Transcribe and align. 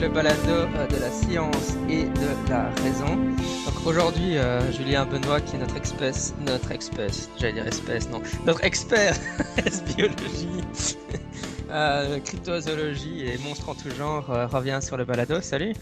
Le 0.00 0.08
balado 0.08 0.50
euh, 0.50 0.86
de 0.86 0.96
la 0.96 1.10
science 1.10 1.76
et 1.90 2.04
de 2.04 2.48
la 2.48 2.70
raison. 2.82 3.16
Donc 3.66 3.86
aujourd'hui, 3.86 4.38
euh, 4.38 4.72
Julien 4.72 5.04
Benoît, 5.04 5.42
qui 5.42 5.56
est 5.56 5.58
notre 5.58 5.76
espèce, 5.76 6.34
notre 6.40 6.72
espèce, 6.72 7.28
j'allais 7.38 7.52
dire 7.52 7.66
espèce, 7.66 8.08
non, 8.08 8.22
notre 8.46 8.64
expert 8.64 9.14
biologie, 9.96 10.64
euh, 11.70 12.18
cryptozoologie 12.20 13.26
et 13.26 13.36
monstres 13.38 13.68
en 13.68 13.74
tout 13.74 13.90
genre, 13.90 14.24
revient 14.50 14.78
sur 14.80 14.96
le 14.96 15.04
balado. 15.04 15.42
Salut. 15.42 15.74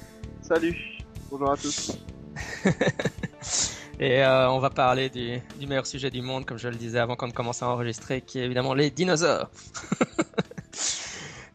Salut. 0.42 0.98
Bonjour 1.30 1.52
à 1.52 1.56
tous. 1.56 1.96
et 4.00 4.24
on 4.24 4.58
va 4.58 4.70
parler 4.70 5.10
du, 5.10 5.38
du 5.60 5.68
meilleur 5.68 5.86
sujet 5.86 6.10
du 6.10 6.22
monde, 6.22 6.44
comme 6.44 6.58
je 6.58 6.68
le 6.68 6.76
disais 6.76 6.98
avant 6.98 7.14
qu'on 7.14 7.30
commence 7.30 7.62
à 7.62 7.68
enregistrer, 7.68 8.20
qui 8.22 8.40
est 8.40 8.44
évidemment 8.44 8.74
les 8.74 8.90
dinosaures. 8.90 9.48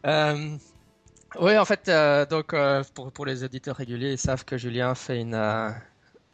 Euh, 0.06 0.56
oui, 1.40 1.58
en 1.58 1.64
fait, 1.64 1.88
euh, 1.88 2.26
donc 2.26 2.54
euh, 2.54 2.84
pour, 2.94 3.10
pour 3.12 3.26
les 3.26 3.44
auditeurs 3.44 3.76
réguliers, 3.76 4.12
ils 4.12 4.18
savent 4.18 4.44
que 4.44 4.56
Julien 4.56 4.94
fait 4.94 5.20
une, 5.20 5.34
euh, 5.34 5.70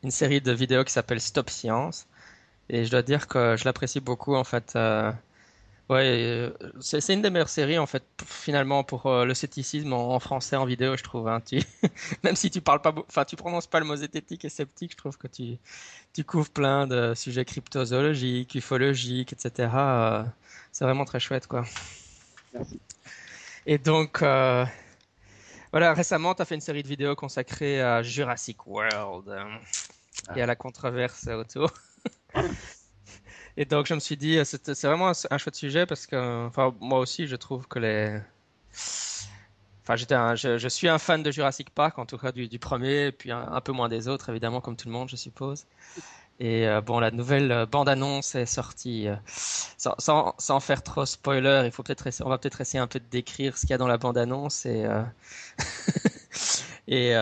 une 0.02 0.10
série 0.10 0.40
de 0.40 0.52
vidéos 0.52 0.84
qui 0.84 0.92
s'appelle 0.92 1.20
Stop 1.20 1.50
Science. 1.50 2.06
Et 2.68 2.84
je 2.84 2.90
dois 2.90 3.02
dire 3.02 3.26
que 3.28 3.56
je 3.56 3.64
l'apprécie 3.64 4.00
beaucoup, 4.00 4.34
en 4.36 4.44
fait. 4.44 4.78
Ouais, 5.88 6.52
c'est 6.80 7.00
c'est 7.00 7.14
une 7.14 7.22
des 7.22 7.30
meilleures 7.30 7.48
séries, 7.48 7.78
en 7.78 7.86
fait, 7.86 8.04
finalement, 8.24 8.84
pour 8.84 9.24
le 9.24 9.34
scepticisme 9.34 9.92
en, 9.92 10.14
en 10.14 10.20
français 10.20 10.54
en 10.54 10.64
vidéo, 10.64 10.96
je 10.96 11.02
trouve. 11.02 11.26
Hein. 11.28 11.40
Tu, 11.40 11.60
même 12.22 12.36
si 12.36 12.48
tu 12.50 12.60
parles 12.60 12.80
pas, 12.80 12.94
enfin, 13.08 13.24
tu 13.24 13.34
prononces 13.34 13.66
pas 13.66 13.80
le 13.80 13.86
mot 13.86 13.96
zététique 13.96 14.44
et 14.44 14.48
sceptique, 14.48 14.92
je 14.92 14.96
trouve 14.96 15.18
que 15.18 15.26
tu, 15.26 15.58
tu 16.14 16.22
couvres 16.22 16.50
plein 16.50 16.86
de 16.86 17.14
sujets 17.16 17.44
cryptozoologiques, 17.44 18.54
ufologiques, 18.54 19.32
etc. 19.32 19.68
C'est 20.70 20.84
vraiment 20.84 21.04
très 21.04 21.18
chouette, 21.18 21.48
quoi. 21.48 21.64
Merci. 22.54 22.80
Et 23.66 23.78
donc, 23.78 24.22
voilà, 25.72 25.94
récemment, 25.94 26.34
tu 26.34 26.42
as 26.42 26.44
fait 26.44 26.54
une 26.56 26.60
série 26.60 26.82
de 26.82 26.88
vidéos 26.88 27.14
consacrée 27.14 27.80
à 27.80 28.02
Jurassic 28.02 28.66
World 28.66 29.28
euh, 29.28 29.44
et 30.34 30.42
à 30.42 30.46
la 30.46 30.56
controverse 30.56 31.26
autour. 31.28 31.72
Et 33.56 33.64
donc, 33.64 33.86
je 33.86 33.94
me 33.94 34.00
suis 34.00 34.16
dit, 34.16 34.38
euh, 34.38 34.44
c'est 34.44 34.84
vraiment 34.84 35.08
un, 35.10 35.12
un 35.30 35.38
chouette 35.38 35.56
sujet 35.56 35.84
parce 35.86 36.06
que, 36.06 36.46
enfin, 36.46 36.74
moi 36.80 36.98
aussi, 37.00 37.26
je 37.26 37.36
trouve 37.36 37.66
que 37.68 37.78
les. 37.78 38.20
Enfin, 39.90 39.96
j'étais 39.96 40.14
je, 40.36 40.68
suis 40.68 40.88
un 40.88 40.98
fan 40.98 41.20
de 41.24 41.32
Jurassic 41.32 41.70
Park, 41.70 41.98
en 41.98 42.06
tout 42.06 42.16
cas 42.16 42.30
du, 42.30 42.58
premier, 42.60 43.10
puis 43.10 43.32
un, 43.32 43.60
peu 43.60 43.72
moins 43.72 43.88
des 43.88 44.06
autres, 44.06 44.28
évidemment, 44.28 44.60
comme 44.60 44.76
tout 44.76 44.86
le 44.86 44.94
monde, 44.94 45.08
je 45.08 45.16
suppose. 45.16 45.66
Et 46.38 46.68
euh, 46.68 46.80
bon, 46.80 47.00
la 47.00 47.10
nouvelle 47.10 47.50
euh, 47.50 47.66
bande-annonce 47.66 48.36
est 48.36 48.46
sortie. 48.46 49.08
euh, 49.08 49.16
sans, 49.26 50.32
sans, 50.38 50.60
faire 50.60 50.84
trop 50.84 51.04
spoiler, 51.06 51.62
il 51.64 51.72
faut 51.72 51.82
peut-être 51.82 52.08
on 52.24 52.28
va 52.28 52.38
peut-être 52.38 52.60
essayer 52.60 52.78
un 52.78 52.86
peu 52.86 53.00
de 53.00 53.04
décrire 53.10 53.56
ce 53.56 53.62
qu'il 53.62 53.70
y 53.70 53.74
a 53.74 53.78
dans 53.78 53.88
la 53.88 53.98
bande-annonce 53.98 54.64
et 54.64 54.86
et 56.86 57.14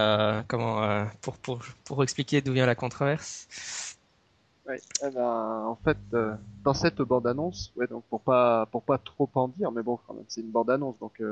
comment 0.46 1.06
pour 1.22 1.38
pour 1.38 1.60
pour 1.84 2.02
expliquer 2.02 2.42
d'où 2.42 2.52
vient 2.52 2.66
la 2.66 2.74
controverse. 2.74 3.96
Ouais. 4.66 4.80
Eh 5.06 5.10
ben, 5.10 5.64
en 5.66 5.78
fait, 5.82 5.96
dans 6.62 6.74
cette 6.74 7.00
bande-annonce, 7.00 7.72
ouais, 7.76 7.86
donc 7.86 8.04
pour 8.10 8.20
pas 8.20 8.66
pour 8.66 8.82
pas 8.82 8.98
trop 8.98 9.30
en 9.34 9.48
dire, 9.48 9.72
mais 9.72 9.82
bon, 9.82 9.98
quand 10.06 10.12
même, 10.12 10.24
c'est 10.28 10.42
une 10.42 10.50
bande-annonce, 10.50 10.98
donc 10.98 11.22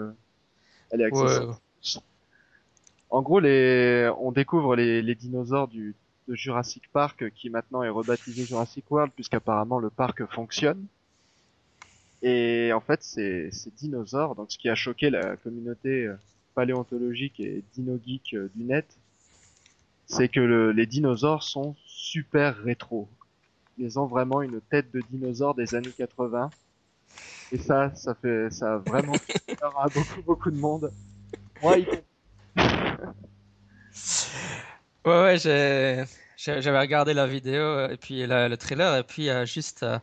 elle 0.91 1.01
est 1.03 1.05
Ouais, 1.11 1.17
accessible. 1.17 1.53
En 3.11 3.20
gros, 3.20 3.41
les, 3.41 4.09
on 4.20 4.31
découvre 4.31 4.77
les, 4.77 5.03
les 5.03 5.15
dinosaures 5.17 5.67
du 5.67 5.97
de 6.29 6.34
Jurassic 6.37 6.89
Park, 6.92 7.23
euh, 7.23 7.31
qui 7.31 7.51
maintenant 7.51 7.83
est 7.83 7.89
rebaptisé 7.89 8.47
Jurassic 8.47 8.89
World, 8.92 9.12
puisqu'apparemment 9.12 9.80
le 9.80 9.91
parc 9.91 10.24
fonctionne. 10.27 10.86
Et 12.20 12.73
en 12.74 12.80
fait, 12.83 13.02
ces, 13.02 13.51
ces 13.52 13.70
dinosaures, 13.70 14.35
donc 14.35 14.52
ce 14.52 14.58
qui 14.58 14.69
a 14.69 14.74
choqué 14.74 15.08
la 15.08 15.36
communauté 15.39 16.05
euh, 16.07 16.17
paléontologique 16.55 17.41
et 17.41 17.64
dino-geek 17.73 18.35
euh, 18.35 18.51
du 18.55 18.64
net, 18.64 18.98
c'est 20.07 20.29
que 20.29 20.41
le- 20.41 20.73
les 20.73 20.86
dinosaures 20.86 21.42
sont 21.45 21.77
super 21.85 22.57
rétro. 22.57 23.08
Ils 23.79 23.98
ont 24.01 24.07
vraiment 24.07 24.42
une 24.42 24.61
tête 24.61 24.91
de 24.92 25.03
dinosaure 25.03 25.55
des 25.55 25.74
années 25.74 25.92
80. 25.95 26.53
Et 27.50 27.58
ça, 27.58 27.94
ça 27.94 28.14
fait, 28.14 28.50
ça 28.50 28.74
a 28.74 28.78
vraiment 28.78 29.18
fait 29.18 29.34
peur 29.61 29.78
à 29.80 29.89
beaucoup, 29.89 30.22
beaucoup 30.22 30.50
de 30.50 30.56
monde. 30.56 30.94
Moi, 31.62 31.78
compris. 31.86 32.05
ouais, 35.05 35.22
ouais, 35.22 35.39
j'ai 35.39 36.05
j'avais 36.61 36.78
regardé 36.80 37.14
la 37.14 37.27
vidéo 37.27 37.61
euh, 37.62 37.89
et 37.90 37.96
puis 37.96 38.27
la- 38.27 38.48
le 38.48 38.56
trailer 38.56 38.96
et 38.98 39.02
puis 39.05 39.30
euh, 39.30 39.46
juste 39.46 39.83
euh, 39.83 39.98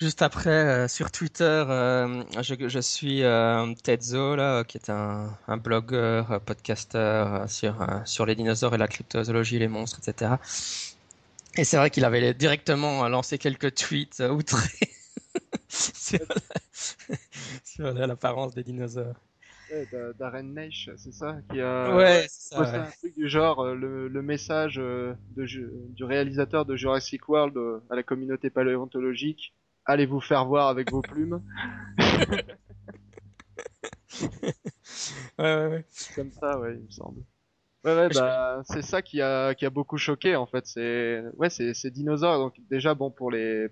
juste 0.00 0.22
après 0.22 0.50
euh, 0.50 0.88
sur 0.88 1.10
Twitter, 1.10 1.44
euh, 1.44 2.24
je, 2.42 2.68
je 2.68 2.78
suis 2.80 3.22
euh, 3.22 3.74
Tedzo 3.82 4.36
là, 4.36 4.64
qui 4.64 4.76
est 4.78 4.90
un, 4.90 5.36
un 5.48 5.56
blogueur, 5.56 6.32
euh, 6.32 6.38
podcasteur 6.40 7.34
euh, 7.34 7.46
sur 7.46 7.80
euh, 7.82 8.00
sur 8.04 8.26
les 8.26 8.34
dinosaures 8.34 8.74
et 8.74 8.78
la 8.78 8.88
cryptozoologie, 8.88 9.58
les 9.58 9.68
monstres, 9.68 10.00
etc. 10.00 10.40
Et 11.56 11.64
c'est 11.64 11.76
vrai 11.76 11.90
qu'il 11.90 12.04
avait 12.04 12.34
directement 12.34 13.08
lancé 13.08 13.38
quelques 13.38 13.74
tweets 13.74 14.20
euh, 14.20 14.30
outrés 14.30 14.93
sur 15.74 16.18
la- 16.28 16.36
sur 17.64 17.92
la- 17.92 18.06
l'apparence 18.06 18.54
des 18.54 18.64
dinosaures. 18.64 19.16
Ouais, 19.70 19.86
Da- 19.86 20.12
Darren 20.14 20.42
Naish, 20.54 20.90
c'est 20.96 21.12
ça, 21.12 21.38
qui 21.48 21.60
a 21.60 21.96
Ouais, 21.96 22.26
c'est 22.28 22.48
ça, 22.54 22.62
posté 22.62 22.78
ouais. 22.78 22.80
un 22.80 22.92
truc 22.92 23.14
du 23.16 23.28
genre 23.28 23.60
euh, 23.60 23.74
le, 23.74 24.08
le 24.08 24.22
message 24.22 24.78
euh, 24.78 25.14
de, 25.30 25.44
du 25.90 26.04
réalisateur 26.04 26.66
de 26.66 26.76
Jurassic 26.76 27.28
World 27.28 27.56
euh, 27.56 27.80
à 27.90 27.96
la 27.96 28.02
communauté 28.02 28.50
paléontologique. 28.50 29.54
Allez 29.86 30.06
vous 30.06 30.20
faire 30.20 30.46
voir 30.46 30.68
avec 30.68 30.88
vos 30.88 31.02
plumes? 31.02 31.42
Ouais, 35.38 35.44
ouais, 35.44 35.66
ouais. 35.68 35.84
Comme 36.14 36.30
ça, 36.32 36.58
ouais, 36.58 36.74
il 36.76 36.84
me 36.84 36.90
semble. 36.90 37.22
Ouais, 37.84 37.94
ouais, 37.94 38.10
bah, 38.10 38.62
c'est 38.64 38.82
ça 38.82 39.02
qui 39.02 39.20
a, 39.20 39.54
qui 39.54 39.66
a 39.66 39.70
beaucoup 39.70 39.98
choqué, 39.98 40.36
en 40.36 40.46
fait. 40.46 40.66
C'est, 40.66 41.22
ouais, 41.36 41.50
c'est, 41.50 41.74
ces 41.74 41.90
dinosaures. 41.90 42.38
Donc, 42.38 42.54
déjà, 42.70 42.94
bon, 42.94 43.10
pour 43.10 43.30
les, 43.30 43.68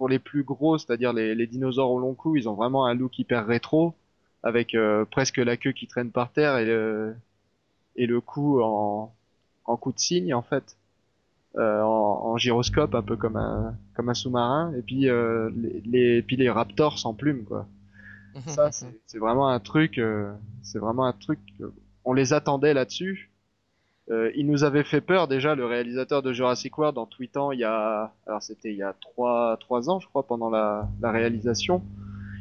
pour 0.00 0.08
les 0.08 0.18
plus 0.18 0.44
gros, 0.44 0.78
c'est-à-dire 0.78 1.12
les, 1.12 1.34
les 1.34 1.46
dinosaures 1.46 1.90
au 1.90 1.98
long 2.00 2.14
cou, 2.14 2.34
ils 2.34 2.48
ont 2.48 2.54
vraiment 2.54 2.86
un 2.86 2.94
look 2.94 3.18
hyper 3.18 3.46
rétro, 3.46 3.92
avec 4.42 4.74
euh, 4.74 5.04
presque 5.04 5.36
la 5.36 5.58
queue 5.58 5.72
qui 5.72 5.86
traîne 5.86 6.10
par 6.10 6.32
terre 6.32 6.56
et 6.56 6.64
le, 6.64 7.14
et 7.96 8.06
le 8.06 8.22
cou 8.22 8.62
en, 8.62 9.12
en 9.66 9.76
coup 9.76 9.92
de 9.92 9.98
cygne, 9.98 10.32
en 10.32 10.40
fait. 10.40 10.78
Euh, 11.56 11.82
en, 11.82 12.32
en 12.32 12.38
gyroscope, 12.38 12.94
un 12.94 13.02
peu 13.02 13.16
comme 13.16 13.36
un, 13.36 13.74
comme 13.94 14.08
un 14.08 14.14
sous-marin. 14.14 14.72
Et 14.78 14.80
puis, 14.80 15.10
euh, 15.10 15.50
les, 15.54 15.82
les, 15.84 16.22
puis 16.22 16.36
les 16.36 16.48
raptors 16.48 16.98
sans 16.98 17.12
plumes, 17.12 17.44
quoi. 17.44 17.66
Ça, 18.46 18.70
c'est 19.06 19.18
vraiment 19.18 19.48
un 19.48 19.60
truc, 19.60 19.98
euh, 19.98 20.32
c'est 20.62 20.78
vraiment 20.78 21.04
un 21.04 21.12
truc, 21.12 21.40
on 22.06 22.14
les 22.14 22.32
attendait 22.32 22.72
là-dessus. 22.72 23.29
Euh, 24.10 24.32
il 24.34 24.46
nous 24.46 24.64
avait 24.64 24.82
fait 24.82 25.00
peur 25.00 25.28
déjà, 25.28 25.54
le 25.54 25.66
réalisateur 25.66 26.22
de 26.22 26.32
Jurassic 26.32 26.76
World, 26.76 26.98
en 26.98 27.06
tweetant 27.06 27.52
il 27.52 27.60
y 27.60 27.64
a, 27.64 28.12
alors 28.26 28.42
c'était 28.42 28.72
il 28.72 28.76
y 28.76 28.82
a 28.82 28.92
trois, 29.00 29.56
trois 29.60 29.88
ans, 29.88 30.00
je 30.00 30.08
crois, 30.08 30.26
pendant 30.26 30.50
la, 30.50 30.88
la 31.00 31.12
réalisation. 31.12 31.82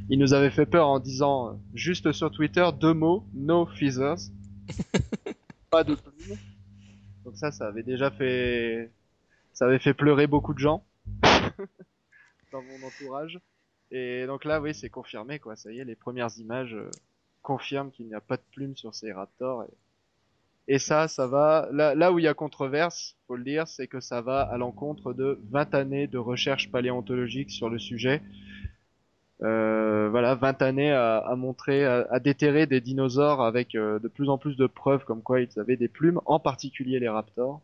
Il 0.09 0.17
nous 0.17 0.33
avait 0.33 0.49
fait 0.49 0.65
peur 0.65 0.87
en 0.87 0.99
disant, 0.99 1.59
juste 1.75 2.11
sur 2.11 2.31
Twitter, 2.31 2.67
deux 2.79 2.95
mots, 2.95 3.23
no 3.35 3.67
feathers. 3.67 4.17
Pas 5.69 5.83
de 5.83 5.93
plumes. 5.93 6.37
Donc 7.23 7.37
ça, 7.37 7.51
ça 7.51 7.67
avait 7.67 7.83
déjà 7.83 8.09
fait, 8.09 8.89
ça 9.53 9.65
avait 9.65 9.77
fait 9.77 9.93
pleurer 9.93 10.25
beaucoup 10.25 10.55
de 10.55 10.59
gens. 10.59 10.83
dans 12.51 12.61
mon 12.61 12.87
entourage. 12.87 13.39
Et 13.91 14.25
donc 14.25 14.45
là, 14.45 14.61
oui, 14.61 14.73
c'est 14.73 14.89
confirmé, 14.89 15.39
quoi. 15.39 15.55
Ça 15.55 15.71
y 15.71 15.79
est, 15.79 15.85
les 15.85 15.95
premières 15.95 16.35
images 16.37 16.73
euh, 16.73 16.89
confirment 17.41 17.91
qu'il 17.91 18.07
n'y 18.07 18.13
a 18.13 18.21
pas 18.21 18.37
de 18.37 18.43
plumes 18.51 18.75
sur 18.75 18.93
ces 18.93 19.11
raptors. 19.11 19.63
Et, 19.63 19.73
et 20.67 20.79
ça, 20.79 21.07
ça 21.07 21.27
va. 21.27 21.67
Là, 21.71 21.95
là 21.95 22.11
où 22.11 22.19
il 22.19 22.25
y 22.25 22.27
a 22.27 22.33
controverse, 22.33 23.15
faut 23.27 23.35
le 23.35 23.43
dire, 23.43 23.67
c'est 23.67 23.87
que 23.87 23.99
ça 23.99 24.21
va 24.21 24.41
à 24.41 24.57
l'encontre 24.57 25.13
de 25.13 25.39
20 25.49 25.73
années 25.73 26.07
de 26.07 26.17
recherche 26.17 26.71
paléontologique 26.71 27.49
sur 27.51 27.69
le 27.69 27.79
sujet. 27.79 28.21
Euh, 29.41 30.09
voilà, 30.11 30.35
20 30.35 30.61
années 30.61 30.91
à, 30.91 31.17
à 31.19 31.35
montrer, 31.35 31.85
à, 31.85 32.05
à 32.11 32.19
déterrer 32.19 32.65
des 32.67 32.81
dinosaures 32.81 33.41
avec 33.41 33.73
euh, 33.73 33.97
de 33.99 34.07
plus 34.09 34.29
en 34.29 34.37
plus 34.37 34.57
de 34.57 34.67
preuves 34.67 35.05
comme 35.05 35.21
quoi 35.23 35.39
ils 35.41 35.59
avaient 35.59 35.77
des 35.77 35.87
plumes, 35.87 36.19
en 36.25 36.39
particulier 36.39 36.99
les 36.99 37.09
raptors. 37.09 37.61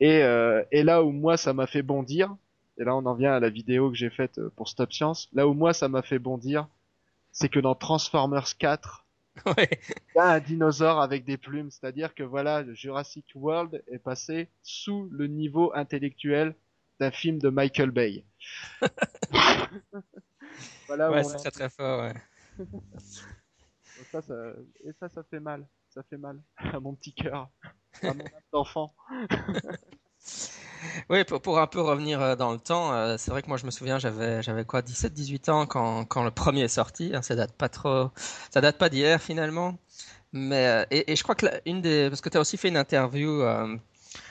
Et, 0.00 0.22
euh, 0.22 0.62
et 0.72 0.82
là 0.82 1.04
où 1.04 1.10
moi 1.12 1.36
ça 1.36 1.52
m'a 1.52 1.66
fait 1.66 1.82
bondir, 1.82 2.34
et 2.78 2.84
là 2.84 2.96
on 2.96 3.04
en 3.04 3.14
vient 3.14 3.34
à 3.34 3.40
la 3.40 3.50
vidéo 3.50 3.90
que 3.90 3.96
j'ai 3.96 4.08
faite 4.08 4.38
euh, 4.38 4.50
pour 4.56 4.68
Stop 4.68 4.92
Science, 4.92 5.28
là 5.34 5.46
où 5.46 5.52
moi 5.52 5.74
ça 5.74 5.88
m'a 5.88 6.00
fait 6.02 6.18
bondir, 6.18 6.66
c'est 7.32 7.50
que 7.50 7.60
dans 7.60 7.74
Transformers 7.74 8.56
4, 8.58 9.04
Ouais. 9.46 9.68
il 10.14 10.16
y 10.16 10.18
a 10.18 10.32
un 10.32 10.40
dinosaure 10.40 11.00
avec 11.00 11.24
des 11.24 11.38
plumes, 11.38 11.70
c'est-à-dire 11.70 12.14
que 12.14 12.22
voilà, 12.22 12.64
Jurassic 12.74 13.26
World 13.34 13.82
est 13.88 13.98
passé 13.98 14.50
sous 14.62 15.08
le 15.10 15.28
niveau 15.28 15.72
intellectuel 15.74 16.54
d'un 16.98 17.10
film 17.10 17.38
de 17.38 17.48
Michael 17.48 17.90
Bay. 17.90 18.24
voilà 20.86 21.10
Ouais, 21.10 21.24
c'est 21.24 21.38
très 21.38 21.50
très 21.50 21.70
fort, 21.70 22.02
ouais. 22.02 22.14
Donc 24.00 24.06
ça, 24.10 24.22
ça, 24.22 24.34
et 24.84 24.92
ça, 24.98 25.08
ça 25.08 25.22
fait 25.22 25.40
mal. 25.40 25.66
Ça 25.88 26.02
fait 26.04 26.18
mal 26.18 26.40
à 26.56 26.78
mon 26.78 26.94
petit 26.94 27.12
cœur, 27.12 27.50
à 28.02 28.14
mon 28.14 28.20
âme 28.20 28.28
d'enfant. 28.52 28.94
Oui, 31.08 31.24
pour, 31.24 31.40
pour 31.40 31.58
un 31.58 31.66
peu 31.66 31.80
revenir 31.80 32.20
euh, 32.20 32.36
dans 32.36 32.52
le 32.52 32.58
temps, 32.58 32.92
euh, 32.92 33.16
c'est 33.18 33.30
vrai 33.30 33.42
que 33.42 33.48
moi 33.48 33.56
je 33.56 33.66
me 33.66 33.70
souviens, 33.70 33.98
j'avais 33.98 34.42
j'avais 34.42 34.64
quoi, 34.64 34.82
17-18 34.82 35.50
ans 35.50 35.66
quand, 35.66 36.04
quand 36.04 36.24
le 36.24 36.30
premier 36.30 36.62
est 36.62 36.68
sorti. 36.68 37.12
hein, 37.14 37.22
ça 37.22 37.34
date 37.34 37.52
pas 37.52 37.68
trop, 37.68 38.10
ça 38.50 38.60
date 38.60 38.78
pas 38.78 38.88
d'hier 38.88 39.20
finalement. 39.20 39.78
Mais, 40.32 40.86
et, 40.90 41.16
je 41.16 41.22
crois 41.22 41.34
que 41.34 41.46
une 41.66 41.80
des. 41.82 42.08
Parce 42.08 42.20
que 42.20 42.28
tu 42.28 42.36
as 42.36 42.40
aussi 42.40 42.56
fait 42.56 42.68
une 42.68 42.76
interview 42.76 43.42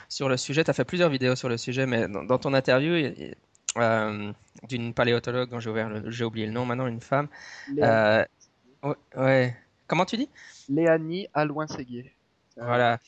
sur 0.08 0.28
le 0.30 0.36
sujet, 0.38 0.64
tu 0.64 0.70
as 0.70 0.74
fait 0.74 0.84
plusieurs 0.84 1.10
vidéos 1.10 1.36
sur 1.36 1.48
le 1.48 1.58
sujet, 1.58 1.86
mais 1.86 2.08
dans, 2.08 2.38
ton 2.38 2.54
interview, 2.54 3.12
d'une 3.76 4.94
paléontologue 4.94 5.50
dont 5.50 5.60
j'ai 5.60 5.72
j'ai 6.06 6.24
oublié 6.24 6.46
le 6.46 6.52
nom 6.52 6.64
maintenant, 6.64 6.86
une 6.86 7.02
femme. 7.02 7.28
ouais. 7.76 9.56
Comment 9.86 10.04
tu 10.04 10.16
dis? 10.16 10.28
Léanie 10.68 11.26
Alouin-Séguier. 11.34 12.14
Voilà. 12.56 12.98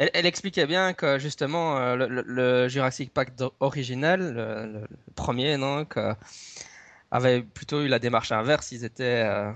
Elle, 0.00 0.24
expliquait 0.24 0.66
bien 0.66 0.94
que 0.94 1.18
justement 1.18 1.76
euh, 1.76 1.94
le, 2.08 2.68
Jurassic 2.68 3.12
Park 3.12 3.34
original, 3.60 4.32
le, 4.32 4.86
premier, 5.14 5.58
donc, 5.58 5.98
avait 7.10 7.42
plutôt 7.42 7.82
eu 7.82 7.88
la 7.88 7.98
démarche 7.98 8.32
inverse. 8.32 8.72
Ils 8.72 8.86
étaient, 8.86 9.24
euh, 9.26 9.52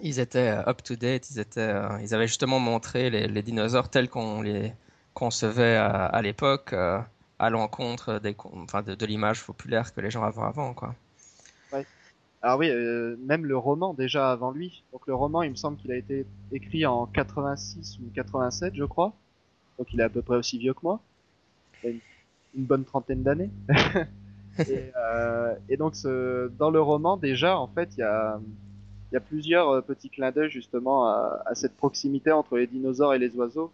ils 0.00 0.20
étaient 0.20 0.50
euh, 0.50 0.68
up 0.68 0.82
to 0.82 0.94
date. 0.94 1.30
Ils 1.30 1.38
étaient, 1.38 1.72
ils 2.02 2.14
avaient 2.14 2.26
justement 2.26 2.58
montré 2.58 3.08
les, 3.08 3.42
dinosaures 3.42 3.88
tels 3.88 4.10
qu'on 4.10 4.42
les 4.42 4.74
concevait 5.14 5.76
à, 5.76 6.20
l'époque, 6.20 6.74
à 6.74 7.50
l'encontre 7.50 8.18
de, 8.18 9.06
l'image 9.06 9.42
populaire 9.42 9.94
que 9.94 10.02
les 10.02 10.10
gens 10.10 10.22
avaient 10.22 10.42
avant, 10.42 10.74
quoi. 10.74 10.94
Alors 12.42 12.58
oui, 12.58 12.70
même 13.26 13.46
le 13.46 13.56
roman 13.56 13.94
déjà 13.94 14.30
avant 14.30 14.50
lui. 14.50 14.82
Donc 14.92 15.06
le 15.06 15.14
roman, 15.14 15.42
il 15.42 15.50
me 15.50 15.56
semble 15.56 15.78
qu'il 15.78 15.92
a 15.92 15.96
été 15.96 16.26
écrit 16.52 16.84
en 16.84 17.06
86 17.06 17.98
ou 18.00 18.10
87, 18.14 18.74
je 18.74 18.84
crois 18.84 19.14
donc 19.80 19.94
il 19.94 20.00
est 20.00 20.04
à 20.04 20.10
peu 20.10 20.20
près 20.20 20.36
aussi 20.36 20.58
vieux 20.58 20.74
que 20.74 20.80
moi. 20.82 21.00
A 21.82 21.88
une, 21.88 22.00
bonne 22.54 22.84
trentaine 22.84 23.22
d'années. 23.22 23.50
Euh, 24.58 25.54
et, 25.70 25.78
donc 25.78 25.94
dans 26.58 26.70
le 26.70 26.82
roman 26.82 27.16
déjà, 27.16 27.56
en 27.56 27.68
fait, 27.68 27.88
il 27.96 28.00
y 28.00 28.02
a, 28.02 28.40
plusieurs 29.20 29.70
euh, 29.70 29.80
petits 29.80 30.10
clins 30.10 30.32
d'œil 30.32 30.50
justement 30.50 31.06
à, 31.06 31.54
cette 31.54 31.74
proximité 31.76 32.30
entre 32.30 32.58
les 32.58 32.66
dinosaures 32.66 33.14
et 33.14 33.18
les 33.18 33.34
oiseaux, 33.36 33.72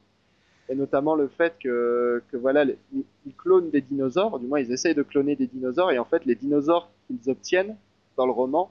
et 0.69 0.77
notamment 0.77 1.17
le 1.17 1.27
fait 1.27 1.55
que, 1.59 2.23
que 2.31 2.37
voilà, 2.37 2.67
ils, 2.93 3.35
clonent 3.37 3.71
des 3.71 3.81
dinosaures, 3.81 4.39
du 4.39 4.47
moins 4.47 4.61
ils 4.61 4.71
essayent 4.71 4.95
de 4.95 5.03
cloner 5.03 5.35
des 5.35 5.49
dinosaures, 5.49 5.91
et 5.91 5.99
en 5.99 6.05
fait 6.05 6.25
les 6.25 6.37
dinosaures 6.37 6.89
qu'ils 7.09 7.31
obtiennent 7.31 7.75
dans 8.17 8.27
le 8.27 8.33
roman 8.33 8.71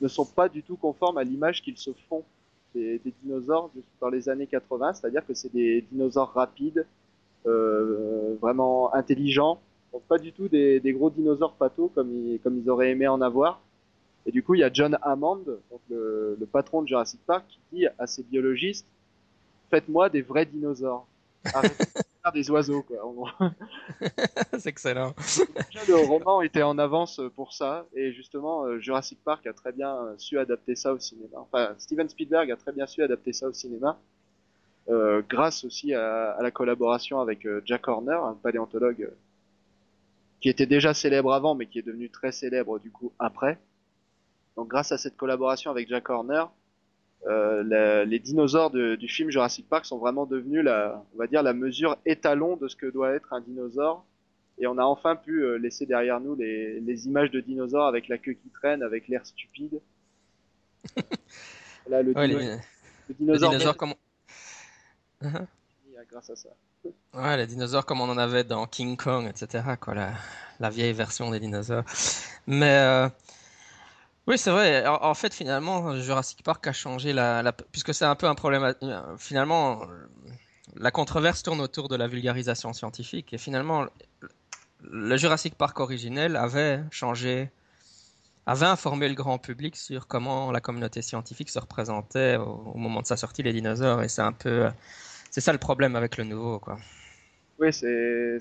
ne 0.00 0.06
sont 0.06 0.26
pas 0.26 0.48
du 0.48 0.62
tout 0.62 0.76
conformes 0.76 1.18
à 1.18 1.24
l'image 1.24 1.62
qu'ils 1.62 1.78
se 1.78 1.90
font 2.08 2.22
des, 3.04 3.12
dinosaures 3.22 3.70
dans 4.00 4.08
les 4.08 4.28
années 4.28 4.46
80, 4.46 4.94
c'est-à-dire 4.94 5.26
que 5.26 5.34
c'est 5.34 5.52
des 5.52 5.82
dinosaures 5.90 6.32
rapides, 6.32 6.86
euh, 7.46 8.36
vraiment 8.40 8.94
intelligents, 8.94 9.60
donc 9.92 10.02
pas 10.02 10.18
du 10.18 10.32
tout 10.32 10.48
des, 10.48 10.80
gros 10.92 11.10
dinosaures 11.10 11.54
patos 11.54 11.90
comme 11.94 12.10
ils, 12.12 12.70
auraient 12.70 12.90
aimé 12.90 13.08
en 13.08 13.20
avoir. 13.20 13.60
Et 14.26 14.32
du 14.32 14.42
coup, 14.42 14.54
il 14.54 14.60
y 14.60 14.64
a 14.64 14.70
John 14.72 14.98
Hammond, 15.02 15.44
donc 15.70 15.80
le, 15.88 16.36
patron 16.52 16.82
de 16.82 16.88
Jurassic 16.88 17.20
Park, 17.26 17.44
qui 17.48 17.58
dit 17.72 17.86
à 17.98 18.06
ses 18.06 18.22
biologistes 18.22 18.86
Faites-moi 19.70 20.08
des 20.08 20.22
vrais 20.22 20.46
dinosaures. 20.46 21.06
Des 22.32 22.50
oiseaux, 22.50 22.82
quoi. 22.82 23.00
c'est 24.58 24.68
excellent. 24.68 25.14
le 25.88 26.06
roman 26.06 26.42
était 26.42 26.62
en 26.62 26.78
avance 26.78 27.20
pour 27.34 27.52
ça, 27.52 27.86
et 27.94 28.12
justement, 28.12 28.64
euh, 28.64 28.78
Jurassic 28.78 29.18
Park 29.24 29.46
a 29.46 29.52
très 29.52 29.72
bien 29.72 29.94
euh, 29.94 30.14
su 30.18 30.38
adapter 30.38 30.74
ça 30.74 30.92
au 30.92 30.98
cinéma. 30.98 31.36
Enfin, 31.36 31.74
Steven 31.78 32.08
Spielberg 32.08 32.50
a 32.50 32.56
très 32.56 32.72
bien 32.72 32.86
su 32.86 33.02
adapter 33.02 33.32
ça 33.32 33.48
au 33.48 33.52
cinéma, 33.52 33.98
euh, 34.88 35.22
grâce 35.28 35.64
aussi 35.64 35.94
à, 35.94 36.36
la 36.40 36.50
collaboration 36.50 37.20
avec 37.20 37.46
Jack 37.64 37.88
Horner, 37.88 38.18
un 38.22 38.34
paléontologue 38.34 39.10
qui 40.40 40.48
était 40.48 40.66
déjà 40.66 40.94
célèbre 40.94 41.32
avant, 41.32 41.54
mais 41.54 41.66
qui 41.66 41.78
est 41.78 41.86
devenu 41.86 42.10
très 42.10 42.32
célèbre 42.32 42.78
du 42.78 42.90
coup 42.90 43.12
après. 43.18 43.58
Donc, 44.56 44.68
grâce 44.68 44.92
à 44.92 44.98
cette 44.98 45.16
collaboration 45.16 45.70
avec 45.70 45.88
Jack 45.88 46.08
Horner, 46.10 46.44
euh, 47.26 48.04
les 48.04 48.18
dinosaures 48.18 48.70
du 48.70 49.08
film 49.08 49.30
Jurassic 49.30 49.68
Park 49.68 49.84
sont 49.84 49.98
vraiment 49.98 50.26
devenus 50.26 50.62
la, 50.62 51.04
on 51.14 51.18
va 51.18 51.26
dire, 51.26 51.42
la 51.42 51.52
mesure 51.52 51.96
étalon 52.06 52.56
de 52.56 52.68
ce 52.68 52.76
que 52.76 52.86
doit 52.86 53.12
être 53.12 53.32
un 53.32 53.40
dinosaure. 53.40 54.04
Et 54.60 54.66
on 54.66 54.76
a 54.78 54.82
enfin 54.82 55.14
pu 55.14 55.44
euh, 55.44 55.56
laisser 55.56 55.86
derrière 55.86 56.20
nous 56.20 56.34
les, 56.34 56.80
les, 56.80 57.06
images 57.06 57.30
de 57.30 57.40
dinosaures 57.40 57.86
avec 57.86 58.08
la 58.08 58.18
queue 58.18 58.32
qui 58.32 58.48
traîne, 58.48 58.82
avec 58.82 59.06
l'air 59.06 59.24
stupide. 59.24 59.80
Là, 61.88 62.02
le, 62.02 62.12
le, 62.12 63.14
dinosaure, 63.14 63.76
comme... 63.76 63.94
grâce 66.10 66.30
à 66.30 66.36
ça. 66.36 66.48
Ouais, 67.14 67.36
les 67.36 67.46
dinosaures 67.46 67.86
comme 67.86 68.00
on 68.00 68.08
en 68.08 68.18
avait 68.18 68.44
dans 68.44 68.66
King 68.66 68.96
Kong, 68.96 69.28
etc. 69.28 69.64
Quoi, 69.80 69.94
la, 69.94 70.12
la 70.60 70.70
vieille 70.70 70.92
version 70.92 71.30
des 71.30 71.40
dinosaures. 71.40 71.84
Mais 72.46 72.78
euh, 72.78 73.08
oui, 74.28 74.36
c'est 74.36 74.50
vrai. 74.50 74.86
En, 74.86 75.14
fait, 75.14 75.32
finalement, 75.32 75.96
Jurassic 75.96 76.42
Park 76.42 76.66
a 76.66 76.72
changé 76.74 77.14
la, 77.14 77.50
puisque 77.72 77.94
c'est 77.94 78.04
un 78.04 78.14
peu 78.14 78.26
un 78.26 78.34
problème. 78.34 78.74
Euh, 78.82 79.16
finalement, 79.16 79.80
la 80.76 80.90
controverse 80.90 81.42
tourne 81.42 81.62
autour 81.62 81.88
de 81.88 81.96
la 81.96 82.06
vulgarisation 82.06 82.74
scientifique 82.74 83.32
et 83.32 83.38
finalement, 83.38 83.86
le 84.82 85.16
Jurassic 85.16 85.54
Park 85.54 85.80
originel 85.80 86.36
avait 86.36 86.82
changé, 86.90 87.50
avait 88.44 88.66
informé 88.66 89.08
le 89.08 89.14
grand 89.14 89.38
public 89.38 89.76
sur 89.76 90.06
comment 90.06 90.52
la 90.52 90.60
communauté 90.60 91.00
scientifique 91.00 91.48
se 91.48 91.58
représentait 91.58 92.36
au, 92.36 92.74
moment 92.76 93.00
de 93.00 93.06
sa 93.06 93.16
sortie 93.16 93.42
les 93.42 93.54
dinosaures 93.54 94.02
et 94.02 94.08
c'est 94.08 94.20
un 94.20 94.32
peu, 94.32 94.68
c'est 95.30 95.40
ça 95.40 95.52
le 95.52 95.58
problème 95.58 95.96
avec 95.96 96.18
le 96.18 96.24
nouveau, 96.24 96.58
quoi. 96.58 96.78
Oui, 97.58 97.72
c'est 97.72 98.38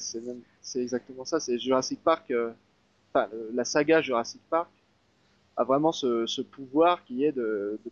exactement 0.75 1.23
ça. 1.23 1.39
C'est 1.39 1.57
Jurassic 1.57 2.03
Park, 2.03 2.29
euh, 2.29 2.51
enfin 3.13 3.29
la 3.53 3.63
saga 3.63 4.01
Jurassic 4.01 4.41
Park 4.49 4.67
a 5.57 5.63
vraiment 5.63 5.91
ce, 5.91 6.25
ce 6.27 6.41
pouvoir 6.41 7.03
qui 7.03 7.23
est 7.23 7.31
de, 7.31 7.79
de 7.83 7.91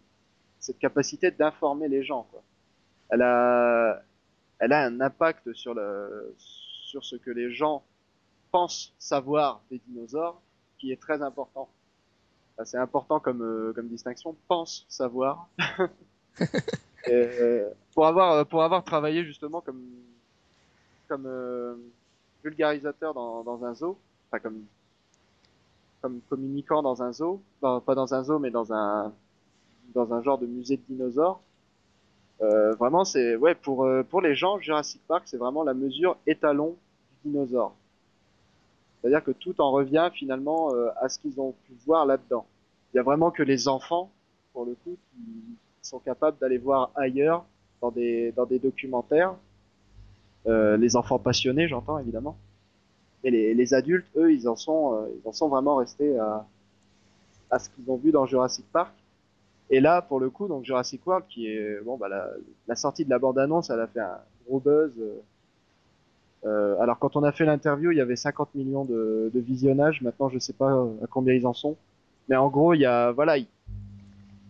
cette 0.59 0.79
capacité 0.79 1.31
d'informer 1.31 1.87
les 1.87 2.03
gens. 2.03 2.27
Quoi. 2.31 2.41
Elle 3.09 3.21
a, 3.23 4.01
elle 4.59 4.71
a 4.71 4.85
un 4.85 5.01
impact 5.01 5.53
sur 5.53 5.73
le, 5.73 6.33
sur 6.37 7.03
ce 7.03 7.15
que 7.15 7.31
les 7.31 7.51
gens 7.51 7.83
pensent 8.51 8.93
savoir 8.99 9.61
des 9.69 9.79
dinosaures, 9.87 10.41
qui 10.77 10.91
est 10.91 11.01
très 11.01 11.21
important. 11.21 11.69
C'est 12.63 12.77
important 12.77 13.19
comme, 13.19 13.41
euh, 13.41 13.73
comme 13.73 13.89
distinction. 13.89 14.35
Pense 14.47 14.85
savoir. 14.87 15.49
Et, 17.07 17.61
pour 17.93 18.07
avoir, 18.07 18.45
pour 18.47 18.63
avoir 18.63 18.83
travaillé 18.83 19.25
justement 19.25 19.61
comme, 19.61 19.83
comme 21.07 21.25
euh, 21.25 21.75
vulgarisateur 22.43 23.13
dans, 23.13 23.43
dans 23.43 23.63
un 23.65 23.75
zoo, 23.75 23.99
enfin 24.27 24.39
comme 24.39 24.63
comme 26.05 26.21
communicant 26.29 26.83
dans 26.83 27.01
un 27.01 27.11
zoo, 27.11 27.41
pas 27.61 27.95
dans 27.95 28.13
un 28.13 28.23
zoo, 28.23 28.37
mais 28.37 28.51
dans 28.51 28.71
un 28.71 29.11
dans 29.95 30.13
un 30.13 30.21
genre 30.21 30.37
de 30.37 30.45
musée 30.45 30.77
de 30.77 30.83
dinosaures. 30.87 31.41
Euh, 32.41 32.75
vraiment, 32.75 33.05
c'est 33.05 33.35
ouais 33.35 33.55
pour 33.55 33.85
euh, 33.85 34.03
pour 34.03 34.21
les 34.21 34.35
gens, 34.35 34.59
Jurassic 34.59 35.01
Park, 35.07 35.23
c'est 35.25 35.37
vraiment 35.37 35.63
la 35.63 35.73
mesure 35.73 36.15
étalon 36.27 36.75
du 37.23 37.31
dinosaure. 37.31 37.73
C'est-à-dire 39.01 39.23
que 39.23 39.31
tout 39.31 39.59
en 39.59 39.71
revient 39.71 40.11
finalement 40.13 40.75
euh, 40.75 40.89
à 41.01 41.09
ce 41.09 41.17
qu'ils 41.17 41.41
ont 41.41 41.55
pu 41.65 41.73
voir 41.87 42.05
là-dedans. 42.05 42.45
Il 42.93 42.97
y 42.97 42.99
a 42.99 43.03
vraiment 43.03 43.31
que 43.31 43.41
les 43.41 43.67
enfants, 43.67 44.11
pour 44.53 44.65
le 44.65 44.75
coup, 44.83 44.97
qui 45.15 45.57
sont 45.81 45.97
capables 45.97 46.37
d'aller 46.37 46.59
voir 46.59 46.91
ailleurs 46.93 47.45
dans 47.81 47.89
des 47.89 48.31
dans 48.33 48.45
des 48.45 48.59
documentaires. 48.59 49.33
les 50.45 50.95
enfants 50.95 51.17
passionnés, 51.17 51.67
j'entends 51.67 51.97
évidemment. 51.97 52.37
Et 53.25 53.53
les, 53.55 53.73
adultes, 53.73 54.05
eux, 54.15 54.31
ils 54.31 54.47
en 54.47 54.55
sont, 54.55 54.93
euh, 54.93 55.07
ils 55.19 55.27
en 55.27 55.33
sont 55.33 55.49
vraiment 55.49 55.77
restés 55.77 56.17
à, 56.19 56.45
à 57.49 57.57
ce 57.57 57.69
qu'ils 57.71 57.89
ont 57.89 57.97
vu 57.97 58.11
dans 58.11 58.27
Jurassic 58.27 58.65
Park. 58.71 58.93
Et 59.71 59.79
là, 59.79 60.03
pour 60.03 60.19
le 60.19 60.29
coup, 60.29 60.47
donc 60.47 60.63
Jurassic 60.63 61.05
World, 61.07 61.25
qui 61.27 61.47
est 61.47 61.81
bon, 61.83 61.97
bah 61.97 62.07
la, 62.67 62.75
sortie 62.75 63.03
de 63.03 63.09
la 63.09 63.17
bande-annonce, 63.17 63.71
elle 63.71 63.79
a 63.79 63.87
fait 63.87 63.99
un 63.99 64.19
gros 64.47 64.59
buzz. 64.59 64.93
Euh, 66.45 66.79
alors 66.79 66.99
quand 66.99 67.15
on 67.15 67.23
a 67.23 67.31
fait 67.31 67.45
l'interview, 67.45 67.89
il 67.89 67.97
y 67.97 68.01
avait 68.01 68.15
50 68.15 68.53
millions 68.53 68.85
de, 68.85 69.31
de, 69.33 69.39
visionnages. 69.39 70.03
Maintenant, 70.03 70.29
je 70.29 70.37
sais 70.37 70.53
pas 70.53 70.71
à 71.03 71.07
combien 71.09 71.33
ils 71.33 71.47
en 71.47 71.53
sont, 71.53 71.77
mais 72.29 72.35
en 72.35 72.49
gros, 72.49 72.75
il 72.75 72.81
y 72.81 72.85
a 72.85 73.11
voilà, 73.11 73.39
il 73.39 73.47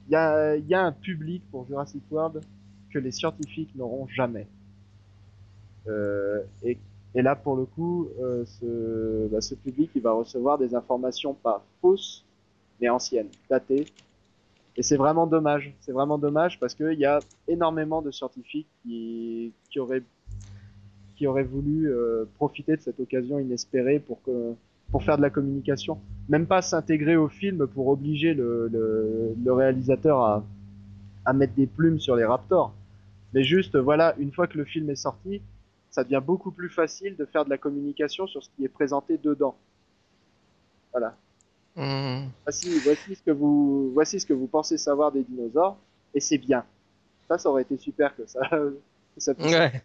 y 0.10 0.16
a, 0.16 0.58
y 0.58 0.74
a 0.74 0.82
un 0.84 0.92
public 0.92 1.44
pour 1.50 1.66
Jurassic 1.66 2.04
World 2.12 2.42
que 2.92 3.00
les 3.00 3.12
scientifiques 3.12 3.74
n'auront 3.76 4.08
jamais. 4.08 4.48
Euh, 5.88 6.42
et 6.64 6.78
et 7.16 7.22
là, 7.22 7.36
pour 7.36 7.56
le 7.56 7.64
coup, 7.64 8.10
euh, 8.22 8.44
ce, 8.46 9.28
bah, 9.30 9.40
ce 9.40 9.56
public, 9.56 9.90
il 9.96 10.02
va 10.02 10.12
recevoir 10.12 10.58
des 10.58 10.76
informations 10.76 11.34
pas 11.34 11.64
fausses, 11.82 12.26
mais 12.82 12.90
anciennes, 12.90 13.30
datées. 13.50 13.86
Et 14.76 14.84
c'est 14.84 14.98
vraiment 14.98 15.26
dommage. 15.26 15.74
C'est 15.80 15.94
vraiment 15.94 16.18
dommage 16.18 16.60
parce 16.60 16.76
qu'il 16.76 17.00
y 17.00 17.06
a 17.06 17.20
énormément 17.48 18.02
de 18.02 18.12
scientifiques 18.12 18.68
qui, 18.84 19.54
auraient 19.78 21.44
voulu 21.44 21.90
euh, 21.90 22.26
profiter 22.36 22.76
de 22.76 22.82
cette 22.82 23.00
occasion 23.00 23.40
inespérée 23.40 24.00
pour 24.00 24.20
faire 25.02 25.16
de 25.16 25.22
la 25.22 25.30
communication, 25.30 25.98
même 26.28 26.46
pas 26.46 26.62
s'intégrer 26.62 27.16
au 27.16 27.30
film 27.30 27.66
pour 27.68 27.88
obliger 27.88 28.34
le, 28.34 29.36
réalisateur 29.48 30.44
à 31.24 31.34
mettre 31.34 31.54
des 31.54 31.68
plumes 31.68 32.00
sur 32.00 32.18
les 32.18 32.26
Raptors, 32.26 32.74
mais 33.34 33.44
juste 33.44 33.78
voilà, 33.78 34.16
une 34.20 34.32
fois 34.32 34.48
que 34.48 34.58
le 34.58 34.66
film 34.66 34.90
est 34.90 34.96
sorti, 34.96 35.42
ça 35.96 36.04
devient 36.04 36.22
beaucoup 36.22 36.52
plus 36.52 36.70
facile 36.70 37.16
de 37.16 37.24
faire 37.24 37.46
de 37.46 37.50
la 37.50 37.58
communication 37.58 38.28
sur 38.28 38.44
ce 38.44 38.50
qui 38.50 38.66
est 38.66 38.70
présenté 38.70 39.18
dedans. 39.18 39.56
Voilà. 40.92 41.16
Mmh. 41.78 42.28
Voici, 42.44 43.16
ce 43.16 43.22
que 43.22 43.32
vous, 43.32 43.92
voici 43.94 44.20
ce 44.20 44.26
que 44.26 44.34
vous 44.34 44.48
pensez 44.48 44.78
savoir 44.78 45.14
des 45.14 45.24
dinosaures, 45.24 45.78
et 46.14 46.20
c'est 46.20 46.38
bien. 46.38 46.66
Ça, 47.30 47.38
ça 47.38 47.50
aurait 47.50 47.62
été 47.62 47.78
super 47.78 48.14
que 48.14 48.26
ça, 48.26 48.42
que 48.50 49.20
ça 49.20 49.34
puisse. 49.34 49.54
Ouais. 49.54 49.84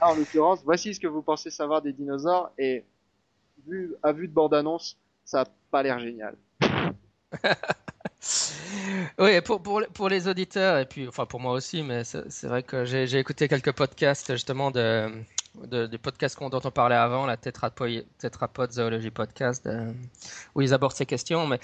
Ah, 0.00 0.12
en 0.12 0.14
l'occurrence, 0.14 0.62
voici 0.64 0.94
ce 0.94 1.00
que 1.00 1.06
vous 1.06 1.20
pensez 1.20 1.50
savoir 1.50 1.82
des 1.82 1.92
dinosaures 1.92 2.50
et 2.56 2.82
vu, 3.66 3.94
à 4.02 4.12
vue 4.12 4.28
de 4.28 4.32
bande-annonce, 4.32 4.98
ça 5.26 5.42
a 5.42 5.44
pas 5.70 5.82
l'air 5.82 5.98
génial. 5.98 6.34
Oui, 9.18 9.40
pour, 9.40 9.62
pour, 9.62 9.82
pour 9.92 10.08
les 10.08 10.28
auditeurs, 10.28 10.78
et 10.78 10.86
puis 10.86 11.08
enfin 11.08 11.26
pour 11.26 11.40
moi 11.40 11.52
aussi, 11.52 11.82
mais 11.82 12.04
c'est 12.04 12.46
vrai 12.46 12.62
que 12.62 12.84
j'ai 12.84 13.18
écouté 13.18 13.48
quelques 13.48 13.72
podcasts 13.72 14.32
justement 14.32 14.70
de, 14.70 15.10
de, 15.64 15.86
des 15.86 15.98
podcasts 15.98 16.38
dont 16.40 16.60
on 16.62 16.70
parlait 16.70 16.96
avant, 16.96 17.26
la 17.26 17.36
Tetrapod, 17.36 18.04
Tetrapod 18.18 18.72
Zoology 18.72 19.10
Podcast, 19.10 19.64
de- 19.66 19.92
où 20.54 20.62
ils 20.62 20.74
abordent 20.74 20.94
ces 20.94 21.06
questions. 21.06 21.46
Mais 21.46 21.60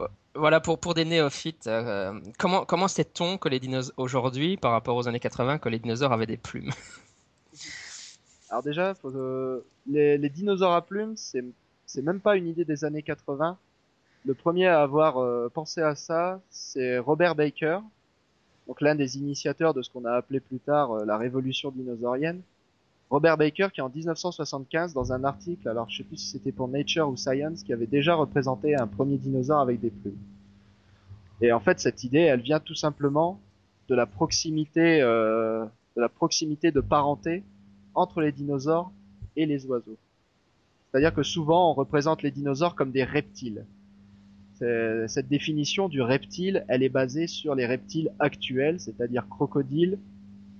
euh, 0.00 0.06
voilà, 0.34 0.60
pour, 0.60 0.78
pour 0.78 0.94
des 0.94 1.04
néophytes, 1.04 1.66
euh, 1.66 2.18
comment, 2.38 2.64
comment 2.64 2.88
sait-on 2.88 3.38
que 3.38 3.48
les 3.48 3.60
dinosaures 3.60 3.94
aujourd'hui, 3.96 4.56
par 4.56 4.72
rapport 4.72 4.96
aux 4.96 5.08
années 5.08 5.20
80, 5.20 5.58
que 5.58 5.68
les 5.68 5.78
dinosaures 5.78 6.12
avaient 6.12 6.26
des 6.26 6.36
plumes? 6.36 6.70
Alors 8.50 8.62
déjà, 8.62 8.94
euh, 9.04 9.60
les, 9.86 10.16
les 10.18 10.28
dinosaures 10.28 10.74
à 10.74 10.86
plumes, 10.86 11.16
c'est 11.16 12.02
même 12.02 12.20
pas 12.20 12.36
une 12.36 12.46
idée 12.46 12.64
des 12.64 12.84
années 12.84 13.02
80. 13.02 13.58
Le 14.26 14.32
premier 14.32 14.68
à 14.68 14.80
avoir 14.80 15.18
euh, 15.18 15.50
pensé 15.52 15.82
à 15.82 15.94
ça, 15.94 16.40
c'est 16.48 16.96
Robert 16.96 17.34
Baker, 17.34 17.80
donc 18.66 18.80
l'un 18.80 18.94
des 18.94 19.18
initiateurs 19.18 19.74
de 19.74 19.82
ce 19.82 19.90
qu'on 19.90 20.06
a 20.06 20.12
appelé 20.12 20.40
plus 20.40 20.60
tard 20.60 20.92
euh, 20.92 21.04
la 21.04 21.18
révolution 21.18 21.70
dinosaurienne. 21.70 22.40
Robert 23.10 23.36
Baker 23.36 23.68
qui 23.70 23.82
en 23.82 23.90
1975 23.90 24.94
dans 24.94 25.12
un 25.12 25.24
article, 25.24 25.68
alors 25.68 25.90
je 25.90 25.98
sais 25.98 26.04
plus 26.04 26.16
si 26.16 26.28
c'était 26.28 26.52
pour 26.52 26.68
Nature 26.68 27.06
ou 27.06 27.18
Science, 27.18 27.62
qui 27.62 27.74
avait 27.74 27.86
déjà 27.86 28.14
représenté 28.14 28.74
un 28.74 28.86
premier 28.86 29.18
dinosaure 29.18 29.60
avec 29.60 29.78
des 29.80 29.90
plumes. 29.90 30.16
Et 31.42 31.52
en 31.52 31.60
fait 31.60 31.78
cette 31.78 32.02
idée, 32.02 32.20
elle 32.20 32.40
vient 32.40 32.60
tout 32.60 32.74
simplement 32.74 33.38
de 33.88 33.94
la 33.94 34.06
proximité, 34.06 35.02
euh, 35.02 35.66
de 35.96 36.00
la 36.00 36.08
proximité 36.08 36.72
de 36.72 36.80
parenté 36.80 37.44
entre 37.94 38.22
les 38.22 38.32
dinosaures 38.32 38.90
et 39.36 39.44
les 39.44 39.66
oiseaux. 39.66 39.98
C'est-à-dire 40.90 41.12
que 41.12 41.22
souvent 41.22 41.70
on 41.70 41.74
représente 41.74 42.22
les 42.22 42.30
dinosaures 42.30 42.74
comme 42.74 42.90
des 42.90 43.04
reptiles. 43.04 43.66
C'est- 44.54 45.08
Cette 45.08 45.28
définition 45.28 45.88
du 45.88 46.00
reptile, 46.00 46.64
elle 46.68 46.82
est 46.82 46.88
basée 46.88 47.26
sur 47.26 47.54
les 47.54 47.66
reptiles 47.66 48.10
actuels, 48.18 48.78
c'est-à-dire 48.80 49.28
crocodiles, 49.28 49.98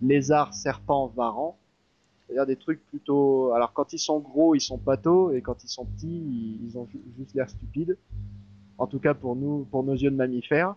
lézards, 0.03 0.53
serpents, 0.55 1.13
varans. 1.17 1.57
C'est-à-dire 2.27 2.47
des 2.47 2.57
trucs 2.57 2.85
plutôt. 2.87 3.53
Alors 3.53 3.73
quand 3.73 3.93
ils 3.93 3.99
sont 3.99 4.19
gros, 4.19 4.55
ils 4.55 4.61
sont 4.61 4.79
patos, 4.79 5.35
et 5.35 5.43
quand 5.43 5.63
ils 5.63 5.69
sont 5.69 5.85
petits, 5.85 6.59
ils 6.67 6.77
ont 6.79 6.87
ju- 6.91 7.01
juste 7.19 7.35
l'air 7.35 7.49
stupides. 7.51 7.97
En 8.79 8.87
tout 8.87 8.99
cas 8.99 9.15
pour 9.15 9.37
nous, 9.37 9.67
pour 9.71 9.85
nos 9.85 9.93
yeux 9.95 10.11
de 10.11 10.17
mammifères. 10.17 10.75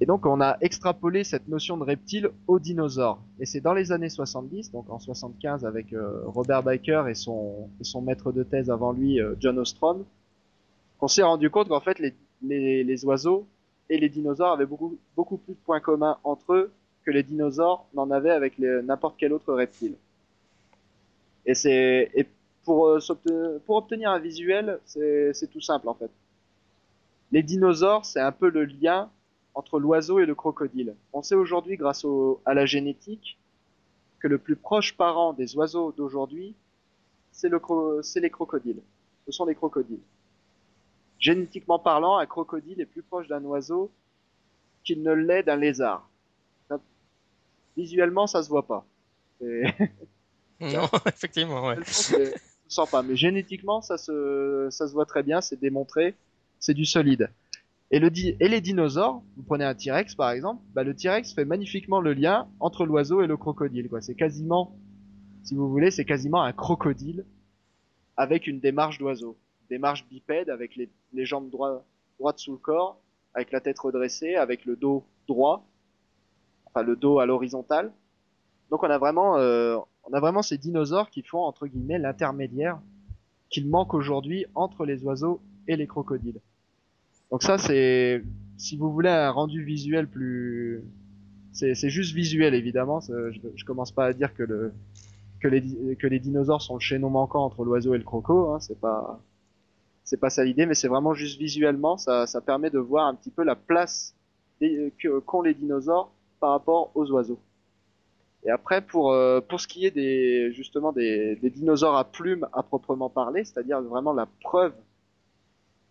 Et 0.00 0.06
donc 0.06 0.26
on 0.26 0.40
a 0.40 0.56
extrapolé 0.60 1.22
cette 1.22 1.46
notion 1.48 1.76
de 1.76 1.84
reptile 1.84 2.30
aux 2.48 2.58
dinosaures. 2.58 3.20
Et 3.38 3.46
c'est 3.46 3.60
dans 3.60 3.72
les 3.72 3.92
années 3.92 4.08
70, 4.08 4.72
donc 4.72 4.90
en 4.90 4.98
75 4.98 5.64
avec 5.64 5.92
euh, 5.92 6.22
Robert 6.26 6.62
Baker 6.64 7.04
et 7.08 7.14
son, 7.14 7.68
et 7.80 7.84
son 7.84 8.02
maître 8.02 8.32
de 8.32 8.42
thèse 8.42 8.68
avant 8.68 8.92
lui, 8.92 9.20
euh, 9.20 9.34
John 9.38 9.58
Ostrom, 9.60 10.04
qu'on 11.02 11.08
s'est 11.08 11.24
rendu 11.24 11.50
compte 11.50 11.66
qu'en 11.66 11.80
fait 11.80 11.98
les, 11.98 13.04
oiseaux 13.04 13.44
et 13.90 13.98
les 13.98 14.08
dinosaures 14.08 14.52
avaient 14.52 14.66
beaucoup, 14.66 15.36
plus 15.36 15.54
de 15.54 15.58
points 15.64 15.80
communs 15.80 16.16
entre 16.22 16.52
eux 16.52 16.72
que 17.04 17.10
les 17.10 17.24
dinosaures 17.24 17.84
n'en 17.92 18.08
avaient 18.12 18.30
avec 18.30 18.56
n'importe 18.60 19.16
quel 19.18 19.32
autre 19.32 19.52
reptile. 19.52 19.96
Et 21.44 21.54
euh, 21.66 22.24
pour 22.68 23.76
obtenir 23.76 24.12
un 24.12 24.20
visuel, 24.20 24.78
c'est 24.84 25.50
tout 25.50 25.60
simple 25.60 25.88
en 25.88 25.94
fait. 25.94 26.10
Les 27.32 27.42
dinosaures, 27.42 28.04
c'est 28.04 28.20
un 28.20 28.30
peu 28.30 28.48
le 28.48 28.64
lien 28.64 29.10
entre 29.54 29.80
l'oiseau 29.80 30.20
et 30.20 30.26
le 30.26 30.36
crocodile. 30.36 30.94
On 31.12 31.22
sait 31.22 31.34
aujourd'hui, 31.34 31.76
grâce 31.76 32.04
au, 32.04 32.40
à 32.44 32.54
la 32.54 32.64
génétique, 32.64 33.40
que 34.20 34.28
le 34.28 34.38
plus 34.38 34.54
proche 34.54 34.96
parent 34.96 35.32
des 35.32 35.56
oiseaux 35.56 35.90
d'aujourd'hui, 35.90 36.54
c'est 37.32 37.50
les 37.50 38.30
crocodiles. 38.30 38.82
Ce 39.26 39.32
sont 39.32 39.46
les 39.46 39.56
crocodiles. 39.56 39.98
Génétiquement 41.22 41.78
parlant, 41.78 42.18
un 42.18 42.26
crocodile 42.26 42.80
est 42.80 42.86
plus 42.86 43.02
proche 43.02 43.28
d'un 43.28 43.42
oiseau 43.44 43.90
qu'il 44.84 45.02
ne 45.02 45.12
l'est 45.12 45.44
d'un 45.44 45.56
lézard. 45.56 46.10
Ça- 46.68 46.80
Visuellement, 47.76 48.26
ça 48.26 48.42
se 48.42 48.48
voit 48.50 48.66
pas. 48.66 48.84
Non, 50.60 50.88
effectivement, 51.06 51.66
ouais. 51.68 51.76
c'est- 51.84 52.32
ça 52.32 52.38
se 52.68 52.74
sent 52.84 52.90
pas. 52.90 53.02
Mais 53.02 53.16
génétiquement, 53.16 53.80
ça 53.82 53.96
se, 53.98 54.68
ça 54.70 54.86
se 54.86 54.92
voit 54.92 55.06
très 55.06 55.22
bien, 55.22 55.40
c'est 55.40 55.58
démontré, 55.58 56.14
c'est 56.60 56.74
du 56.74 56.84
solide. 56.84 57.30
Et, 57.90 57.98
le 57.98 58.10
di- 58.10 58.36
et 58.40 58.48
les 58.48 58.60
dinosaures, 58.60 59.22
vous 59.36 59.42
prenez 59.42 59.64
un 59.64 59.74
T-Rex 59.74 60.14
par 60.14 60.30
exemple, 60.30 60.62
bah, 60.74 60.82
le 60.84 60.94
T-Rex 60.94 61.34
fait 61.34 61.44
magnifiquement 61.44 62.00
le 62.00 62.12
lien 62.14 62.48
entre 62.60 62.86
l'oiseau 62.86 63.22
et 63.22 63.26
le 63.26 63.36
crocodile. 63.36 63.88
Quoi. 63.88 64.00
C'est 64.00 64.14
quasiment, 64.14 64.76
si 65.42 65.54
vous 65.54 65.68
voulez, 65.68 65.90
c'est 65.90 66.04
quasiment 66.04 66.42
un 66.42 66.52
crocodile 66.52 67.24
avec 68.16 68.46
une 68.46 68.60
démarche 68.60 68.98
d'oiseau. 68.98 69.36
Démarche 69.68 70.06
bipède 70.08 70.50
avec 70.50 70.76
les, 70.76 70.88
les 71.12 71.24
jambes 71.24 71.50
droites, 71.50 71.82
droites 72.18 72.38
sous 72.38 72.52
le 72.52 72.58
corps, 72.58 72.98
avec 73.34 73.52
la 73.52 73.60
tête 73.60 73.78
redressée, 73.78 74.34
avec 74.34 74.64
le 74.64 74.76
dos 74.76 75.04
droit, 75.28 75.64
enfin 76.66 76.84
le 76.84 76.96
dos 76.96 77.18
à 77.18 77.26
l'horizontale. 77.26 77.92
Donc 78.70 78.82
on 78.82 78.90
a 78.90 78.98
vraiment, 78.98 79.38
euh, 79.38 79.76
on 80.04 80.12
a 80.12 80.20
vraiment 80.20 80.42
ces 80.42 80.58
dinosaures 80.58 81.10
qui 81.10 81.22
font 81.22 81.40
entre 81.40 81.66
guillemets 81.66 81.98
l'intermédiaire 81.98 82.78
qu'il 83.50 83.68
manque 83.68 83.94
aujourd'hui 83.94 84.46
entre 84.54 84.84
les 84.84 85.04
oiseaux 85.04 85.40
et 85.68 85.76
les 85.76 85.86
crocodiles. 85.86 86.40
Donc 87.30 87.42
ça 87.42 87.58
c'est, 87.58 88.22
si 88.56 88.76
vous 88.76 88.92
voulez 88.92 89.10
un 89.10 89.30
rendu 89.30 89.64
visuel 89.64 90.08
plus, 90.08 90.82
c'est 91.52 91.90
juste 91.90 92.14
visuel 92.14 92.54
évidemment. 92.54 93.00
Je, 93.00 93.38
je 93.54 93.64
commence 93.64 93.92
pas 93.92 94.06
à 94.06 94.12
dire 94.12 94.34
que 94.34 94.42
le 94.42 94.72
que 95.40 95.48
les 95.48 95.96
que 95.96 96.06
les 96.06 96.18
dinosaures 96.18 96.62
sont 96.62 96.74
le 96.74 96.80
chaînon 96.80 97.10
manquant 97.10 97.44
entre 97.44 97.64
l'oiseau 97.64 97.94
et 97.94 97.98
le 97.98 98.04
croco. 98.04 98.52
Hein, 98.52 98.60
c'est 98.60 98.80
pas 98.80 99.20
c'est 100.12 100.18
pas 100.18 100.28
ça 100.28 100.44
l'idée, 100.44 100.66
mais 100.66 100.74
c'est 100.74 100.88
vraiment 100.88 101.14
juste 101.14 101.38
visuellement. 101.38 101.96
Ça 101.96 102.26
permet 102.44 102.68
de 102.68 102.78
voir 102.78 103.06
un 103.06 103.14
petit 103.14 103.30
peu 103.30 103.44
la 103.44 103.56
place 103.56 104.14
des- 104.60 104.92
que- 104.98 105.20
qu'ont 105.20 105.40
les 105.40 105.54
dinosaures 105.54 106.12
par 106.38 106.50
rapport 106.50 106.90
aux 106.94 107.10
oiseaux. 107.12 107.40
Et 108.44 108.50
après, 108.50 108.82
pour 108.82 109.12
euh, 109.12 109.40
ce 109.56 109.66
qui 109.66 109.86
est 109.86 109.90
des 109.90 110.52
justement 110.52 110.92
des, 110.92 111.36
dinosaures 111.36 111.96
à 111.96 112.04
plumes 112.04 112.46
à 112.52 112.62
proprement 112.62 113.08
parler, 113.08 113.44
c'est-à-dire 113.44 113.80
vraiment 113.80 114.12
la 114.12 114.26
preuve 114.42 114.74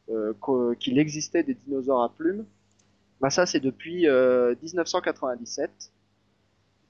euh, 0.10 0.34
qu'il 0.80 1.00
existait 1.00 1.44
des 1.44 1.54
dinosaures 1.54 2.04
à 2.04 2.10
plumes, 2.10 2.46
bah 3.22 3.30
ça 3.30 3.46
c'est 3.46 3.60
depuis 3.60 4.08
euh, 4.08 4.56
1997, 4.62 5.92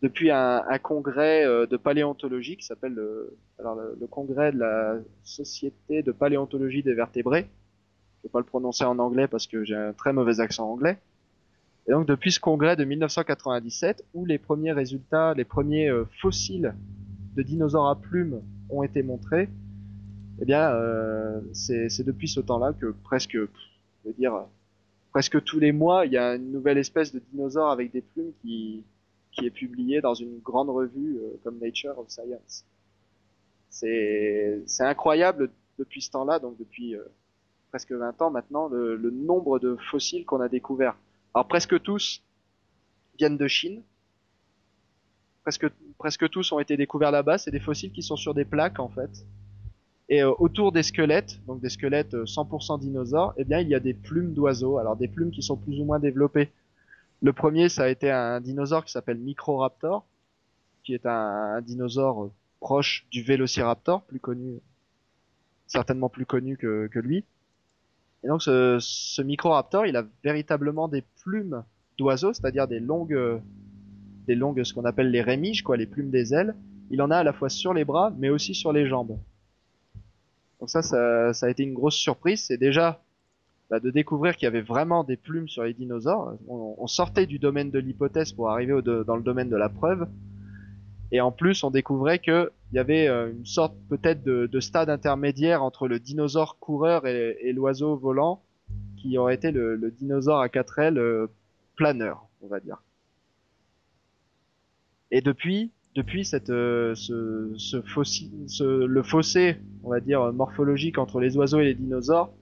depuis 0.02 0.32
un, 0.32 0.64
un 0.68 0.80
congrès 0.80 1.46
euh, 1.46 1.68
de 1.68 1.78
paléontologie 1.78 2.58
qui 2.58 2.66
s'appelle 2.66 2.94
le, 2.94 3.38
alors 3.60 3.76
le, 3.76 3.98
le 4.00 4.08
congrès 4.08 4.52
de 4.52 4.60
la 4.60 4.98
Société 5.24 6.02
de 6.02 6.12
paléontologie 6.12 6.82
des 6.84 6.94
vertébrés. 6.94 7.48
Je 8.18 8.28
vais 8.28 8.32
pas 8.32 8.40
le 8.40 8.46
prononcer 8.46 8.84
en 8.84 9.00
anglais 9.00 9.28
parce 9.28 9.48
que 9.48 9.64
j'ai 9.64 9.76
un 9.76 9.94
très 9.94 10.14
mauvais 10.14 10.40
accent 10.40 10.72
anglais. 10.72 10.98
Et 11.88 11.92
donc 11.92 12.08
depuis 12.08 12.32
ce 12.32 12.40
congrès 12.40 12.76
de 12.76 12.84
1997, 12.84 14.04
où 14.14 14.26
les 14.26 14.38
premiers 14.38 14.72
résultats, 14.72 15.34
les 15.34 15.46
premiers 15.46 15.90
euh, 15.90 16.06
fossiles 16.20 16.74
de 17.36 17.42
dinosaures 17.44 17.88
à 17.88 17.96
plumes 18.00 18.42
ont 18.70 18.84
été 18.84 19.04
montrés, 19.04 19.50
eh 20.42 20.46
bien 20.46 20.72
euh, 20.72 21.40
c'est 21.54 22.04
depuis 22.04 22.28
ce 22.28 22.40
temps-là 22.40 22.74
que 22.74 22.94
presque, 23.04 23.34
je 23.34 23.48
veux 24.06 24.14
dire, 24.18 24.34
presque 25.12 25.44
tous 25.44 25.60
les 25.60 25.72
mois, 25.72 26.06
il 26.06 26.14
y 26.14 26.18
a 26.18 26.36
une 26.36 26.52
nouvelle 26.52 26.78
espèce 26.78 27.14
de 27.14 27.22
dinosaure 27.32 27.70
avec 27.70 27.92
des 27.92 28.02
plumes 28.02 28.32
qui 28.42 28.84
qui 29.32 29.46
est 29.46 29.52
publiée 29.52 30.02
dans 30.02 30.14
une 30.14 30.40
grande 30.40 30.70
revue 30.70 31.18
euh, 31.18 31.40
comme 31.44 31.60
Nature 31.60 31.98
of 31.98 32.10
Science. 32.10 32.66
C'est 33.70 34.64
incroyable 34.80 35.50
depuis 35.80 36.02
ce 36.02 36.12
temps-là, 36.12 36.40
donc 36.40 36.58
depuis 36.58 36.96
euh, 36.96 37.04
presque 37.70 37.92
20 37.92 38.22
ans 38.22 38.30
maintenant, 38.30 38.68
le, 38.68 38.96
le 38.96 39.10
nombre 39.12 39.60
de 39.60 39.78
fossiles 39.90 40.26
qu'on 40.26 40.42
a 40.42 40.50
découverts. 40.50 40.98
Alors 41.34 41.48
presque 41.48 41.82
tous 41.82 42.22
viennent 43.18 43.38
de 43.38 43.48
Chine. 43.48 43.82
Presque, 45.44 45.68
presque 45.98 46.30
tous 46.30 46.52
ont 46.52 46.60
été 46.60 46.78
découverts 46.78 47.12
là-bas. 47.12 47.38
C'est 47.38 47.52
des 47.52 47.60
fossiles 47.60 47.92
qui 47.92 48.04
sont 48.04 48.16
sur 48.16 48.34
des 48.34 48.46
plaques 48.46 48.80
en 48.80 48.90
fait. 48.90 49.26
Et 50.10 50.22
euh, 50.22 50.34
autour 50.40 50.72
des 50.72 50.84
squelettes, 50.84 51.40
donc 51.48 51.62
des 51.62 51.70
squelettes 51.70 52.14
euh, 52.14 52.26
100% 52.26 52.80
dinosaures, 52.80 53.34
eh 53.38 53.46
bien 53.46 53.60
il 53.60 53.70
y 53.70 53.76
a 53.76 53.80
des 53.80 53.94
plumes 53.94 54.34
d'oiseaux. 54.34 54.78
Alors 54.78 54.98
des 54.98 55.08
plumes 55.08 55.32
qui 55.32 55.42
sont 55.42 55.56
plus 55.56 55.80
ou 55.80 55.86
moins 55.86 56.00
développées. 56.00 56.52
Le 57.22 57.34
premier, 57.34 57.70
ça 57.70 57.84
a 57.84 57.88
été 57.88 58.10
un 58.10 58.42
dinosaure 58.42 58.84
qui 58.84 58.92
s'appelle 58.92 59.20
Microraptor, 59.20 60.06
qui 60.84 60.94
est 60.94 61.06
un, 61.06 61.62
dinosaure 61.62 62.24
euh, 62.24 62.32
proche 62.60 63.06
du 63.12 63.22
Vélociraptor, 63.22 64.04
plus 64.04 64.20
connu, 64.20 64.60
certainement 65.68 66.10
plus 66.10 66.26
connu 66.26 66.58
que, 66.58 66.88
que 66.88 67.00
lui. 67.00 67.24
Et 68.24 68.28
donc 68.28 68.42
ce, 68.42 68.78
ce 68.80 69.22
Microraptor, 69.22 69.86
il 69.86 69.96
a 69.96 70.04
véritablement 70.24 70.88
des 70.88 71.04
plumes 71.22 71.64
d'oiseaux, 71.98 72.34
c'est-à-dire 72.34 72.68
des 72.68 72.80
longues, 72.80 73.42
des 74.28 74.36
longues, 74.36 74.64
ce 74.64 74.74
qu'on 74.74 74.86
appelle 74.86 75.12
les 75.12 75.22
rémiges, 75.22 75.64
quoi, 75.64 75.78
les 75.78 75.88
plumes 75.88 76.10
des 76.10 76.34
ailes. 76.34 76.56
Il 76.90 77.02
en 77.02 77.12
a 77.12 77.18
à 77.18 77.24
la 77.24 77.34
fois 77.34 77.50
sur 77.50 77.74
les 77.74 77.86
bras, 77.86 78.14
mais 78.18 78.30
aussi 78.30 78.54
sur 78.54 78.74
les 78.74 78.88
jambes. 78.88 79.18
Donc 80.60 80.70
ça, 80.70 80.82
ça, 80.82 81.34
ça 81.34 81.46
a 81.46 81.50
été 81.50 81.64
une 81.64 81.74
grosse 81.74 81.96
surprise. 81.96 82.44
C'est 82.46 82.58
déjà 82.58 83.02
bah, 83.72 83.80
de 83.80 83.90
découvrir 83.90 84.36
qu'il 84.36 84.44
y 84.44 84.48
avait 84.48 84.62
vraiment 84.62 85.06
des 85.06 85.16
plumes 85.16 85.48
sur 85.48 85.64
les 85.64 85.74
dinosaures. 85.74 86.38
On, 86.50 86.88
sortait 86.88 87.26
du 87.26 87.40
domaine 87.40 87.72
de 87.72 87.80
l'hypothèse 87.80 88.34
pour 88.34 88.50
arriver 88.50 88.82
dans 88.82 89.16
le 89.16 89.24
domaine 89.24 89.48
de 89.48 89.56
la 89.56 89.70
preuve. 89.70 90.10
Et 91.14 91.22
en 91.22 91.32
plus, 91.32 91.64
on 91.64 91.72
découvrait 91.72 92.20
qu'il 92.20 92.50
y 92.74 92.80
avait 92.80 93.08
euh, 93.08 93.32
une 93.32 93.46
sorte 93.46 93.74
peut-être 93.88 94.24
de, 94.26 94.60
stade 94.60 94.90
intermédiaire 94.90 95.64
entre 95.64 95.88
le 95.88 96.00
dinosaure 96.00 96.60
coureur 96.60 97.08
et, 97.08 97.54
l'oiseau 97.54 97.96
volant, 97.96 98.44
qui 98.98 99.18
aurait 99.18 99.36
été 99.36 99.52
le, 99.52 99.78
dinosaure 99.98 100.42
à 100.42 100.50
quatre 100.50 100.78
ailes 100.80 100.98
euh, 100.98 101.28
planeur, 101.78 102.28
on 102.42 102.48
va 102.48 102.60
dire. 102.60 102.84
Et 105.12 105.22
depuis, 105.22 105.72
depuis 105.96 106.26
cette, 106.26 106.50
euh, 106.50 106.94
ce, 106.96 107.54
ce, 107.56 108.86
le 108.86 109.04
fossé, 109.04 109.56
on 109.84 109.92
va 109.92 110.02
dire 110.02 110.34
morphologique 110.34 110.98
entre 110.98 111.22
les 111.22 111.38
oiseaux 111.38 111.62
et 111.62 111.66
les 111.66 111.76
dinosaures, 111.76 112.34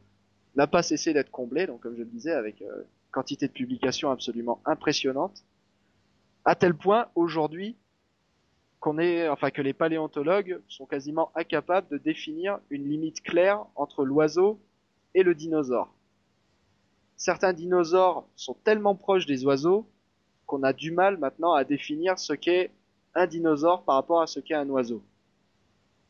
n'a 0.59 0.67
pas 0.67 0.83
cessé 0.83 1.13
d'être 1.13 1.31
comblé, 1.31 1.67
donc 1.67 1.79
comme 1.79 1.95
je 1.95 2.03
le 2.03 2.09
disais, 2.09 2.33
avec 2.33 2.61
euh, 2.61 2.83
quantité 3.11 3.47
de 3.47 3.53
publications 3.53 4.11
absolument 4.11 4.61
impressionnante, 4.65 5.45
à 6.43 6.53
tel 6.53 6.73
point 6.73 7.07
aujourd'hui 7.15 7.77
qu'on 8.81 8.97
est, 8.97 9.29
enfin 9.29 9.51
que 9.51 9.61
les 9.61 9.71
paléontologues 9.71 10.61
sont 10.67 10.85
quasiment 10.85 11.31
incapables 11.35 11.87
de 11.87 11.97
définir 11.97 12.59
une 12.69 12.89
limite 12.89 13.21
claire 13.21 13.65
entre 13.75 14.03
l'oiseau 14.03 14.59
et 15.13 15.23
le 15.23 15.33
dinosaure. 15.33 15.93
Certains 17.15 17.53
dinosaures 17.53 18.27
sont 18.35 18.55
tellement 18.65 18.95
proches 18.95 19.25
des 19.25 19.45
oiseaux 19.45 19.87
qu'on 20.45 20.63
a 20.63 20.73
du 20.73 20.91
mal 20.91 21.17
maintenant 21.17 21.53
à 21.53 21.63
définir 21.63 22.19
ce 22.19 22.33
qu'est 22.33 22.71
un 23.15 23.27
dinosaure 23.27 23.83
par 23.83 23.95
rapport 23.95 24.21
à 24.21 24.27
ce 24.27 24.41
qu'est 24.41 24.55
un 24.55 24.69
oiseau. 24.69 25.01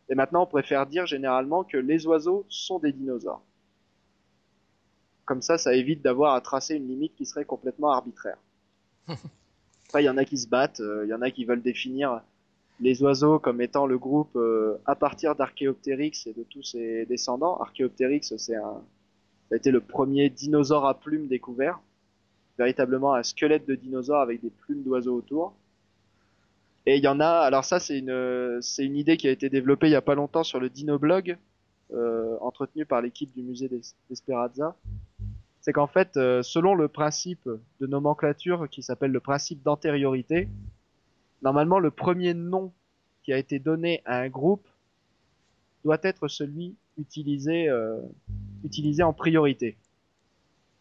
Et 0.09 0.15
maintenant, 0.15 0.43
on 0.43 0.47
préfère 0.47 0.87
dire 0.87 1.05
généralement 1.05 1.63
que 1.63 1.77
les 1.77 2.07
oiseaux 2.07 2.45
sont 2.49 2.79
des 2.79 2.91
dinosaures. 2.91 3.43
Comme 5.29 5.43
ça, 5.43 5.59
ça 5.59 5.75
évite 5.75 6.01
d'avoir 6.01 6.33
à 6.33 6.41
tracer 6.41 6.73
une 6.73 6.87
limite 6.87 7.13
qui 7.15 7.27
serait 7.27 7.45
complètement 7.45 7.91
arbitraire. 7.91 8.39
Après, 9.85 10.01
il 10.01 10.07
y 10.07 10.09
en 10.09 10.17
a 10.17 10.25
qui 10.25 10.39
se 10.39 10.47
battent, 10.47 10.79
euh, 10.79 11.05
il 11.05 11.09
y 11.09 11.13
en 11.13 11.21
a 11.21 11.29
qui 11.29 11.45
veulent 11.45 11.61
définir 11.61 12.21
les 12.79 13.03
oiseaux 13.03 13.37
comme 13.37 13.61
étant 13.61 13.85
le 13.85 13.99
groupe 13.99 14.35
euh, 14.35 14.77
à 14.87 14.95
partir 14.95 15.35
d'Archéoptérix 15.35 16.25
et 16.25 16.33
de 16.33 16.41
tous 16.49 16.63
ses 16.63 17.05
descendants. 17.05 17.61
Archéoptérix, 17.61 18.35
c'est 18.37 18.55
un, 18.55 18.81
ça 19.49 19.53
a 19.53 19.55
été 19.57 19.69
le 19.69 19.81
premier 19.81 20.31
dinosaure 20.31 20.87
à 20.87 20.99
plumes 20.99 21.27
découvert, 21.27 21.79
véritablement 22.57 23.13
un 23.13 23.21
squelette 23.21 23.67
de 23.67 23.75
dinosaure 23.75 24.21
avec 24.21 24.41
des 24.41 24.49
plumes 24.49 24.81
d'oiseaux 24.81 25.15
autour. 25.15 25.53
Et 26.87 26.97
il 26.97 27.03
y 27.03 27.07
en 27.07 27.19
a, 27.19 27.29
alors 27.29 27.65
ça 27.65 27.79
c'est 27.79 27.99
une, 27.99 28.57
c'est 28.63 28.83
une 28.83 28.95
idée 28.95 29.15
qui 29.15 29.27
a 29.27 29.31
été 29.31 29.47
développée 29.47 29.89
il 29.89 29.91
y 29.91 29.95
a 29.95 30.01
pas 30.01 30.15
longtemps 30.15 30.43
sur 30.43 30.59
le 30.59 30.71
Dinoblog, 30.71 31.37
euh, 31.93 32.35
entretenu 32.41 32.87
par 32.87 33.03
l'équipe 33.03 33.31
du 33.31 33.43
musée 33.43 33.69
d'Esperanza 34.09 34.75
c'est 35.61 35.73
qu'en 35.73 35.87
fait, 35.87 36.17
euh, 36.17 36.41
selon 36.41 36.75
le 36.75 36.87
principe 36.87 37.49
de 37.79 37.87
nomenclature 37.87 38.69
qui 38.69 38.81
s'appelle 38.81 39.11
le 39.11 39.19
principe 39.19 39.61
d'antériorité, 39.63 40.49
normalement 41.41 41.79
le 41.79 41.91
premier 41.91 42.33
nom 42.33 42.71
qui 43.23 43.33
a 43.33 43.37
été 43.37 43.59
donné 43.59 44.01
à 44.05 44.19
un 44.19 44.29
groupe 44.29 44.67
doit 45.83 45.99
être 46.03 46.27
celui 46.27 46.75
utilisé, 46.97 47.69
euh, 47.69 47.99
utilisé 48.63 49.03
en 49.03 49.13
priorité. 49.13 49.77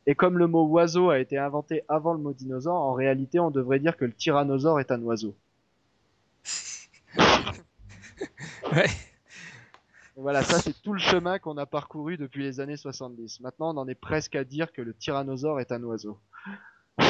Et 0.07 0.15
comme 0.15 0.39
le 0.39 0.47
mot 0.47 0.67
oiseau 0.67 1.11
a 1.11 1.19
été 1.19 1.37
inventé 1.37 1.83
avant 1.89 2.15
le 2.15 2.21
mot 2.21 2.33
dinosaure, 2.33 2.81
en 2.81 2.95
réalité 2.95 3.41
on 3.41 3.51
devrait 3.51 3.79
dire 3.79 3.97
que 3.97 4.05
le 4.05 4.13
tyrannosaure 4.13 4.81
est 4.81 4.91
un 4.91 5.03
oiseau. 5.03 5.37
ouais. 8.73 8.89
Voilà, 10.21 10.43
ça 10.43 10.59
c'est 10.59 10.75
tout 10.83 10.93
le 10.93 10.99
chemin 10.99 11.39
qu'on 11.39 11.57
a 11.59 11.67
parcouru 11.67 12.17
depuis 12.17 12.43
les 12.43 12.59
années 12.59 12.77
70. 12.77 13.39
Maintenant, 13.39 13.73
on 13.73 13.79
en 13.79 13.87
est 13.87 13.95
presque 13.95 14.35
à 14.35 14.43
dire 14.43 14.73
que 14.73 14.83
le 14.83 14.93
tyrannosaure 14.93 15.61
est 15.61 15.71
un 15.71 15.81
oiseau. 15.85 16.19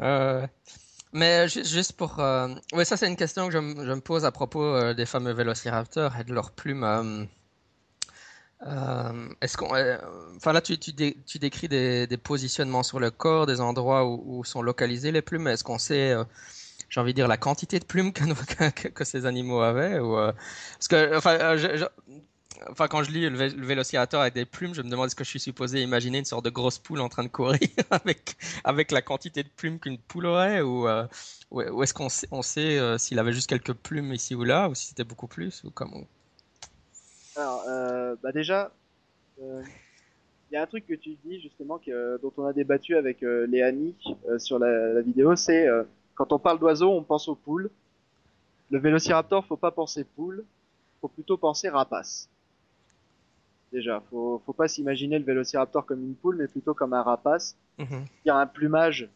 euh, 0.00 0.46
mais 1.12 1.48
juste 1.48 1.94
pour... 1.94 2.20
Euh... 2.20 2.54
Oui, 2.72 2.86
ça 2.86 2.96
c'est 2.96 3.08
une 3.08 3.16
question 3.16 3.48
que 3.48 3.52
je, 3.52 3.58
me 3.58 4.00
pose 4.00 4.24
à 4.24 4.30
propos 4.30 4.62
euh, 4.62 4.94
des 4.94 5.04
fameux 5.04 5.32
vélociraptors 5.32 6.16
et 6.16 6.22
de 6.22 6.32
leurs 6.32 6.52
plumes. 6.52 6.84
Euh, 6.84 7.24
euh, 8.68 9.28
est-ce 9.40 9.56
qu'on, 9.56 9.70
enfin 10.36 10.52
là, 10.52 10.60
tu, 10.60 10.76
décris 10.76 11.66
des, 11.66 12.06
des, 12.06 12.16
positionnements 12.16 12.84
sur 12.84 13.00
le 13.00 13.10
corps, 13.10 13.46
des 13.46 13.60
endroits 13.60 14.06
où, 14.06 14.38
où 14.38 14.44
sont 14.44 14.62
localisées 14.62 15.10
les 15.10 15.22
plumes. 15.22 15.48
Est-ce 15.48 15.64
qu'on 15.64 15.78
sait 15.78 16.14
j'ai 16.88 17.00
envie 17.00 17.12
de 17.12 17.16
dire 17.16 17.28
la 17.28 17.36
quantité 17.36 17.78
de 17.78 17.84
plumes 17.84 18.12
que, 18.94 19.04
ces 19.04 19.26
animaux 19.26 19.60
avaient 19.60 19.98
ou 19.98 20.16
euh, 20.16 20.32
parce 20.74 20.88
que 20.88 21.16
enfin 21.16 21.38
euh, 21.40 21.86
enfin 22.70 22.88
quand 22.88 23.02
je 23.02 23.10
lis 23.10 23.28
le, 23.28 23.36
vélociraptor 23.36 24.20
avec 24.20 24.34
des 24.34 24.44
plumes 24.44 24.74
je 24.74 24.82
me 24.82 24.88
demande 24.88 25.06
est-ce 25.06 25.16
que 25.16 25.24
je 25.24 25.30
suis 25.30 25.40
supposé 25.40 25.82
imaginer 25.82 26.18
une 26.18 26.24
sorte 26.24 26.44
de 26.44 26.50
grosse 26.50 26.78
poule 26.78 27.00
en 27.00 27.08
train 27.08 27.24
de 27.24 27.28
courir 27.28 27.58
avec 27.90 28.36
avec 28.64 28.90
la 28.90 29.02
quantité 29.02 29.42
de 29.42 29.48
plumes 29.48 29.78
qu'une 29.78 29.98
poule 29.98 30.26
aurait 30.26 30.60
ou, 30.60 30.88
euh, 30.88 31.06
est-ce 31.82 31.94
qu'on 31.94 32.08
sait, 32.08 32.26
on 32.32 32.42
sait 32.42 32.98
s'il 32.98 33.18
avait 33.18 33.32
juste 33.32 33.48
quelques 33.48 33.74
plumes 33.74 34.12
ici 34.12 34.34
ou 34.34 34.44
là 34.44 34.68
ou 34.68 34.74
si 34.74 34.86
c'était 34.88 35.04
beaucoup 35.04 35.28
plus 35.28 35.62
ou 35.64 35.70
comment? 35.70 36.02
Alors 37.36 37.64
bah 38.22 38.32
déjà 38.32 38.72
il 39.38 40.54
y 40.54 40.56
a 40.56 40.62
un 40.62 40.66
truc 40.66 40.86
que 40.86 40.94
tu 40.94 41.16
dis 41.24 41.40
justement 41.40 41.78
que, 41.78 42.20
dont 42.22 42.32
on 42.36 42.44
a 42.44 42.52
débattu 42.52 42.96
avec 42.96 43.20
Léanie 43.22 43.94
sur 44.38 44.58
la 44.58 45.00
vidéo, 45.00 45.36
c'est 45.36 45.68
quand 46.14 46.32
on 46.32 46.38
parle 46.38 46.58
d'oiseaux, 46.58 46.90
on 46.90 47.02
pense 47.02 47.28
aux 47.28 47.34
poules. 47.34 47.70
Le 48.70 48.78
vélociraptor, 48.78 49.44
faut 49.44 49.56
pas 49.56 49.70
penser 49.70 50.04
poule, 50.04 50.44
faut 51.00 51.08
plutôt 51.08 51.36
penser 51.36 51.68
rapace. 51.68 52.28
Déjà, 53.72 54.00
faut, 54.10 54.40
faut 54.46 54.52
pas 54.52 54.68
s'imaginer 54.68 55.18
le 55.18 55.24
vélociraptor 55.24 55.84
comme 55.84 56.02
une 56.02 56.14
poule, 56.14 56.36
mais 56.36 56.46
plutôt 56.46 56.74
comme 56.74 56.92
un 56.92 57.02
rapace. 57.02 57.56
Mhm. 57.78 58.04
Il 58.24 58.28
y 58.28 58.30
a 58.30 58.36
un 58.36 58.46
plumage 58.46 59.08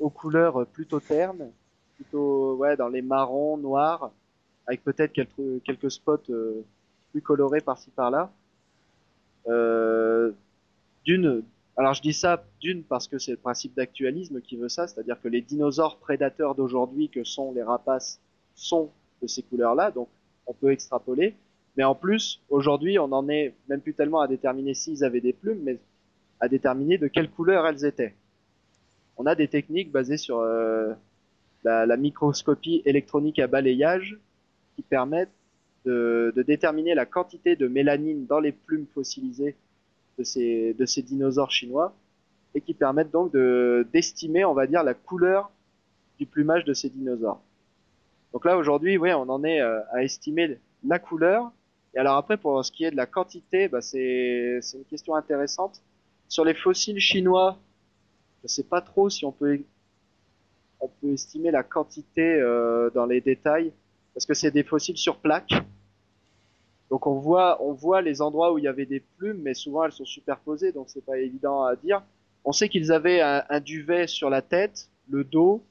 aux 0.00 0.10
couleurs 0.10 0.66
plutôt 0.66 1.00
ternes, 1.00 1.50
plutôt 1.94 2.54
ouais 2.56 2.76
dans 2.76 2.88
les 2.88 3.02
marrons, 3.02 3.56
noirs, 3.56 4.10
avec 4.66 4.82
peut-être 4.82 5.12
quelques, 5.12 5.62
quelques 5.64 5.90
spots 5.90 6.18
euh, 6.30 6.64
plus 7.12 7.22
colorés 7.22 7.60
par-ci 7.60 7.90
par-là. 7.90 8.30
Euh, 9.48 10.32
d'une 11.04 11.42
alors 11.76 11.94
je 11.94 12.02
dis 12.02 12.12
ça 12.12 12.44
d'une 12.60 12.84
parce 12.84 13.08
que 13.08 13.18
c'est 13.18 13.30
le 13.30 13.38
principe 13.38 13.74
d'actualisme 13.74 14.40
qui 14.40 14.56
veut 14.56 14.68
ça, 14.68 14.86
c'est-à-dire 14.86 15.20
que 15.20 15.28
les 15.28 15.40
dinosaures 15.40 15.96
prédateurs 15.98 16.54
d'aujourd'hui 16.54 17.08
que 17.08 17.24
sont 17.24 17.52
les 17.52 17.62
rapaces 17.62 18.20
sont 18.54 18.90
de 19.22 19.26
ces 19.26 19.42
couleurs-là, 19.42 19.90
donc 19.90 20.08
on 20.46 20.52
peut 20.52 20.70
extrapoler. 20.70 21.34
Mais 21.76 21.84
en 21.84 21.94
plus, 21.94 22.42
aujourd'hui, 22.50 22.98
on 22.98 23.10
en 23.12 23.28
est 23.30 23.54
même 23.68 23.80
plus 23.80 23.94
tellement 23.94 24.20
à 24.20 24.28
déterminer 24.28 24.74
s'ils 24.74 25.04
avaient 25.04 25.22
des 25.22 25.32
plumes, 25.32 25.60
mais 25.62 25.78
à 26.40 26.48
déterminer 26.48 26.98
de 26.98 27.06
quelle 27.06 27.30
couleur 27.30 27.66
elles 27.66 27.86
étaient. 27.86 28.14
On 29.16 29.24
a 29.24 29.34
des 29.34 29.48
techniques 29.48 29.90
basées 29.90 30.18
sur 30.18 30.40
euh, 30.40 30.92
la, 31.64 31.96
microscopie 31.96 32.82
électronique 32.84 33.38
à 33.38 33.46
balayage 33.46 34.18
qui 34.76 34.82
permettent 34.82 35.32
de 35.86 36.44
déterminer 36.46 36.94
la 36.94 37.06
quantité 37.06 37.56
de 37.56 37.66
mélanine 37.66 38.26
dans 38.26 38.40
les 38.40 38.52
plumes 38.52 38.86
fossilisées 38.92 39.56
de 40.22 40.86
ces, 40.86 41.02
dinosaures 41.02 41.50
chinois 41.50 41.94
et 42.54 42.60
qui 42.60 42.74
permettent 42.74 43.10
donc 43.10 43.32
de 43.32 43.86
d'estimer, 43.92 44.44
on 44.44 44.54
va 44.54 44.66
dire, 44.66 44.82
la 44.82 44.94
couleur 44.94 45.50
du 46.18 46.26
plumage 46.26 46.64
de 46.64 46.74
ces 46.74 46.90
dinosaures. 46.90 47.40
Donc 48.32 48.44
là 48.44 48.56
aujourd'hui, 48.56 48.96
oui, 48.98 49.12
on 49.12 49.28
en 49.28 49.44
est 49.44 49.60
euh, 49.60 49.80
à 49.92 50.02
estimer 50.02 50.58
la 50.86 50.98
couleur. 50.98 51.50
Et 51.94 51.98
alors 51.98 52.16
après, 52.16 52.36
pour 52.36 52.64
ce 52.64 52.72
qui 52.72 52.84
est 52.84 52.90
de 52.90 52.96
la 52.96 53.06
quantité, 53.06 53.68
bah, 53.68 53.82
c'est 53.82 54.60
une 54.74 54.84
question 54.88 55.14
intéressante. 55.14 55.82
Sur 56.28 56.44
les 56.44 56.54
fossiles 56.54 56.98
chinois, 56.98 57.58
je 58.42 58.48
sais 58.48 58.64
pas 58.64 58.80
trop 58.80 59.10
si 59.10 59.24
on 59.24 59.32
peut 59.32 59.60
on 60.80 60.88
peut 60.88 61.12
estimer 61.12 61.50
la 61.50 61.62
quantité 61.62 62.22
euh, 62.22 62.90
dans 62.90 63.06
les 63.06 63.20
détails 63.20 63.72
parce 64.14 64.26
que 64.26 64.34
c'est 64.34 64.50
des 64.50 64.64
fossiles 64.64 64.96
sur 64.96 65.16
plaque. 65.16 65.52
Donc 66.92 67.06
on 67.06 67.14
voit, 67.14 67.56
on 67.62 67.72
voit 67.72 68.02
les 68.02 68.20
endroits 68.20 68.52
où 68.52 68.58
il 68.58 68.64
y 68.64 68.68
avait 68.68 68.84
des 68.84 69.00
plumes, 69.00 69.40
mais 69.40 69.54
souvent 69.54 69.84
elles 69.84 69.92
sont 69.92 70.04
superposées, 70.04 70.72
donc 70.72 70.90
c'est 70.90 71.02
pas 71.02 71.16
évident 71.16 71.62
à 71.62 71.74
dire. 71.74 72.02
On 72.44 72.52
sait 72.52 72.68
qu'ils 72.68 72.92
avaient 72.92 73.22
un, 73.22 73.60
duvet 73.60 74.06
sur 74.06 74.28
la 74.28 74.42
tête, 74.42 74.90
le 75.08 75.24
dos, 75.24 75.62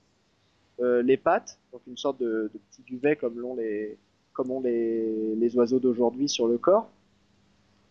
euh, 0.79 1.03
les 1.03 1.17
pattes, 1.17 1.59
donc 1.71 1.83
une 1.85 1.95
sorte 1.95 2.19
de, 2.19 2.51
petit 2.71 2.81
duvet 2.81 3.17
comme 3.17 3.39
l'ont 3.39 3.55
les, 3.55 3.99
comme 4.33 4.49
ont 4.49 4.61
les, 4.61 5.35
les 5.35 5.55
oiseaux 5.55 5.77
d'aujourd'hui 5.77 6.27
sur 6.27 6.47
le 6.47 6.57
corps, 6.57 6.89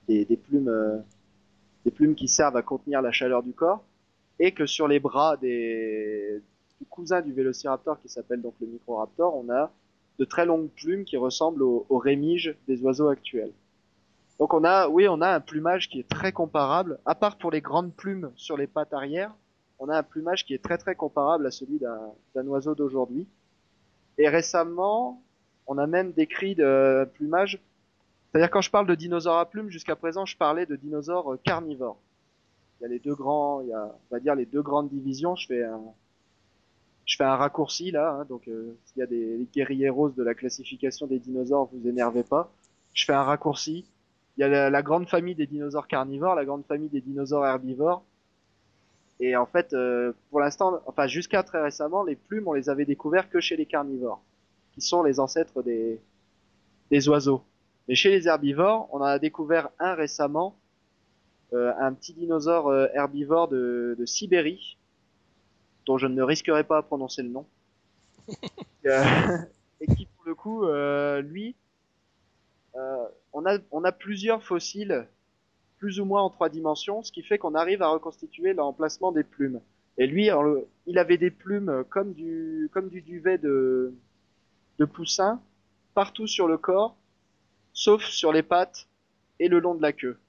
des, 0.09 0.25
des 0.25 0.37
plumes, 0.37 0.69
euh, 0.69 0.99
des 1.85 1.93
plumes 1.93 2.17
qui 2.17 2.27
servent 2.27 2.57
à 2.57 2.63
contenir 2.63 3.01
la 3.01 3.13
chaleur 3.13 3.45
du 3.45 3.53
corps, 3.53 3.85
et 4.41 4.51
que 4.51 4.67
sur 4.67 4.89
les 4.89 4.99
bras 4.99 5.37
des, 5.37 6.43
du 6.81 6.87
cousin 6.87 7.21
du 7.21 7.33
vélociraptor 7.33 8.01
qui 8.01 8.09
s'appelle 8.09 8.43
donc 8.43 8.55
le 8.61 8.67
microraptor, 8.67 9.37
on 9.37 9.49
a 9.51 9.71
de 10.19 10.25
très 10.25 10.45
longues 10.45 10.69
plumes 10.71 11.05
qui 11.05 11.17
ressemblent 11.17 11.63
aux, 11.63 11.99
rémiges 11.99 12.57
des 12.69 12.83
oiseaux 12.83 13.09
actuels. 13.09 13.53
Donc 14.39 14.55
on 14.55 14.65
a, 14.65 14.89
oui, 14.89 15.07
on 15.09 15.21
a 15.21 15.29
un 15.29 15.41
plumage 15.41 15.89
qui 15.89 16.01
est 16.01 16.09
très 16.09 16.33
comparable, 16.33 16.99
à 17.07 17.15
part 17.15 17.37
pour 17.37 17.51
les 17.51 17.61
grandes 17.61 17.95
plumes 17.95 18.31
sur 18.37 18.57
les 18.57 18.67
pattes 18.67 18.93
arrière, 18.93 19.33
on 19.79 19.89
a 19.89 19.99
un 19.99 20.03
plumage 20.03 20.45
qui 20.45 20.55
est 20.55 20.63
très 20.63 20.77
très 20.77 20.95
comparable 20.95 21.47
à 21.47 21.51
celui 21.51 21.79
d'un 21.79 22.47
oiseau 22.47 22.75
d'aujourd'hui. 22.75 23.27
Et 24.19 24.29
récemment, 24.29 25.23
on 25.67 25.79
a 25.79 25.87
même 25.87 26.13
décrit 26.13 26.55
de 26.55 27.09
plumage 27.15 27.59
C'est-à-dire 28.31 28.51
quand 28.51 28.61
je 28.61 28.71
parle 28.71 28.87
de 28.87 28.95
dinosaures 28.95 29.39
à 29.39 29.49
plumes, 29.49 29.71
jusqu'à 29.71 29.97
présent, 29.97 30.27
je 30.27 30.37
parlais 30.37 30.67
de 30.67 30.77
dinosaures 30.77 31.37
carnivores. 31.43 31.99
Il 32.79 32.85
y 32.85 32.87
a 32.87 32.89
les 32.89 32.99
deux 32.99 33.15
grands, 33.15 33.63
il 33.63 33.69
y 33.69 33.73
a, 33.73 33.87
on 33.87 34.15
va 34.15 34.21
dire 34.21 34.35
les 34.35 34.47
deux 34.47 34.63
grandes 34.63 34.91
divisions. 34.91 35.35
Je 35.37 35.47
fais 35.47 35.65
un, 35.65 35.81
je 37.11 37.17
fais 37.17 37.25
un 37.25 37.35
raccourci 37.35 37.91
là. 37.91 38.13
Hein, 38.13 38.25
donc 38.29 38.47
euh, 38.47 38.77
s'il 38.85 39.01
y 39.01 39.03
a 39.03 39.07
des 39.07 39.45
guerriers 39.53 39.89
roses 39.89 40.15
de 40.15 40.23
la 40.23 40.35
classification 40.35 41.09
des 41.09 41.19
dinosaures, 41.19 41.69
vous 41.73 41.89
énervez 41.89 42.23
pas. 42.23 42.53
Je 42.95 43.05
fais 43.05 43.13
un 43.13 43.25
raccourci. 43.25 43.85
Il 44.37 44.43
y 44.43 44.45
a 44.45 44.71
la, 44.71 44.83
grande 44.83 45.09
famille 45.09 45.35
des 45.35 45.49
dinosaures 45.49 45.89
carnivores, 45.89 46.37
la 46.37 46.45
grande 46.45 46.65
famille 46.65 46.89
des 46.89 47.01
dinosaures 47.01 47.45
herbivores. 47.45 48.05
Et 49.19 49.37
en 49.37 49.45
fait, 49.45 49.73
euh, 49.73 50.13
pour 50.31 50.39
l'instant, 50.39 50.81
enfin 50.87 51.09
jusqu'à 51.09 51.43
très 51.43 51.61
récemment, 51.61 52.05
les 52.05 52.15
plumes, 52.15 52.47
on 52.47 52.53
les 52.53 52.71
avait 52.71 52.85
découvertes 52.85 53.29
que 53.29 53.41
chez 53.41 53.57
les 53.57 53.67
carnivores, 53.67 54.23
qui 54.73 54.81
sont 54.81 55.03
les 55.03 55.19
ancêtres 55.19 55.65
des, 55.65 56.01
des 56.93 57.09
oiseaux. 57.09 57.43
Mais 57.89 57.97
chez 57.97 58.11
les 58.11 58.29
herbivores, 58.29 58.89
on 58.93 58.99
en 58.99 59.05
a 59.05 59.19
découvert 59.19 59.71
un 59.81 59.95
récemment, 59.95 60.55
euh, 61.55 61.73
un 61.81 61.93
petit 61.93 62.15
dinosaure 62.15 62.73
herbivore 62.95 63.49
de, 63.49 63.97
de, 63.99 64.07
Sibérie, 64.07 64.79
dont 65.91 65.99
je 65.99 66.07
ne 66.07 66.23
risquerai 66.23 66.63
pas 66.63 66.79
à 66.79 66.83
prononcer 66.83 67.25
le 67.25 67.31
nom, 67.31 67.47
euh, 68.87 69.39
et 69.81 69.87
qui 69.87 70.07
pour 70.07 70.25
le 70.25 70.35
coup, 70.37 70.65
lui, 71.29 71.57
on 73.33 73.45
a 73.45 73.59
on 73.73 73.83
a 73.83 73.91
plusieurs 73.91 74.45
fossiles 74.45 75.09
plus 75.79 75.99
ou 75.99 76.05
moins 76.05 76.23
en 76.23 76.31
trois 76.31 76.49
dimensions, 76.49 77.03
ce 77.03 77.11
qui 77.11 77.23
fait 77.23 77.39
qu'on 77.39 77.57
arrive 77.57 77.83
à 77.83 77.89
reconstituer 77.89 78.53
l'emplacement 78.53 79.11
des 79.11 79.25
plumes. 79.25 79.61
Et 79.99 80.07
lui, 80.07 80.31
il 80.87 80.99
avait 80.99 81.19
des 81.19 81.33
plumes 81.33 81.85
comme 81.89 82.13
du, 82.13 82.71
comme 82.73 82.89
du 82.89 83.03
duvet 83.03 83.39
de, 83.39 83.93
de 84.79 84.85
poussin 84.85 85.43
partout 85.95 86.29
sur 86.29 86.47
le 86.47 86.57
corps, 86.57 86.97
sauf 87.73 88.05
sur 88.05 88.33
les 88.33 88.45
pattes 88.45 88.87
et 89.41 89.49
le 89.49 89.59
long 89.59 89.75
de 89.75 89.83
la 89.83 89.93
queue. 89.93 90.21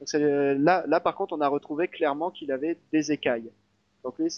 Donc 0.00 0.08
là, 0.12 0.84
là, 0.86 1.00
par 1.00 1.14
contre, 1.14 1.34
on 1.34 1.40
a 1.40 1.48
retrouvé 1.48 1.86
clairement 1.86 2.30
qu'il 2.30 2.50
avait 2.50 2.78
des 2.92 3.12
écailles. 3.12 3.50
Donc 4.06 4.20
lui, 4.20 4.28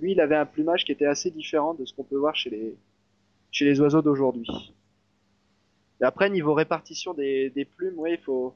lui, 0.00 0.12
il 0.12 0.20
avait 0.22 0.36
un 0.36 0.46
plumage 0.46 0.86
qui 0.86 0.92
était 0.92 1.04
assez 1.04 1.30
différent 1.30 1.74
de 1.74 1.84
ce 1.84 1.92
qu'on 1.92 2.02
peut 2.02 2.16
voir 2.16 2.34
chez 2.34 2.48
les, 2.48 2.78
chez 3.50 3.66
les 3.66 3.78
oiseaux 3.78 4.00
d'aujourd'hui. 4.00 4.74
Et 6.00 6.04
après, 6.04 6.30
niveau 6.30 6.54
répartition 6.54 7.12
des, 7.12 7.50
des 7.50 7.66
plumes, 7.66 7.98
oui, 7.98 8.12
il 8.12 8.18
faut, 8.18 8.54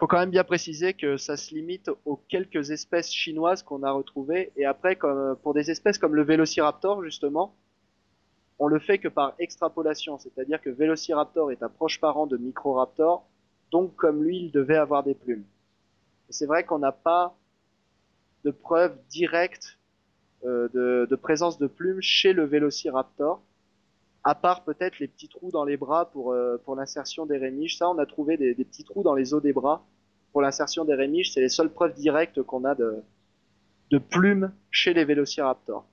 faut 0.00 0.08
quand 0.08 0.18
même 0.18 0.30
bien 0.30 0.42
préciser 0.42 0.94
que 0.94 1.16
ça 1.16 1.36
se 1.36 1.54
limite 1.54 1.92
aux 2.06 2.16
quelques 2.16 2.72
espèces 2.72 3.12
chinoises 3.12 3.62
qu'on 3.62 3.84
a 3.84 3.92
retrouvées. 3.92 4.50
Et 4.56 4.64
après, 4.64 4.96
comme, 4.96 5.36
pour 5.36 5.54
des 5.54 5.70
espèces 5.70 5.96
comme 5.96 6.16
le 6.16 6.24
Vélociraptor, 6.24 7.04
justement, 7.04 7.54
on 8.58 8.66
le 8.66 8.80
fait 8.80 8.98
que 8.98 9.06
par 9.06 9.34
extrapolation. 9.38 10.18
C'est-à-dire 10.18 10.60
que 10.60 10.70
Vélociraptor 10.70 11.52
est 11.52 11.62
un 11.62 11.68
proche 11.68 12.00
parent 12.00 12.26
de 12.26 12.36
Microraptor, 12.36 13.24
donc 13.70 13.94
comme 13.94 14.24
lui, 14.24 14.46
il 14.46 14.50
devait 14.50 14.76
avoir 14.76 15.04
des 15.04 15.14
plumes. 15.14 15.44
C'est 16.30 16.46
vrai 16.46 16.64
qu'on 16.64 16.80
n'a 16.80 16.90
pas 16.90 17.36
de 18.44 18.50
preuves 18.50 18.96
directes 19.08 19.78
euh, 20.44 21.06
de, 21.06 21.16
présence 21.16 21.58
de 21.58 21.66
plumes 21.66 22.00
chez 22.00 22.32
le 22.32 22.44
Vélociraptor, 22.44 23.42
à 24.24 24.34
part 24.34 24.64
peut-être 24.64 24.98
les 24.98 25.06
petits 25.06 25.28
trous 25.28 25.50
dans 25.50 25.64
les 25.64 25.76
bras 25.76 26.10
pour, 26.10 26.32
euh, 26.32 26.56
pour 26.64 26.76
l'insertion 26.76 27.26
des 27.26 27.36
rémiges. 27.36 27.76
Ça, 27.76 27.90
on 27.90 27.98
a 27.98 28.06
trouvé 28.06 28.38
des, 28.38 28.54
petits 28.54 28.84
trous 28.84 29.02
dans 29.02 29.14
les 29.14 29.34
os 29.34 29.42
des 29.42 29.52
bras 29.52 29.84
pour 30.32 30.40
l'insertion 30.40 30.86
des 30.86 30.94
rémiges. 30.94 31.32
C'est 31.32 31.40
les 31.40 31.50
seules 31.50 31.70
preuves 31.70 31.92
directes 31.92 32.42
qu'on 32.42 32.64
a 32.64 32.74
de, 32.74 33.02
de 33.90 33.98
plumes 33.98 34.50
chez 34.70 34.94
les 34.94 35.04
vélociraptors. 35.04 35.84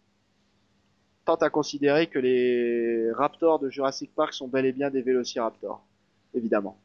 Tant 1.25 1.35
à 1.35 1.49
considérer 1.49 2.07
que 2.07 2.19
les 2.19 3.11
raptors 3.11 3.59
de 3.59 3.69
Jurassic 3.69 4.15
Park 4.15 4.33
sont 4.33 4.47
bel 4.47 4.65
et 4.65 4.71
bien 4.71 4.89
des 4.89 5.01
vélociraptors, 5.01 5.85
évidemment. 6.33 6.79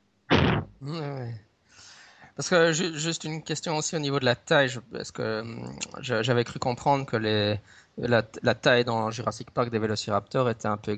Parce 2.36 2.48
que 2.48 2.72
juste 2.72 3.24
une 3.24 3.42
question 3.42 3.76
aussi 3.76 3.94
au 3.94 3.98
niveau 3.98 4.18
de 4.18 4.24
la 4.24 4.36
taille, 4.36 4.70
parce 4.90 5.10
que 5.10 5.40
hum, 5.40 5.70
j'avais 6.00 6.44
cru 6.44 6.58
comprendre 6.58 7.04
que 7.04 7.16
les, 7.16 7.60
la, 7.98 8.22
taille 8.54 8.84
dans 8.84 9.10
Jurassic 9.10 9.50
Park 9.50 9.70
des 9.70 9.78
vélociraptors 9.78 10.48
était 10.48 10.68
un 10.68 10.78
peu 10.78 10.96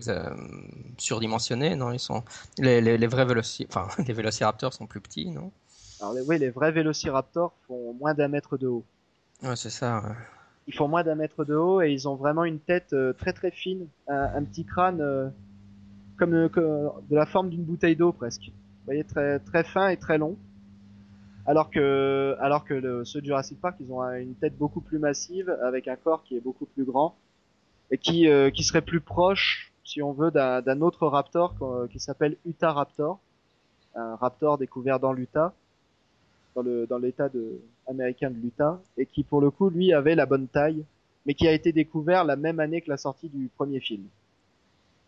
surdimensionnée, 0.99 1.75
non? 1.75 1.91
Ils 1.93 1.99
sont 1.99 2.23
les, 2.59 2.81
les, 2.81 3.07
vrais 3.07 3.27
enfin 3.69 3.89
les 4.07 4.15
vélociraptors 4.15 4.73
sont 4.73 4.87
plus 4.87 5.01
petits, 5.01 5.31
non? 5.31 5.51
Alors 6.01 6.15
oui, 6.27 6.39
les 6.39 6.51
vrais 6.51 6.71
vélociraptors 6.71 7.53
font 7.67 7.95
moins 7.95 8.15
d'un 8.15 8.29
mètre 8.29 8.57
de 8.57 8.69
haut. 8.69 8.85
Ouais, 9.43 9.57
c'est 9.57 9.71
ça. 9.71 10.03
Ils 10.67 10.75
font 10.75 10.89
moins 10.89 11.03
d'un 11.03 11.15
mètre 11.15 11.45
de 11.45 11.55
haut 11.55 11.83
et 11.83 11.93
ils 11.93 12.09
ont 12.09 12.15
vraiment 12.15 12.45
une 12.45 12.61
tête 12.61 12.93
euh, 12.93 13.13
très 13.13 13.33
très 13.33 13.51
fine, 13.51 13.87
un, 14.09 14.43
petit 14.45 14.65
crâne 14.65 15.01
euh, 15.01 15.29
comme 16.17 16.33
euh, 16.35 16.49
de 17.11 17.17
la 17.17 17.27
forme 17.27 17.51
d'une 17.51 17.65
bouteille 17.65 17.97
d'eau 17.97 18.13
presque. 18.13 18.47
Vous 18.47 18.87
voyez, 18.87 19.05
très 19.05 19.41
très 19.41 19.65
fin 19.65 19.89
et 19.89 19.97
très 19.97 20.19
long 20.19 20.37
alors 21.47 21.71
que 21.71 22.37
alors 22.41 22.65
que 22.65 22.75
le, 22.75 23.05
ceux 23.05 23.21
de 23.21 23.27
Jurassic 23.27 23.61
Park 23.61 23.77
ils 23.81 23.93
ont 23.93 24.03
une 24.13 24.35
tête 24.35 24.57
beaucoup 24.57 24.81
plus 24.81 24.99
massive 24.99 25.51
avec 25.63 25.89
un 25.89 25.97
corps 25.97 26.23
qui 26.25 26.37
est 26.37 26.41
beaucoup 26.41 26.67
plus 26.67 26.85
grand 26.85 27.17
et 27.91 27.99
qui 27.99 28.29
euh, 28.29 28.51
qui 28.51 28.63
serait 28.63 28.83
plus 28.83 29.01
proche 29.01 29.73
si 29.85 30.01
on 30.01 30.13
veut 30.13 30.31
d'un 30.31 30.81
autre 30.81 31.07
raptor 31.07 31.55
qui 31.91 32.01
s'appelle 32.01 32.37
Utah 32.47 32.73
Raptor 32.73 33.19
un 33.95 34.17
raptor 34.17 34.59
découvert 34.59 34.99
dans 34.99 35.13
l'Utah 35.13 35.53
dans 36.55 36.63
le 36.63 36.87
dans 36.87 36.99
l'état 36.99 37.29
de 37.29 37.61
américain 37.87 38.31
de 38.31 38.37
l'Utah 38.37 38.81
et 38.97 39.05
qui 39.05 39.23
pour 39.23 39.41
le 39.41 39.51
coup 39.51 39.69
lui 39.69 39.93
avait 39.93 40.15
la 40.15 40.25
bonne 40.25 40.49
taille 40.49 40.85
mais 41.27 41.35
qui 41.35 41.47
a 41.49 41.53
été 41.53 41.73
découvert 41.73 42.25
la 42.25 42.37
même 42.37 42.61
année 42.61 42.81
que 42.81 42.91
la 42.91 42.97
sortie 42.97 43.29
du 43.29 43.49
premier 43.49 43.81
film. 43.81 44.05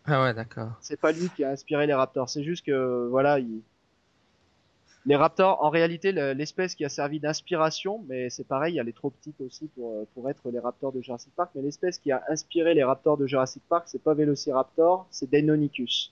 Ah 0.05 0.23
ouais, 0.23 0.33
d'accord. 0.33 0.71
C'est 0.81 0.99
pas 0.99 1.11
lui 1.11 1.29
qui 1.29 1.43
a 1.43 1.49
inspiré 1.49 1.85
les 1.85 1.93
raptors, 1.93 2.29
c'est 2.29 2.43
juste 2.43 2.65
que 2.65 3.07
voilà, 3.09 3.39
il, 3.39 3.61
les 5.07 5.15
raptors, 5.15 5.63
en 5.63 5.69
réalité, 5.69 6.11
l'espèce 6.11 6.75
qui 6.75 6.83
a 6.83 6.89
servi 6.89 7.21
d'inspiration, 7.21 8.03
mais 8.09 8.29
c'est 8.29 8.45
pareil, 8.45 8.77
elle 8.77 8.89
est 8.89 8.95
trop 8.95 9.09
petite 9.09 9.39
aussi 9.39 9.69
pour, 9.69 9.93
euh, 9.93 10.03
pour 10.13 10.29
être 10.29 10.51
les 10.51 10.59
raptors 10.59 10.91
de 10.91 11.01
Jurassic 11.01 11.31
Park, 11.33 11.49
mais 11.55 11.61
l'espèce 11.61 11.97
qui 11.97 12.11
a 12.11 12.21
inspiré 12.27 12.73
les 12.73 12.83
raptors 12.83 13.15
de 13.15 13.25
Jurassic 13.25 13.63
Park, 13.69 13.85
c'est 13.87 14.03
pas 14.03 14.13
Velociraptor, 14.13 15.07
c'est 15.09 15.29
Deinonychus. 15.29 16.11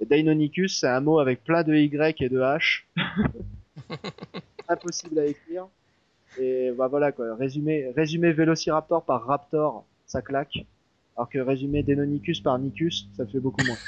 Et 0.00 0.04
Deinonychus, 0.04 0.68
c'est 0.68 0.86
un 0.86 1.00
mot 1.00 1.18
avec 1.18 1.44
plein 1.44 1.62
de 1.62 1.74
Y 1.74 2.20
et 2.20 2.28
de 2.28 2.40
H. 2.40 2.82
Impossible 4.68 5.18
à 5.20 5.24
écrire. 5.24 5.66
Et 6.38 6.72
bah 6.72 6.88
voilà 6.88 7.10
quoi, 7.10 7.34
résumer, 7.36 7.90
résumer 7.96 8.32
Velociraptor 8.32 9.02
par 9.02 9.24
Raptor, 9.24 9.86
ça 10.04 10.20
claque. 10.20 10.66
Alors 11.16 11.30
que 11.30 11.38
résumer 11.38 11.82
Deinonychus 11.82 12.42
par 12.44 12.58
Nicus, 12.58 13.08
ça 13.16 13.24
fait 13.26 13.40
beaucoup 13.40 13.64
moins. 13.64 13.78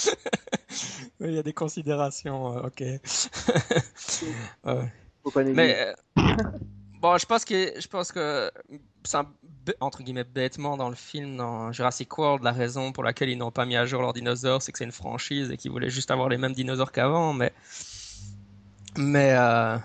il 1.20 1.34
y 1.34 1.38
a 1.38 1.42
des 1.42 1.52
considérations, 1.52 2.56
euh, 2.56 2.66
ok. 2.66 2.82
Mais 5.54 5.76
euh, 5.78 5.94
bon, 7.00 7.18
je 7.18 7.26
pense 7.26 7.44
que 7.44 7.78
je 7.78 7.86
pense 7.88 8.10
que 8.10 8.50
c'est 9.04 9.18
entre 9.80 10.02
guillemets 10.02 10.24
bêtement 10.24 10.76
dans 10.78 10.88
le 10.88 10.94
film 10.94 11.36
dans 11.36 11.72
Jurassic 11.72 12.16
World 12.16 12.42
la 12.42 12.52
raison 12.52 12.92
pour 12.92 13.04
laquelle 13.04 13.28
ils 13.28 13.36
n'ont 13.36 13.50
pas 13.50 13.66
mis 13.66 13.76
à 13.76 13.84
jour 13.84 14.00
leurs 14.00 14.14
dinosaures, 14.14 14.62
c'est 14.62 14.72
que 14.72 14.78
c'est 14.78 14.84
une 14.84 14.92
franchise 14.92 15.50
et 15.50 15.56
qu'ils 15.58 15.70
voulaient 15.70 15.90
juste 15.90 16.10
avoir 16.10 16.28
les 16.28 16.38
mêmes 16.38 16.54
dinosaures 16.54 16.90
qu'avant, 16.92 17.34
mais 17.34 17.52
mais 18.96 19.34
euh, 19.34 19.76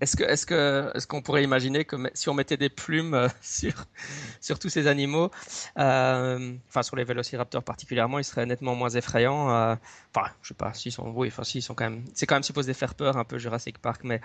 est-ce 0.00 0.16
que, 0.16 0.24
est-ce 0.24 0.46
que, 0.46 0.90
est-ce 0.94 1.06
qu'on 1.06 1.22
pourrait 1.22 1.44
imaginer 1.44 1.84
que 1.84 1.96
si 2.14 2.28
on 2.28 2.34
mettait 2.34 2.56
des 2.56 2.70
plumes 2.70 3.14
euh, 3.14 3.28
sur 3.42 3.72
sur 4.40 4.58
tous 4.58 4.68
ces 4.68 4.86
animaux, 4.86 5.30
euh, 5.78 6.54
enfin 6.68 6.82
sur 6.82 6.96
les 6.96 7.04
vélociraptors 7.04 7.62
particulièrement, 7.62 8.18
ils 8.18 8.24
seraient 8.24 8.46
nettement 8.46 8.74
moins 8.74 8.90
effrayants. 8.90 9.50
Euh, 9.50 9.76
enfin, 10.14 10.28
je 10.42 10.48
sais 10.48 10.54
pas 10.54 10.72
s'ils 10.74 10.92
sont, 10.92 11.12
oui, 11.14 11.28
enfin 11.28 11.44
s'ils 11.44 11.62
sont 11.62 11.74
quand 11.74 11.84
même, 11.84 12.04
c'est 12.14 12.26
quand 12.26 12.36
même 12.36 12.42
supposé 12.42 12.74
faire 12.74 12.94
peur 12.94 13.16
un 13.16 13.24
peu 13.24 13.38
Jurassic 13.38 13.78
Park, 13.78 14.02
mais 14.04 14.20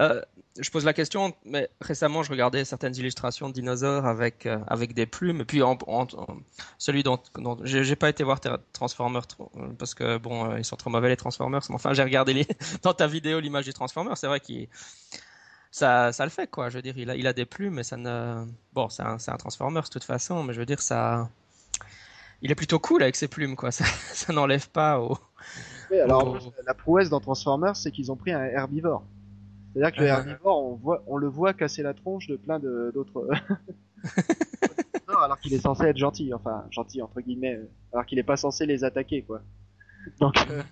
euh, 0.00 0.20
je 0.58 0.70
pose 0.70 0.84
la 0.84 0.92
question. 0.92 1.34
Mais 1.44 1.68
récemment, 1.80 2.22
je 2.22 2.30
regardais 2.30 2.64
certaines 2.64 2.96
illustrations 2.96 3.48
de 3.48 3.54
dinosaures 3.54 4.06
avec 4.06 4.46
euh, 4.46 4.58
avec 4.66 4.94
des 4.94 5.06
plumes, 5.06 5.40
et 5.40 5.44
puis 5.44 5.62
en, 5.62 5.76
celui 6.78 7.02
dont, 7.02 7.18
dont 7.36 7.58
j'ai 7.64 7.96
pas 7.96 8.08
été 8.08 8.24
voir 8.24 8.40
Transformers 8.72 9.26
parce 9.78 9.94
que 9.94 10.18
bon, 10.18 10.56
ils 10.56 10.64
sont 10.64 10.76
trop 10.76 10.90
mauvais 10.90 11.08
les 11.08 11.16
Transformers. 11.16 11.62
Mais 11.68 11.74
enfin, 11.74 11.94
j'ai 11.94 12.02
regardé 12.02 12.34
les, 12.34 12.46
dans 12.82 12.94
ta 12.94 13.06
vidéo 13.06 13.40
l'image 13.40 13.64
du 13.64 13.72
Transformers, 13.72 14.16
c'est 14.16 14.26
vrai 14.26 14.40
qu'il 14.40 14.68
ça, 15.74 16.12
ça 16.12 16.22
le 16.22 16.30
fait 16.30 16.48
quoi. 16.48 16.68
Je 16.68 16.76
veux 16.76 16.82
dire, 16.82 16.96
il 16.96 17.10
a, 17.10 17.16
il 17.16 17.26
a 17.26 17.32
des 17.32 17.46
plumes, 17.46 17.74
mais 17.74 17.82
ça 17.82 17.96
ne. 17.96 18.46
Bon, 18.72 18.88
c'est 18.88 19.02
un, 19.02 19.16
un 19.26 19.36
Transformers 19.36 19.82
de 19.82 19.88
toute 19.88 20.04
façon, 20.04 20.44
mais 20.44 20.52
je 20.52 20.60
veux 20.60 20.66
dire, 20.66 20.80
ça. 20.80 21.28
Il 22.42 22.52
est 22.52 22.54
plutôt 22.54 22.78
cool 22.78 23.02
avec 23.02 23.16
ses 23.16 23.26
plumes, 23.26 23.56
quoi. 23.56 23.70
Ça, 23.72 23.84
ça 23.84 24.32
n'enlève 24.32 24.68
pas 24.70 25.00
au. 25.00 25.18
Oui, 25.90 25.98
alors 25.98 26.38
la 26.64 26.74
prouesse 26.74 27.08
dans 27.08 27.18
Transformers, 27.18 27.74
c'est 27.74 27.90
qu'ils 27.90 28.12
ont 28.12 28.16
pris 28.16 28.30
un 28.30 28.44
herbivore. 28.44 29.04
C'est-à-dire 29.72 29.96
que 29.96 30.04
le 30.04 30.10
ah. 30.10 30.18
herbivore, 30.18 30.64
on, 30.64 30.74
voit, 30.76 31.02
on 31.08 31.16
le 31.16 31.26
voit 31.26 31.54
casser 31.54 31.82
la 31.82 31.92
tronche 31.92 32.28
de 32.28 32.36
plein 32.36 32.60
d'autres. 32.60 33.28
alors 35.08 35.40
qu'il 35.40 35.54
est 35.54 35.60
censé 35.60 35.86
être 35.86 35.96
gentil, 35.96 36.32
enfin 36.32 36.66
gentil 36.70 37.02
entre 37.02 37.20
guillemets, 37.20 37.60
alors 37.92 38.06
qu'il 38.06 38.20
est 38.20 38.24
pas 38.24 38.36
censé 38.36 38.64
les 38.64 38.84
attaquer, 38.84 39.22
quoi. 39.22 39.40
Donc, 40.20 40.36
euh, 40.50 40.62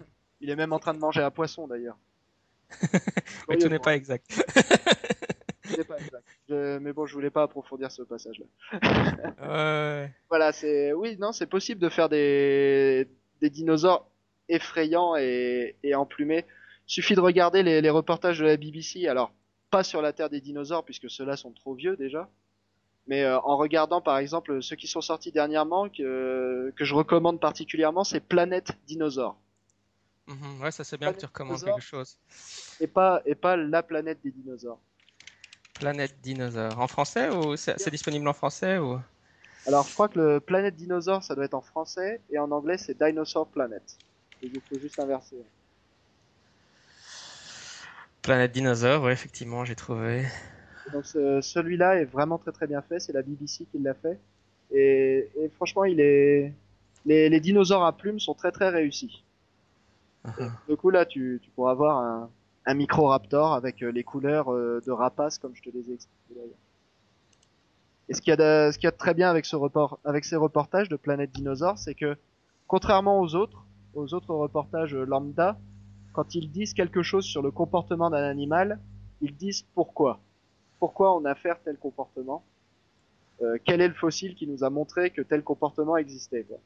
il 0.40 0.48
est 0.48 0.56
même 0.56 0.72
en 0.72 0.78
train 0.78 0.94
de 0.94 1.00
manger 1.00 1.22
un 1.22 1.30
poisson 1.32 1.66
d'ailleurs. 1.66 1.96
Mais 3.48 3.58
tout 3.58 3.68
n'est 3.68 3.78
pas 3.78 3.94
exact. 3.94 4.26
pas 5.88 5.96
exact. 5.98 6.24
mais, 6.48 6.80
mais 6.80 6.92
bon, 6.92 7.06
je 7.06 7.14
voulais 7.14 7.30
pas 7.30 7.42
approfondir 7.42 7.90
ce 7.90 8.02
passage-là. 8.02 8.46
Ouais. 9.42 10.10
Voilà, 10.28 10.52
c'est 10.52 10.92
oui, 10.92 11.16
non, 11.18 11.32
c'est 11.32 11.46
possible 11.46 11.80
de 11.80 11.88
faire 11.88 12.08
des 12.08 13.08
des 13.40 13.50
dinosaures 13.50 14.08
effrayants 14.48 15.16
et, 15.16 15.76
et 15.82 15.94
emplumés. 15.94 16.44
Suffit 16.86 17.14
de 17.14 17.20
regarder 17.20 17.62
les, 17.62 17.80
les 17.80 17.90
reportages 17.90 18.38
de 18.38 18.44
la 18.44 18.56
BBC. 18.56 19.06
Alors, 19.06 19.32
pas 19.70 19.82
sur 19.82 20.02
la 20.02 20.12
Terre 20.12 20.30
des 20.30 20.40
dinosaures 20.40 20.84
puisque 20.84 21.10
ceux-là 21.10 21.36
sont 21.36 21.52
trop 21.52 21.74
vieux 21.74 21.96
déjà. 21.96 22.28
Mais 23.06 23.24
euh, 23.24 23.38
en 23.40 23.56
regardant 23.56 24.00
par 24.00 24.18
exemple 24.18 24.62
ceux 24.62 24.76
qui 24.76 24.86
sont 24.86 25.00
sortis 25.00 25.32
dernièrement 25.32 25.88
que 25.88 26.72
que 26.76 26.84
je 26.84 26.94
recommande 26.94 27.40
particulièrement, 27.40 28.04
c'est 28.04 28.20
Planète 28.20 28.72
Dinosaure 28.86 29.36
Mhm, 30.32 30.60
Ouais, 30.62 30.70
ça 30.72 30.84
c'est 30.84 30.98
bien 30.98 31.12
que 31.12 31.18
tu 31.18 31.26
recommandes 31.26 31.62
quelque 31.62 31.80
chose. 31.80 32.18
et 32.80 32.86
pas 32.86 33.22
et 33.24 33.34
pas 33.34 33.56
la 33.56 33.82
planète 33.82 34.20
des 34.22 34.30
dinosaures. 34.30 34.80
Planète 35.74 36.18
dinosaure. 36.22 36.78
En 36.80 36.86
français 36.88 37.28
ou 37.28 37.56
c'est 37.56 37.78
c'est 37.78 37.90
disponible 37.90 38.26
en 38.28 38.32
français 38.32 38.78
ou? 38.78 38.98
Alors, 39.66 39.88
je 39.88 39.94
crois 39.94 40.08
que 40.08 40.20
le 40.20 40.38
Planète 40.40 40.76
Dinosaure, 40.76 41.24
ça 41.24 41.34
doit 41.34 41.44
être 41.46 41.54
en 41.54 41.62
français, 41.62 42.22
et 42.30 42.38
en 42.38 42.52
anglais, 42.52 42.78
c'est 42.78 42.96
Dinosaur 42.96 43.48
Planet. 43.48 43.82
Et 44.40 44.46
il 44.46 44.60
faut 44.60 44.78
juste 44.78 45.00
inverser. 45.00 45.44
Planète 48.22 48.52
dinosaure, 48.52 49.02
ouais, 49.04 49.12
effectivement, 49.12 49.64
j'ai 49.64 49.76
trouvé. 49.76 50.24
Donc, 50.86 51.06
ce- 51.06 51.40
celui-là 51.40 51.96
est 52.00 52.04
vraiment 52.04 52.38
très 52.38 52.52
très 52.52 52.66
bien 52.66 52.82
fait, 52.82 53.00
c'est 53.00 53.12
la 53.12 53.22
BBC 53.22 53.66
qui 53.66 53.78
l'a 53.78 53.94
fait. 53.94 54.20
Et, 54.70 55.30
et 55.36 55.48
franchement, 55.50 55.84
il 55.84 56.00
est... 56.00 56.54
Les, 57.04 57.28
les 57.28 57.40
dinosaures 57.40 57.84
à 57.84 57.96
plumes 57.96 58.20
sont 58.20 58.34
très 58.34 58.52
très 58.52 58.68
réussis. 58.68 59.24
Mhm. 60.24 60.52
Du 60.68 60.76
coup, 60.76 60.90
là, 60.90 61.04
tu, 61.04 61.40
tu 61.42 61.50
pourras 61.50 61.72
avoir 61.72 61.98
un, 61.98 62.30
un 62.66 62.74
Microraptor 62.74 63.54
avec 63.54 63.82
euh, 63.82 63.90
les 63.90 64.04
couleurs 64.04 64.52
euh, 64.52 64.82
de 64.86 64.92
rapace, 64.92 65.38
comme 65.38 65.54
je 65.54 65.62
te 65.62 65.70
les 65.70 65.90
ai 65.90 65.94
expliquées 65.94 66.34
d'ailleurs. 66.34 66.58
Et 68.08 68.14
ce 68.14 68.20
qu'il 68.20 68.30
y, 68.30 68.34
a 68.34 68.36
de, 68.36 68.72
ce 68.72 68.78
qu'il 68.78 68.84
y 68.84 68.88
a 68.88 68.90
de 68.92 68.96
très 68.96 69.14
bien 69.14 69.30
avec, 69.30 69.46
ce 69.46 69.56
report, 69.56 69.98
avec 70.04 70.24
ces 70.24 70.36
reportages 70.36 70.88
de 70.88 70.96
Planète 70.96 71.32
Dinosaure, 71.32 71.78
c'est 71.78 71.94
que, 71.94 72.16
contrairement 72.66 73.20
aux 73.20 73.34
autres, 73.34 73.64
aux 73.94 74.12
autres 74.14 74.34
reportages 74.34 74.94
euh, 74.94 75.04
lambda, 75.04 75.58
quand 76.12 76.34
ils 76.34 76.50
disent 76.50 76.74
quelque 76.74 77.02
chose 77.02 77.24
sur 77.24 77.42
le 77.42 77.50
comportement 77.50 78.10
d'un 78.10 78.22
animal, 78.22 78.78
ils 79.22 79.34
disent 79.34 79.64
pourquoi. 79.74 80.20
Pourquoi 80.78 81.16
on 81.16 81.24
a 81.24 81.34
fait 81.34 81.54
tel 81.64 81.78
comportement 81.78 82.42
Euh, 83.40 83.56
Quel 83.64 83.80
est 83.80 83.88
le 83.88 83.94
fossile 83.94 84.34
qui 84.34 84.46
nous 84.46 84.62
a 84.62 84.70
montré 84.70 85.10
que 85.10 85.22
tel 85.22 85.42
comportement 85.42 85.96
existait 85.96 86.44
quoi. 86.44 86.58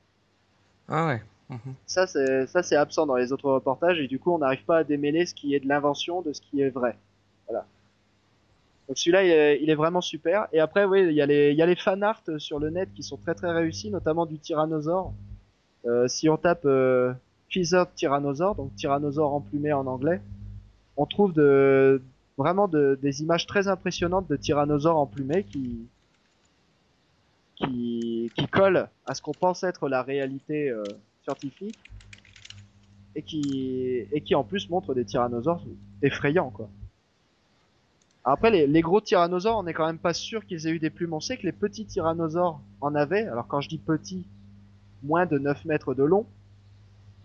Ah 0.88 1.06
ouais. 1.06 1.22
Mhm. 1.48 1.74
Ça, 1.86 2.06
c'est 2.06 2.76
absent 2.76 3.06
dans 3.06 3.16
les 3.16 3.32
autres 3.32 3.50
reportages 3.50 4.00
et 4.00 4.08
du 4.08 4.18
coup, 4.18 4.32
on 4.32 4.38
n'arrive 4.38 4.64
pas 4.64 4.78
à 4.78 4.84
démêler 4.84 5.26
ce 5.26 5.34
qui 5.34 5.54
est 5.54 5.60
de 5.60 5.68
l'invention 5.68 6.22
de 6.22 6.32
ce 6.32 6.40
qui 6.40 6.60
est 6.60 6.70
vrai. 6.70 6.96
Voilà. 7.48 7.64
Donc 8.88 8.98
celui-là, 8.98 9.56
il 9.56 9.70
est, 9.70 9.74
vraiment 9.74 10.00
super. 10.00 10.46
Et 10.52 10.60
après, 10.60 10.84
oui, 10.84 11.02
il 11.02 11.12
y 11.12 11.22
a 11.22 11.26
les, 11.26 11.50
il 11.50 11.56
y 11.56 11.62
a 11.62 11.66
les 11.66 11.76
fan 11.76 12.02
art 12.02 12.22
sur 12.38 12.58
le 12.58 12.70
net 12.70 12.88
qui 12.94 13.02
sont 13.02 13.16
très 13.16 13.34
très 13.34 13.52
réussis, 13.52 13.90
notamment 13.90 14.26
du 14.26 14.38
tyrannosaure. 14.38 15.12
Euh, 15.86 16.08
si 16.08 16.28
on 16.28 16.36
tape 16.36 16.64
euh, 16.64 17.12
Feathered 17.48 17.94
Tyrannosaure, 17.94 18.54
donc 18.54 18.74
tyrannosaure 18.74 19.32
emplumé 19.32 19.72
en 19.72 19.86
anglais, 19.86 20.20
on 20.96 21.06
trouve 21.06 21.32
de, 21.32 22.02
vraiment 22.36 22.68
de, 22.68 22.98
des 23.00 23.22
images 23.22 23.46
très 23.46 23.68
impressionnantes 23.68 24.28
de 24.28 24.36
tyrannosaures 24.36 24.98
emplumés 24.98 25.44
qui, 25.44 25.86
qui, 27.56 28.30
qui 28.36 28.46
collent 28.48 28.88
à 29.06 29.14
ce 29.14 29.22
qu'on 29.22 29.32
pense 29.32 29.62
être 29.62 29.88
la 29.88 30.02
réalité 30.02 30.70
euh, 30.70 30.84
scientifique 31.26 31.78
et 33.16 33.22
qui, 33.22 34.06
et 34.12 34.20
qui 34.20 34.34
en 34.34 34.44
plus 34.44 34.70
montrent 34.70 34.94
des 34.94 35.04
tyrannosaures 35.04 35.64
effrayants, 36.02 36.50
quoi. 36.50 36.68
Après, 38.28 38.50
les, 38.50 38.80
gros 38.80 39.00
tyrannosaures, 39.00 39.56
on 39.56 39.62
n'est 39.62 39.72
quand 39.72 39.86
même 39.86 40.00
pas 40.00 40.12
sûr 40.12 40.44
qu'ils 40.44 40.66
aient 40.66 40.72
eu 40.72 40.80
des 40.80 40.90
plumes. 40.90 41.12
On 41.12 41.20
sait 41.20 41.36
que 41.36 41.44
les 41.44 41.52
petits 41.52 41.86
tyrannosaures 41.86 42.60
en 42.80 42.96
avaient. 42.96 43.24
Alors 43.24 43.46
quand 43.46 43.60
je 43.60 43.68
dis 43.68 43.78
petits, 43.78 44.26
moins 45.04 45.26
de 45.26 45.38
9 45.38 45.64
mètres 45.64 45.94
de 45.94 46.02
long. 46.02 46.26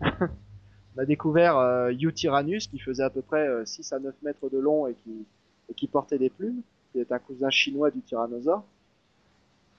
on 0.00 0.98
a 0.98 1.04
découvert 1.04 1.56
euh, 1.58 1.90
Eutyrannus 1.90 2.68
qui 2.68 2.78
faisait 2.78 3.02
à 3.02 3.10
peu 3.10 3.20
près 3.20 3.48
euh, 3.48 3.64
6 3.64 3.92
à 3.92 3.98
9 3.98 4.14
mètres 4.22 4.48
de 4.48 4.58
long 4.58 4.86
et 4.86 4.94
qui, 5.02 5.26
et 5.68 5.74
qui 5.74 5.88
portait 5.88 6.18
des 6.18 6.30
plumes, 6.30 6.62
qui 6.92 7.00
est 7.00 7.10
un 7.10 7.18
cousin 7.18 7.50
chinois 7.50 7.90
du 7.90 8.00
tyrannosaure. 8.00 8.62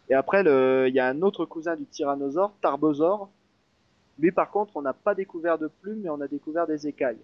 Et 0.09 0.15
après, 0.15 0.41
il 0.41 0.93
y 0.93 0.99
a 0.99 1.07
un 1.07 1.21
autre 1.21 1.45
cousin 1.45 1.77
du 1.77 1.85
tyrannosaure, 1.85 2.51
Tarbosaure. 2.61 3.29
Lui, 4.19 4.31
par 4.31 4.51
contre, 4.51 4.77
on 4.77 4.81
n'a 4.81 4.93
pas 4.93 5.15
découvert 5.15 5.57
de 5.57 5.67
plumes, 5.67 6.01
mais 6.03 6.09
on 6.09 6.21
a 6.21 6.27
découvert 6.27 6.67
des 6.67 6.87
écailles. 6.87 7.17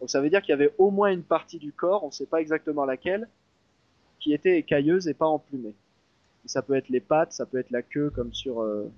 Donc 0.00 0.10
ça 0.10 0.20
veut 0.20 0.28
dire 0.30 0.42
qu'il 0.42 0.50
y 0.50 0.54
avait 0.54 0.74
au 0.78 0.90
moins 0.90 1.12
une 1.12 1.22
partie 1.22 1.58
du 1.58 1.72
corps, 1.72 2.02
on 2.02 2.08
ne 2.08 2.12
sait 2.12 2.26
pas 2.26 2.40
exactement 2.40 2.84
laquelle, 2.84 3.28
qui 4.18 4.32
était 4.32 4.58
écailleuse 4.58 5.08
et 5.08 5.14
pas 5.14 5.26
emplumée. 5.26 5.74
Et 6.44 6.48
ça 6.48 6.60
peut 6.60 6.74
être 6.74 6.88
les 6.88 7.00
pattes, 7.00 7.32
ça 7.32 7.46
peut 7.46 7.58
être 7.58 7.70
la 7.70 7.82
queue, 7.82 8.10
comme 8.10 8.32
sur 8.32 8.62
euh, 8.62 8.90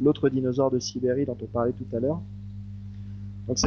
l'autre 0.00 0.28
dinosaure 0.28 0.70
de 0.70 0.78
Sibérie 0.78 1.26
dont 1.26 1.36
on 1.40 1.46
parlait 1.46 1.72
tout 1.72 1.86
à 1.92 2.00
l'heure. 2.00 2.20
Donc 3.48 3.58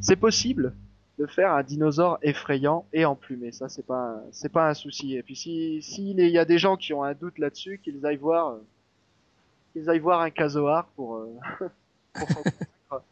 c'est 0.00 0.16
possible 0.16 0.74
de 1.18 1.26
faire 1.26 1.52
un 1.52 1.62
dinosaure 1.62 2.18
effrayant 2.22 2.86
et 2.92 3.04
emplumé. 3.04 3.52
Ça 3.52 3.68
c'est 3.68 3.86
pas 3.86 4.20
pas 4.52 4.68
un 4.68 4.74
souci. 4.74 5.16
Et 5.16 5.22
puis 5.22 5.36
si 5.36 5.80
s'il 5.82 6.18
y 6.20 6.38
a 6.38 6.44
des 6.44 6.58
gens 6.58 6.76
qui 6.76 6.92
ont 6.92 7.04
un 7.04 7.14
doute 7.14 7.38
là-dessus, 7.38 7.78
qu'ils 7.78 8.04
aillent 8.04 8.16
voir 8.16 8.48
euh, 8.48 8.58
qu'ils 9.74 9.90
aillent 9.90 9.98
voir 9.98 10.22
un 10.22 10.30
casoar 10.30 10.86
pour 10.96 11.16
euh, 11.16 11.28
pour 12.14 12.28
s'en 12.28 12.34
convaincre. 12.42 13.04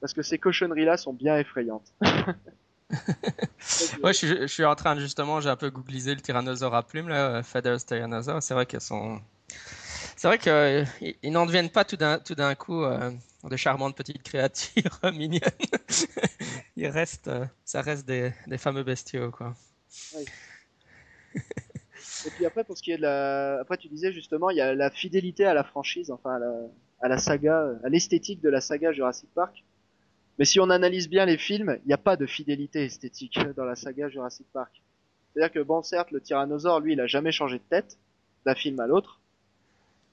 parce 0.00 0.12
que 0.12 0.22
ces 0.22 0.38
cochonneries 0.38 0.86
là 0.86 0.96
sont 0.96 1.12
bien 1.12 1.38
effrayantes. 1.38 1.92
Ouais, 4.02 4.12
je 4.12 4.18
suis, 4.18 4.28
je 4.28 4.46
suis 4.46 4.64
en 4.64 4.76
train 4.76 4.96
justement, 4.98 5.40
j'ai 5.40 5.48
un 5.48 5.56
peu 5.56 5.70
googlisé 5.70 6.14
le 6.14 6.20
tyrannosaure 6.20 6.74
à 6.74 6.84
plumes, 6.84 7.08
là, 7.08 7.30
euh, 7.30 7.42
Feathers 7.42 7.84
Tyrannosaur. 7.84 8.40
C'est 8.42 8.54
vrai 8.54 8.64
qu'elles 8.64 8.80
sont. 8.80 9.20
C'est 10.16 10.28
vrai 10.28 10.38
qu'ils 10.38 11.32
n'en 11.32 11.46
deviennent 11.46 11.70
pas 11.70 11.84
tout 11.84 11.96
d'un 11.96 12.54
coup 12.54 12.84
euh, 12.84 13.10
de 13.44 13.56
charmantes 13.56 13.96
petites 13.96 14.22
créatures 14.22 15.00
mignonnes. 15.12 15.40
Ils 16.76 16.86
restent, 16.86 17.28
euh, 17.28 17.44
ça 17.64 17.82
reste 17.82 18.06
des, 18.06 18.32
des 18.46 18.58
fameux 18.58 18.84
bestiaux, 18.84 19.30
quoi. 19.30 19.54
Et 22.26 22.30
puis 22.30 22.44
après, 22.44 22.64
pour 22.64 22.76
ce 22.76 22.82
qui 22.82 22.90
est 22.90 22.96
de 22.96 23.02
la, 23.02 23.60
après 23.60 23.76
tu 23.76 23.88
disais 23.88 24.12
justement, 24.12 24.50
il 24.50 24.56
y 24.56 24.60
a 24.60 24.74
la 24.74 24.90
fidélité 24.90 25.44
à 25.44 25.54
la 25.54 25.64
franchise, 25.64 26.10
enfin 26.10 26.34
à 26.34 26.38
la, 26.38 26.52
à 27.00 27.08
la 27.08 27.18
saga, 27.18 27.70
à 27.84 27.88
l'esthétique 27.88 28.40
de 28.40 28.48
la 28.48 28.60
saga 28.60 28.92
Jurassic 28.92 29.28
Park. 29.34 29.64
Mais 30.38 30.44
si 30.44 30.60
on 30.60 30.68
analyse 30.70 31.08
bien 31.08 31.24
les 31.24 31.38
films, 31.38 31.78
il 31.84 31.88
n'y 31.88 31.94
a 31.94 31.98
pas 31.98 32.16
de 32.16 32.26
fidélité 32.26 32.84
esthétique 32.84 33.38
dans 33.56 33.64
la 33.64 33.76
saga 33.76 34.08
Jurassic 34.08 34.46
Park. 34.52 34.82
C'est-à-dire 35.32 35.52
que 35.52 35.60
bon, 35.60 35.82
certes, 35.82 36.10
le 36.10 36.20
tyrannosaure, 36.20 36.80
lui, 36.80 36.94
il 36.94 37.00
a 37.00 37.06
jamais 37.06 37.32
changé 37.32 37.58
de 37.58 37.64
tête 37.64 37.98
d'un 38.44 38.54
film 38.54 38.80
à 38.80 38.86
l'autre. 38.86 39.20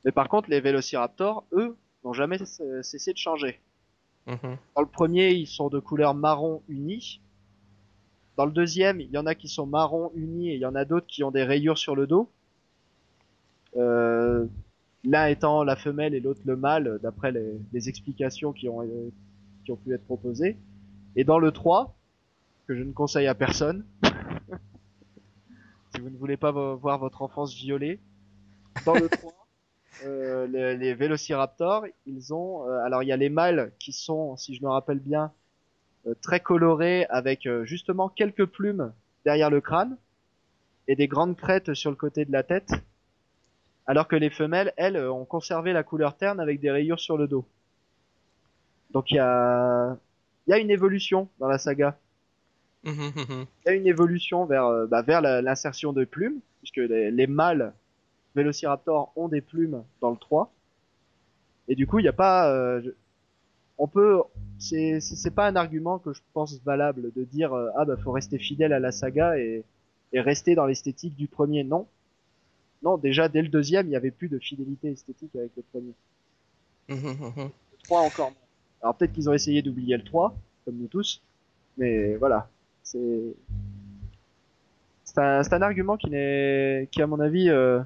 Mais 0.06 0.12
par 0.12 0.28
contre, 0.28 0.50
les 0.50 0.60
vélociraptors, 0.60 1.46
eux, 1.54 1.78
n'ont 2.04 2.14
jamais 2.14 2.38
cessé 2.82 3.14
de 3.14 3.18
changer. 3.18 3.62
Mhm. 4.28 4.58
Dans 4.76 4.82
le 4.82 4.88
premier, 4.88 5.32
ils 5.32 5.48
sont 5.48 5.70
de 5.70 5.80
couleur 5.80 6.14
marron 6.14 6.62
uni. 6.68 7.22
Dans 8.38 8.46
le 8.46 8.52
deuxième, 8.52 9.02
il 9.02 9.10
y 9.10 9.18
en 9.18 9.26
a 9.26 9.34
qui 9.34 9.48
sont 9.48 9.66
marron 9.66 10.12
unis 10.16 10.50
et 10.52 10.54
il 10.56 10.60
y 10.60 10.66
en 10.68 10.76
a 10.76 10.86
d'autres 10.86 11.08
qui 11.08 11.24
ont 11.24 11.32
des 11.32 11.44
rayures 11.44 11.80
sur 11.80 11.96
le 11.96 12.06
dos. 12.06 12.30
Euh, 13.78 14.46
L'un 15.06 15.28
étant 15.28 15.64
la 15.64 15.78
femelle 15.78 16.16
et 16.16 16.20
l'autre 16.20 16.42
le 16.46 16.58
mâle, 16.58 17.00
d'après 17.04 17.32
les, 17.32 17.90
explications 17.90 18.54
qui 18.54 18.70
ont, 18.70 18.82
euh, 18.84 19.12
qui 19.66 19.72
ont 19.72 19.78
pu 19.78 19.94
être 19.94 20.06
proposées. 20.06 20.58
Et 21.16 21.24
dans 21.26 21.40
le 21.40 21.52
3, 21.52 21.96
que 22.68 22.76
je 22.76 22.84
ne 22.84 22.94
conseille 22.94 23.28
à 23.28 23.36
personne, 23.36 23.86
si 25.96 26.02
vous 26.02 26.10
ne 26.10 26.18
voulez 26.18 26.38
pas 26.38 26.52
vo- 26.52 26.76
voir 26.78 27.00
votre 27.00 27.22
enfance 27.22 27.54
violée, 27.56 28.00
dans 28.86 28.96
le 28.96 29.10
3, 29.10 29.34
euh, 30.06 30.48
les, 30.48 30.78
les 30.78 30.94
vélociraptors, 30.96 31.86
ils 32.06 32.34
ont, 32.34 32.68
euh, 32.68 32.80
alors 32.86 33.04
il 33.04 33.08
y 33.08 33.12
a 33.14 33.18
les 33.18 33.30
mâles 33.30 33.74
qui 33.80 33.94
sont, 33.94 34.38
si 34.38 34.56
je 34.56 34.64
me 34.64 34.70
rappelle 34.70 35.00
bien, 35.00 35.34
très 36.22 36.40
colorés 36.40 37.06
avec 37.10 37.46
euh, 37.46 37.66
justement 37.66 38.10
quelques 38.10 38.46
plumes 38.46 38.92
derrière 39.26 39.50
le 39.50 39.62
crâne 39.62 39.98
et 40.88 40.96
des 40.96 41.08
grandes 41.08 41.38
crêtes 41.38 41.74
sur 41.74 41.90
le 41.90 41.96
côté 41.96 42.26
de 42.26 42.32
la 42.32 42.44
tête, 42.44 42.72
alors 43.86 44.08
que 44.08 44.16
les 44.16 44.30
femelles, 44.30 44.74
elles, 44.78 44.98
euh, 44.98 45.12
ont 45.12 45.26
conservé 45.26 45.74
la 45.74 45.84
couleur 45.84 46.18
terne 46.18 46.40
avec 46.40 46.60
des 46.60 46.72
rayures 46.72 47.00
sur 47.00 47.18
le 47.18 47.28
dos. 47.28 47.46
Donc 48.92 49.12
il 49.12 49.16
y 49.16 49.20
a, 49.20 49.98
il 50.48 50.52
y 50.52 50.54
a 50.54 50.60
une 50.60 50.72
évolution 50.72 51.30
dans 51.40 51.48
la 51.48 51.58
saga. 51.58 51.98
Mhm, 52.84 53.14
mhm. 53.16 53.46
Il 53.66 53.68
y 53.68 53.70
a 53.70 53.74
une 53.74 53.88
évolution 53.88 54.46
vers, 54.46 54.66
euh, 54.66 54.88
bah, 54.88 55.02
vers 55.02 55.22
l'insertion 55.22 55.94
de 55.94 56.04
plumes, 56.04 56.40
puisque 56.60 56.78
les, 56.78 57.12
les 57.12 57.28
mâles 57.28 57.74
vélociraptors 58.36 59.12
ont 59.16 59.30
des 59.30 59.42
plumes 59.42 59.84
dans 60.02 60.12
le 60.12 60.18
3. 60.18 60.52
Et 61.68 61.76
du 61.76 61.88
coup, 61.88 62.00
il 62.00 62.04
n'y 62.04 62.10
a 62.10 62.14
pas, 62.14 62.52
euh, 62.52 62.82
on 63.84 63.88
peut, 63.88 64.22
c'est, 64.60 65.36
pas 65.36 65.46
un 65.46 65.58
argument 65.58 66.00
que 66.00 66.14
je 66.14 66.22
pense 66.34 66.58
valable 66.64 67.12
de 67.18 67.26
dire, 67.26 67.52
euh, 67.52 67.68
ah 67.76 67.84
bah 67.84 67.98
faut 67.98 68.14
rester 68.14 68.40
fidèle 68.40 68.72
à 68.72 68.80
la 68.80 68.94
saga 68.94 69.38
et, 69.38 69.66
et 70.14 70.22
rester 70.22 70.56
dans 70.56 70.66
l'esthétique 70.66 71.18
du 71.18 71.28
premier. 71.28 71.66
Non. 71.66 71.86
Non, 72.82 72.96
déjà 72.96 73.28
dès 73.28 73.42
le 73.42 73.50
deuxième, 73.50 73.88
il 73.88 73.90
n'y 73.90 73.98
avait 73.98 74.12
plus 74.12 74.30
de 74.30 74.40
fidélité 74.40 74.92
esthétique 74.92 75.36
avec 75.36 75.52
le 75.58 75.64
premier. 75.64 75.94
Mhm, 76.88 77.28
mhm. 77.28 77.50
Le 77.50 77.84
3 77.84 78.02
encore. 78.04 78.32
Alors 78.82 78.96
peut-être 78.96 79.12
qu'ils 79.12 79.30
ont 79.30 79.34
essayé 79.34 79.62
d'oublier 79.62 79.98
le 79.98 80.04
3, 80.06 80.34
comme 80.64 80.78
nous 80.78 80.88
tous, 80.88 81.22
mais 81.78 82.16
voilà. 82.16 82.48
C'est, 82.84 83.36
C'est 85.04 85.18
un, 85.18 85.42
un 85.42 85.62
argument 85.62 85.98
qui 85.98 86.10
n'est, 86.10 86.88
qui 86.90 87.02
à 87.02 87.08
mon 87.08 87.20
avis, 87.20 87.50
euh, 87.50 87.82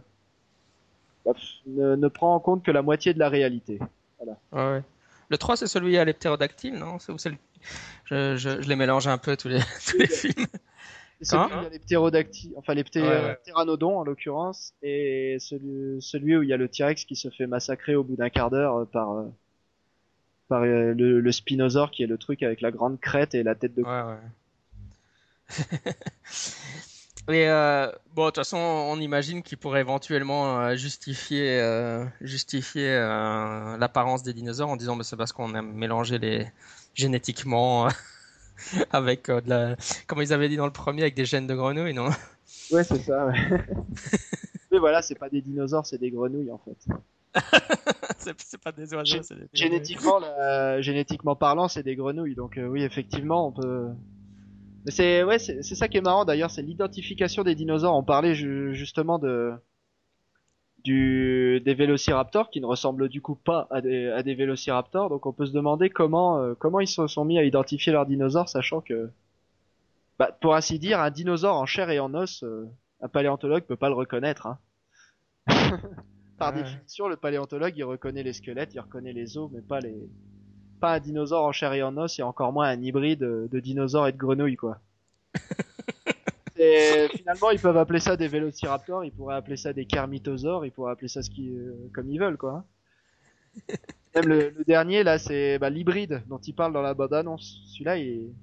ne, 1.66 1.96
ne 1.96 2.08
prend 2.08 2.36
en 2.36 2.40
compte 2.40 2.62
que 2.62 2.70
la 2.70 2.84
moitié 2.84 3.16
de 3.16 3.20
la 3.20 3.30
réalité. 3.30 3.80
Ouais, 4.20 4.36
ouais. 4.52 4.84
Le 5.30 5.38
3, 5.38 5.58
c'est 5.58 5.68
celui 5.68 5.98
à 5.98 6.06
l'heptérodactyle, 6.06 6.76
non? 6.76 7.00
C'est 7.00 7.18
c'est 7.20 7.30
le- 7.30 7.38
je, 8.06 8.38
je, 8.38 8.62
je 8.62 8.68
les 8.70 8.76
mélange 8.76 9.08
un 9.08 9.18
peu 9.18 9.36
tous 9.36 9.50
les, 9.50 9.60
tous 9.90 9.98
les 9.98 10.08
films. 10.08 10.46
Et 11.20 11.26
celui 11.26 11.42
Hein? 11.44 11.50
où 11.58 11.60
il 11.62 11.64
y 11.64 11.66
a 11.66 11.70
les 11.70 11.80
ptérodactyles, 11.80 12.54
enfin 12.58 12.74
les 12.76 12.84
pté- 12.84 13.02
Ouais, 13.02 13.08
ouais. 13.08 13.36
ptéranodons 13.44 13.98
en 14.00 14.04
l'occurrence, 14.04 14.74
et 14.84 15.38
celui, 15.40 16.02
celui 16.02 16.38
où 16.38 16.44
il 16.44 16.50
y 16.50 16.54
a 16.54 16.58
le 16.58 16.70
T-Rex 16.70 17.06
qui 17.06 17.16
se 17.16 17.30
fait 17.30 17.48
massacrer 17.48 17.96
au 17.96 18.04
bout 18.04 18.16
d'un 18.16 18.30
quart 18.30 18.50
d'heure 18.52 18.78
euh, 18.78 18.86
par, 18.86 19.14
euh, 19.14 19.26
par 20.48 20.62
euh, 20.62 20.94
le, 20.94 21.20
le 21.20 21.32
spinosaure 21.32 21.90
qui 21.92 22.04
est 22.04 22.08
le 22.08 22.18
truc 22.20 22.44
avec 22.44 22.62
la 22.62 22.70
grande 22.72 23.00
crête 23.00 23.34
et 23.36 23.42
la 23.44 23.56
tête 23.56 23.74
de. 23.76 23.82
Ouais, 23.82 23.90
ouais. 23.90 24.20
Et 27.30 27.50
euh, 27.50 27.92
bon, 28.14 28.26
de 28.26 28.28
toute 28.30 28.38
façon, 28.38 28.58
on 28.58 29.00
imagine 29.00 29.44
qu'il 29.44 29.58
pourrait 29.58 29.82
éventuellement 29.82 30.60
euh, 30.62 30.76
justifier, 30.76 31.60
euh, 31.60 32.06
justifier 32.22 32.90
euh, 32.90 33.76
l'apparence 33.78 34.24
des 34.24 34.34
dinosaures 34.34 34.70
en 34.70 34.78
disant 34.78 34.98
que 34.98 35.04
c'est 35.04 35.18
parce 35.18 35.34
qu'on 35.34 35.54
a 35.54 35.62
mélangé 35.62 36.20
les 36.20 36.48
génétiquement 36.94 37.88
euh, 37.88 37.90
avec 38.92 39.28
euh, 39.30 39.42
de 39.42 39.50
la, 39.50 39.76
comme 40.08 40.22
ils 40.22 40.32
avaient 40.32 40.48
dit 40.48 40.56
dans 40.58 40.66
le 40.66 40.72
premier, 40.72 41.02
avec 41.02 41.16
des 41.16 41.26
gènes 41.26 41.48
de 41.48 41.56
grenouilles, 41.56 41.94
non? 41.94 42.10
Ouais, 42.72 42.84
c'est 42.84 43.02
ça. 43.02 43.26
Ouais. 43.26 43.36
Mais 44.72 44.80
voilà, 44.80 45.02
c'est 45.02 45.16
pas 45.16 45.30
des 45.30 45.42
dinosaures, 45.42 45.86
c'est 45.86 45.98
des 45.98 46.12
grenouilles 46.12 46.52
en 46.52 46.60
fait. 46.60 46.88
c'est 48.38 48.58
pas 48.62 48.72
des 48.72 48.94
oiseaux, 48.94 49.22
c'est 49.22 49.36
des. 49.36 49.48
Génétiquement, 49.54 50.20
la- 50.20 50.82
génétiquement 50.82 51.36
parlant, 51.36 51.68
c'est 51.68 51.84
des 51.84 51.96
grenouilles. 51.96 52.36
Donc 52.36 52.58
euh, 52.58 52.68
oui, 52.68 52.84
effectivement, 52.84 53.48
on 53.48 53.52
peut. 53.52 53.88
Mais 54.88 54.92
c'est 54.92 55.22
ouais, 55.24 55.38
c'est 55.38 55.62
ça 55.76 55.88
qui 55.90 55.98
est 55.98 56.02
marrant 56.02 56.26
d'ailleurs, 56.26 56.50
c'est 56.50 56.64
l'identification 56.64 57.44
des 57.44 57.54
dinosaures. 57.56 57.94
On 57.96 58.04
parlait 58.04 58.34
ju- 58.34 58.74
justement 58.74 59.20
de 59.20 59.54
du 60.84 61.60
des 61.66 61.74
vélociraptors 61.74 62.50
qui 62.50 62.62
ne 62.62 62.66
ressemblent 62.66 63.10
du 63.10 63.22
coup 63.22 63.36
pas 63.36 63.68
à 63.70 63.82
des 63.82 64.08
à 64.08 64.24
des 64.24 64.34
vélociraptors. 64.36 65.10
Donc 65.10 65.26
on 65.26 65.34
peut 65.34 65.46
se 65.46 65.52
demander 65.52 65.90
comment 65.90 66.40
euh, 66.40 66.54
comment 66.58 66.80
ils 66.80 66.88
se 66.88 67.06
sont 67.08 67.26
mis 67.26 67.38
à 67.38 67.44
identifier 67.44 67.92
leurs 67.92 68.06
dinosaures, 68.06 68.48
sachant 68.50 68.82
que 68.82 69.10
bah 70.20 70.32
pour 70.42 70.56
ainsi 70.56 70.80
dire, 70.80 71.00
un 71.00 71.12
dinosaure 71.12 71.58
en 71.58 71.66
chair 71.66 71.90
et 71.90 72.00
en 72.00 72.14
os, 72.16 72.44
euh, 72.44 72.66
un 73.02 73.08
paléontologue 73.10 73.64
peut 73.64 73.76
pas 73.76 73.90
le 73.90 73.96
reconnaître. 73.96 74.48
Hein. 74.48 74.58
Par 76.40 76.54
Ouais. 76.56 76.64
définition, 76.64 77.08
le 77.08 77.18
paléontologue 77.18 77.74
il 77.76 77.84
reconnaît 77.84 78.24
les 78.24 78.34
squelettes, 78.34 78.74
il 78.74 78.80
reconnaît 78.80 79.14
les 79.14 79.38
os, 79.38 79.50
mais 79.52 79.62
pas 79.62 79.80
les 79.80 80.08
pas 80.80 80.94
un 80.96 81.00
dinosaure 81.00 81.46
en 81.46 81.52
chair 81.52 81.74
et 81.74 81.84
en 81.84 81.98
os 81.98 82.20
et 82.20 82.24
encore 82.24 82.54
moins 82.54 82.68
un 82.70 82.82
hybride 82.82 83.20
de, 83.20 83.48
de 83.52 83.60
dinosaure 83.60 84.08
et 84.08 84.12
de 84.14 84.18
grenouille 84.18 84.56
quoi. 84.58 84.80
Et 86.60 87.08
finalement 87.16 87.52
ils 87.52 87.60
peuvent 87.60 87.78
appeler 87.78 88.00
ça 88.00 88.18
des 88.18 88.28
vélociraptors, 88.28 89.06
ils 89.06 89.12
pourraient 89.14 89.36
appeler 89.36 89.58
ça 89.58 89.74
des 89.74 89.86
carmitosaures, 89.86 90.66
ils 90.66 90.72
pourraient 90.72 90.92
appeler 90.92 91.08
ça 91.08 91.22
ce 91.22 91.30
euh, 91.40 91.90
comme 91.94 92.10
ils 92.10 92.20
veulent 92.20 92.38
quoi. 92.38 92.52
hein. 92.54 92.66
Même 94.16 94.28
le, 94.28 94.50
le 94.50 94.64
dernier 94.66 95.04
là 95.04 95.18
c'est 95.18 95.60
bah, 95.60 95.70
l'hybride 95.70 96.24
dont 96.28 96.40
il 96.40 96.54
parle 96.54 96.74
dans 96.74 96.82
la 96.82 96.94
bande 96.94 97.14
annonce. 97.14 97.62
Celui-là 97.72 97.98
il, 97.98 98.34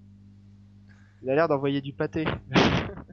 il 1.22 1.30
a 1.30 1.34
l'air 1.34 1.48
d'envoyer 1.48 1.80
du 1.80 1.92
pâté. 1.92 2.24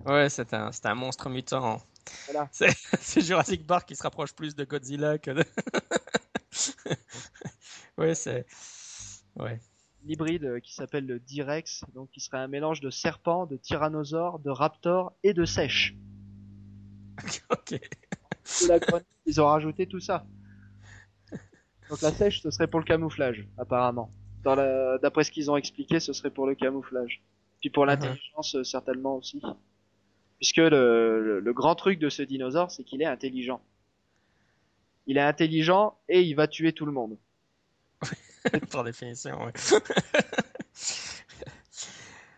Ouais, 0.06 0.30
c'est 0.30 0.54
un, 0.54 0.72
c'est 0.72 0.86
un 0.88 0.96
monstre 0.96 1.30
mutant. 1.30 1.82
Voilà. 2.26 2.50
C'est 2.52 2.72
c'est 3.02 3.22
Jurassic 3.22 3.68
Park 3.68 3.88
qui 3.88 3.96
se 3.96 4.04
rapproche 4.04 4.34
plus 4.34 4.56
de 4.56 4.64
Godzilla 4.66 5.18
que 5.20 5.32
de... 5.32 5.46
ouais, 7.98 8.16
c'est... 8.16 8.46
Ouais. 9.38 9.60
L'hybride 10.04 10.46
euh, 10.46 10.60
qui 10.60 10.74
s'appelle 10.74 11.06
le 11.06 11.20
Direx, 11.20 11.84
donc 11.94 12.10
qui 12.12 12.20
serait 12.20 12.40
un 12.40 12.48
mélange 12.48 12.82
de 12.82 12.90
serpent, 12.90 13.46
de 13.46 13.58
tyrannosaure, 13.58 14.40
de 14.40 14.50
raptor 14.50 15.14
et 15.24 15.34
de 15.34 15.46
sèche. 15.46 15.96
ok. 17.50 17.80
la 18.68 18.80
ils 19.26 19.40
ont 19.40 19.46
rajouté 19.46 19.86
tout 19.86 20.00
ça. 20.00 20.26
Donc 21.90 22.02
la 22.02 22.12
sèche, 22.12 22.42
ce 22.42 22.50
serait 22.52 22.68
pour 22.68 22.80
le 22.80 22.86
camouflage, 22.86 23.48
apparemment. 23.58 24.12
Dans 24.44 24.56
la... 24.56 24.98
D'après 24.98 25.24
ce 25.24 25.32
qu'ils 25.32 25.52
ont 25.52 25.58
expliqué, 25.58 26.00
ce 26.00 26.14
serait 26.14 26.32
pour 26.32 26.48
le 26.48 26.56
camouflage. 26.56 27.22
Puis 27.60 27.70
pour 27.70 27.86
l'intelligence, 27.86 28.56
euh, 28.56 28.64
certainement 28.64 29.18
aussi. 29.18 29.42
Puisque 30.38 30.58
le, 30.58 31.22
le, 31.22 31.40
le 31.40 31.54
grand 31.54 31.76
truc 31.76 32.00
de 32.00 32.10
ce 32.10 32.24
dinosaure, 32.24 32.72
c'est 32.72 32.84
qu'il 32.84 33.02
est 33.04 33.06
intelligent. 33.06 33.62
Il 35.06 35.18
est 35.18 35.22
intelligent 35.22 36.00
et 36.10 36.22
il 36.22 36.34
va 36.34 36.48
tuer 36.48 36.74
tout 36.74 36.86
le 36.86 36.92
monde. 36.92 37.18
Par 38.72 38.84
définition, 38.84 39.44
ouais. 39.46 39.52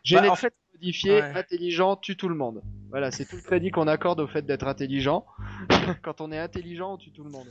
Génétiquement 0.04 0.34
en 0.34 0.36
fait- 0.36 0.54
modifié, 0.74 1.12
ouais. 1.22 1.32
intelligent, 1.38 1.96
tue 1.96 2.18
tout 2.18 2.28
le 2.30 2.36
monde. 2.36 2.62
Voilà, 2.90 3.10
c'est 3.12 3.26
tout 3.26 3.38
le 3.38 3.42
crédit 3.42 3.72
qu'on 3.72 3.88
accorde 3.88 4.20
au 4.20 4.28
fait 4.28 4.42
d'être 4.42 4.68
intelligent. 4.68 5.26
Quand 6.04 6.20
on 6.22 6.32
est 6.32 6.40
intelligent, 6.40 6.94
on 6.94 6.98
tue 6.98 7.12
tout 7.12 7.24
le 7.24 7.30
monde. 7.30 7.48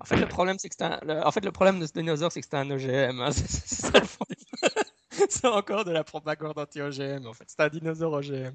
En 0.00 0.04
fait, 0.04 0.16
le 0.16 0.26
problème, 0.28 0.58
c'est 0.58 0.68
que 0.68 0.74
c'est 0.78 0.84
un... 0.84 1.00
le- 1.06 1.26
En 1.26 1.30
fait, 1.30 1.42
le 1.44 1.52
problème 1.52 1.80
de 1.80 1.86
ce 1.86 1.92
dinosaure, 1.92 2.30
c'est 2.30 2.42
que 2.42 2.46
c'est 2.50 2.56
un 2.56 2.70
OGM. 2.70 3.20
hein. 3.20 3.30
C'est 3.32 3.48
c'est 3.48 3.90
ça 3.92 3.98
le 3.98 4.04
fond 4.06 4.24
du- 4.28 4.36
C'est 5.30 5.46
encore 5.46 5.86
de 5.86 5.90
la 5.92 6.04
propagande 6.04 6.58
anti-OGM, 6.58 7.26
en 7.26 7.32
fait. 7.32 7.44
C'est 7.46 7.60
un 7.60 7.68
dinosaure 7.68 8.12
OGM. 8.12 8.52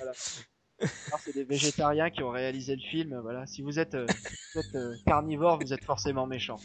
Alors, 0.00 0.14
c'est 1.24 1.34
des 1.34 1.42
végétariens 1.44 2.10
qui 2.10 2.22
ont 2.22 2.30
réalisé 2.30 2.76
le 2.76 2.82
film. 2.82 3.18
Voilà, 3.22 3.44
si 3.46 3.62
vous 3.62 3.80
êtes, 3.80 3.94
euh, 3.94 4.06
si 4.08 4.36
vous 4.54 4.60
êtes 4.60 4.74
euh, 4.76 4.94
carnivore, 5.06 5.58
vous 5.58 5.72
êtes 5.72 5.84
forcément 5.84 6.26
méchant. 6.28 6.56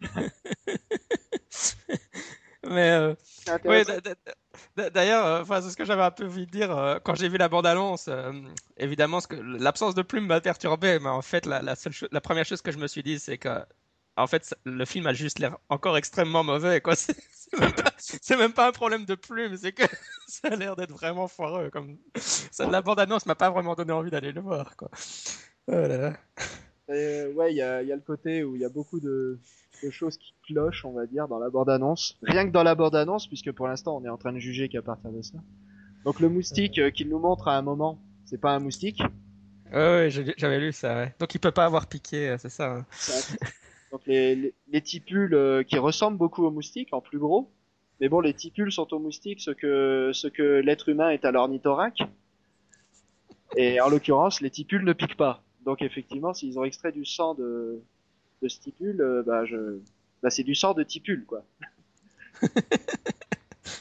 Mais... 2.68 2.90
euh, 2.90 3.14
d'ailleurs, 4.76 5.26
euh, 5.26 5.42
enfin, 5.42 5.60
c'est 5.62 5.70
ce 5.70 5.76
que 5.76 5.84
j'avais 5.84 6.02
un 6.02 6.10
peu 6.10 6.26
envie 6.26 6.46
de 6.46 6.50
dire 6.50 6.76
euh, 6.76 6.98
quand 7.02 7.14
j'ai 7.14 7.28
vu 7.28 7.38
la 7.38 7.48
bande-annonce. 7.48 8.06
euh, 8.08 8.32
évidemment, 8.76 9.20
l'absence 9.30 9.94
de 9.94 10.02
plume 10.02 10.26
m'a 10.26 10.40
perturbé, 10.40 10.98
mais 11.00 11.08
en 11.08 11.22
fait, 11.22 11.46
la, 11.46 11.62
la, 11.62 11.76
seule 11.76 11.92
la 12.10 12.20
première 12.20 12.44
chose 12.44 12.62
que 12.62 12.70
je 12.72 12.78
me 12.78 12.86
suis 12.86 13.02
dit, 13.02 13.18
c'est 13.18 13.38
que, 13.38 13.48
en 14.16 14.26
fait, 14.26 14.54
le 14.64 14.84
film 14.84 15.06
a 15.06 15.12
juste 15.14 15.38
l'air 15.38 15.56
encore 15.68 15.96
extrêmement 15.96 16.44
mauvais. 16.44 16.80
Quoi, 16.80 16.94
c'est 16.96 17.16
même, 17.58 17.72
pas- 17.72 17.92
c'est 17.98 18.36
même 18.36 18.52
pas 18.52 18.68
un 18.68 18.72
problème 18.72 19.04
de 19.04 19.14
plume, 19.14 19.56
c'est 19.56 19.72
que 19.72 19.84
ça 20.28 20.48
a 20.48 20.56
l'air 20.56 20.76
d'être 20.76 20.92
vraiment 20.92 21.28
foireux. 21.28 21.70
Comme 21.70 21.98
ça, 22.16 22.66
la 22.66 22.82
bande-annonce 22.82 23.26
m'a 23.26 23.34
pas 23.36 23.50
vraiment 23.50 23.74
donné 23.74 23.92
envie 23.92 24.10
d'aller 24.10 24.32
le 24.32 24.40
voir. 24.40 24.76
Quoi. 24.76 24.90
Oh 25.68 25.72
là 25.72 25.88
là. 25.98 26.12
Euh, 26.90 27.32
ouais, 27.34 27.52
il 27.52 27.56
y 27.56 27.62
a, 27.62 27.82
il 27.82 27.88
y 27.88 27.92
a 27.92 27.96
le 27.96 28.02
côté 28.02 28.42
où 28.44 28.54
il 28.54 28.62
y 28.62 28.64
a 28.64 28.68
beaucoup 28.70 28.98
de, 29.00 29.38
de 29.82 29.90
choses 29.90 30.16
qui 30.18 30.34
clochent, 30.46 30.84
on 30.84 30.92
va 30.92 31.06
dire, 31.06 31.28
dans 31.28 31.38
la 31.38 31.50
bande-annonce. 31.50 32.18
Rien 32.22 32.46
que 32.46 32.52
dans 32.52 32.62
la 32.62 32.74
bande-annonce, 32.74 33.26
puisque 33.26 33.52
pour 33.52 33.68
l'instant, 33.68 33.96
on 33.96 34.04
est 34.04 34.08
en 34.08 34.16
train 34.16 34.32
de 34.32 34.38
juger 34.38 34.68
qu'à 34.68 34.82
partir 34.82 35.10
de 35.10 35.22
ça. 35.22 35.38
Donc 36.04 36.20
le 36.20 36.28
moustique 36.28 36.78
euh, 36.78 36.90
qu'il 36.90 37.08
nous 37.08 37.18
montre 37.18 37.48
à 37.48 37.56
un 37.56 37.62
moment, 37.62 38.00
c'est 38.24 38.40
pas 38.40 38.52
un 38.52 38.58
moustique. 38.60 39.02
Ouais, 39.72 40.08
j'ai- 40.10 40.34
j'avais 40.36 40.58
lu 40.60 40.72
ça. 40.72 40.94
Ouais. 40.96 41.14
Donc 41.18 41.34
il 41.34 41.38
peut 41.38 41.50
pas 41.50 41.64
avoir 41.66 41.86
piqué, 41.86 42.30
euh, 42.30 42.36
c'est 42.38 42.48
ça. 42.48 42.76
hein. 42.76 42.86
Donc 43.92 44.02
les, 44.06 44.34
les, 44.34 44.54
les 44.68 44.80
tipules 44.82 45.34
euh, 45.34 45.62
qui 45.62 45.78
ressemblent 45.78 46.16
beaucoup 46.18 46.44
aux 46.44 46.50
moustiques, 46.50 46.92
en 46.92 47.00
plus 47.00 47.18
gros. 47.18 47.50
Mais 48.00 48.08
bon, 48.08 48.20
les 48.20 48.32
tipules 48.34 48.70
sont 48.72 48.92
aux 48.94 48.98
moustiques 48.98 49.40
ce 49.40 49.50
que, 49.50 50.10
ce 50.14 50.28
que 50.28 50.60
l'être 50.60 50.88
humain 50.88 51.10
est 51.10 51.24
à 51.24 51.32
l'ornithorynque. 51.32 52.00
Et 53.56 53.80
en 53.80 53.88
l'occurrence, 53.88 54.40
les 54.40 54.50
tipules 54.50 54.84
ne 54.84 54.92
piquent 54.92 55.16
pas. 55.16 55.42
Donc 55.64 55.82
effectivement, 55.82 56.32
s'ils 56.32 56.58
ont 56.58 56.64
extrait 56.64 56.92
du 56.92 57.04
sang 57.04 57.34
de, 57.34 57.82
de 58.42 58.48
ce 58.48 58.60
tipule, 58.60 59.00
euh, 59.00 59.22
bah, 59.24 59.44
je, 59.44 59.78
bah, 60.22 60.30
c'est 60.30 60.42
du 60.44 60.54
sang 60.54 60.74
de 60.74 60.82
tipule, 60.82 61.24
quoi. 61.26 61.44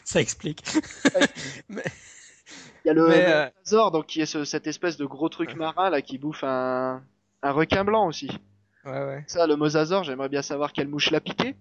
Ça 0.04 0.20
explique. 0.22 0.64
Il 2.86 2.88
y 2.88 2.90
a 2.90 2.94
le 2.94 3.08
Mais, 3.08 3.26
euh, 3.28 3.50
mosasaure, 3.64 3.92
donc 3.92 4.06
qui 4.08 4.22
est 4.22 4.26
ce- 4.26 4.46
cette 4.46 4.68
espèce 4.68 4.98
de 4.98 5.06
gros 5.06 5.28
truc 5.30 5.56
marin 5.56 5.90
là 5.90 6.02
qui 6.02 6.18
bouffe 6.18 6.44
un, 6.44 7.04
un 7.42 7.52
requin 7.52 7.84
blanc 7.84 8.08
aussi. 8.08 8.30
Ouais, 8.86 8.92
ouais. 9.06 9.24
Ça, 9.28 9.46
le 9.46 9.56
mosasaure, 9.58 10.04
j'aimerais 10.06 10.30
bien 10.30 10.42
savoir 10.42 10.72
quelle 10.72 10.88
mouche 10.88 11.12
l'a 11.12 11.20
piqué. 11.20 11.56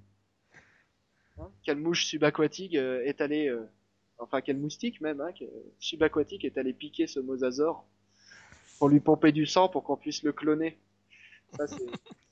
Hein, 1.38 1.48
quelle 1.64 1.78
mouche 1.78 2.04
subaquatique 2.06 2.76
euh, 2.76 3.02
est 3.04 3.20
allée, 3.20 3.48
euh, 3.48 3.68
enfin 4.18 4.40
quel 4.40 4.56
moustique 4.58 5.00
même, 5.00 5.20
hein, 5.20 5.32
que- 5.32 5.44
subaquatique 5.80 6.44
est 6.44 6.56
allé 6.58 6.72
piquer 6.72 7.06
ce 7.08 7.18
mosasaure 7.18 7.84
pour 8.78 8.88
lui 8.88 9.00
pomper 9.00 9.32
du 9.32 9.46
sang 9.46 9.68
pour 9.68 9.82
qu'on 9.82 9.96
puisse 9.96 10.22
le 10.22 10.32
cloner. 10.32 10.78
Ça, 11.56 11.66
c'est, 11.66 11.76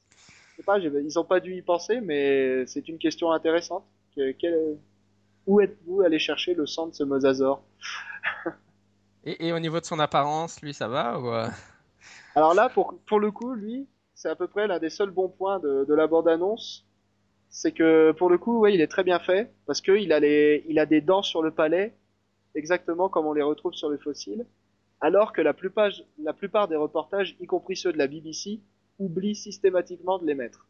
sais 0.57 0.63
pas, 0.63 0.79
ils 0.79 1.19
ont 1.19 1.25
pas 1.25 1.41
dû 1.41 1.55
y 1.55 1.63
penser, 1.63 2.01
mais 2.01 2.67
c'est 2.67 2.89
une 2.89 2.99
question 2.99 3.33
intéressante. 3.33 3.85
Que- 4.17 4.33
quel- 4.33 4.79
où 5.47 5.61
êtes-vous 5.61 6.03
allé 6.03 6.19
chercher 6.19 6.55
le 6.55 6.67
sang 6.67 6.87
de 6.89 6.95
ce 6.95 7.05
mosasaure 7.05 7.63
Et, 9.25 9.49
et 9.49 9.53
au 9.53 9.59
niveau 9.59 9.81
de 9.81 9.85
son 9.85 9.99
apparence, 9.99 10.61
lui, 10.63 10.75
ça 10.75 10.89
va 10.89 11.19
ou 11.19 11.29
euh, 11.29 11.49
Alors 12.35 12.55
là, 12.55 12.69
pour, 12.69 12.99
pour 13.07 13.21
le 13.21 13.31
coup, 13.31 13.55
lui, 13.55 13.87
c'est 14.15 14.29
à 14.29 14.37
peu 14.37 14.49
près 14.49 14.67
l'un 14.67 14.79
des 14.79 14.91
seuls 14.91 15.11
bons 15.11 15.29
points 15.29 15.59
de, 15.61 15.85
de 15.89 15.95
la 15.95 16.07
bande-annonce. 16.07 16.87
C'est 17.49 17.73
que, 17.73 18.13
pour 18.13 18.29
le 18.31 18.39
coup, 18.39 18.59
ouais, 18.61 18.75
il 18.75 18.81
est 18.81 18.89
très 18.89 19.05
bien 19.05 19.19
fait, 19.21 19.53
parce 19.67 19.81
que 19.81 19.93
il 19.93 20.13
a 20.13 20.21
les, 20.21 20.65
il 20.69 20.79
a 20.79 20.87
des 20.87 21.01
dents 21.01 21.23
sur 21.23 21.43
le 21.43 21.53
palais, 21.53 21.95
exactement 22.55 23.09
comme 23.09 23.27
on 23.27 23.33
les 23.33 23.43
retrouve 23.43 23.73
sur 23.75 23.91
les 23.91 23.99
fossiles, 23.99 24.45
alors 25.01 25.33
que 25.33 25.41
la 25.41 25.55
plupart, 25.55 25.91
la 26.23 26.33
plupart 26.33 26.67
des 26.69 26.77
reportages, 26.77 27.37
y 27.41 27.47
compris 27.47 27.77
ceux 27.77 27.93
de 27.93 27.99
la 27.99 28.09
BBC, 28.09 28.61
oublient 28.99 29.35
systématiquement 29.35 30.19
de 30.19 30.27
les 30.27 30.35
mettre. 30.35 30.67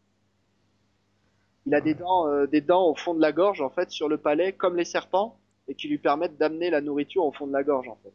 Il 1.66 1.74
a 1.74 1.80
des 1.80 1.94
dents, 1.94 2.28
euh, 2.28 2.46
des 2.46 2.60
dents 2.60 2.88
au 2.88 2.94
fond 2.94 3.14
de 3.14 3.20
la 3.20 3.32
gorge, 3.32 3.60
en 3.60 3.70
fait, 3.70 3.90
sur 3.90 4.08
le 4.08 4.18
palais, 4.18 4.52
comme 4.52 4.76
les 4.76 4.84
serpents, 4.84 5.38
et 5.68 5.74
qui 5.74 5.88
lui 5.88 5.98
permettent 5.98 6.36
d'amener 6.36 6.70
la 6.70 6.80
nourriture 6.80 7.24
au 7.24 7.32
fond 7.32 7.46
de 7.46 7.52
la 7.52 7.62
gorge, 7.62 7.88
en 7.88 7.96
fait. 8.02 8.14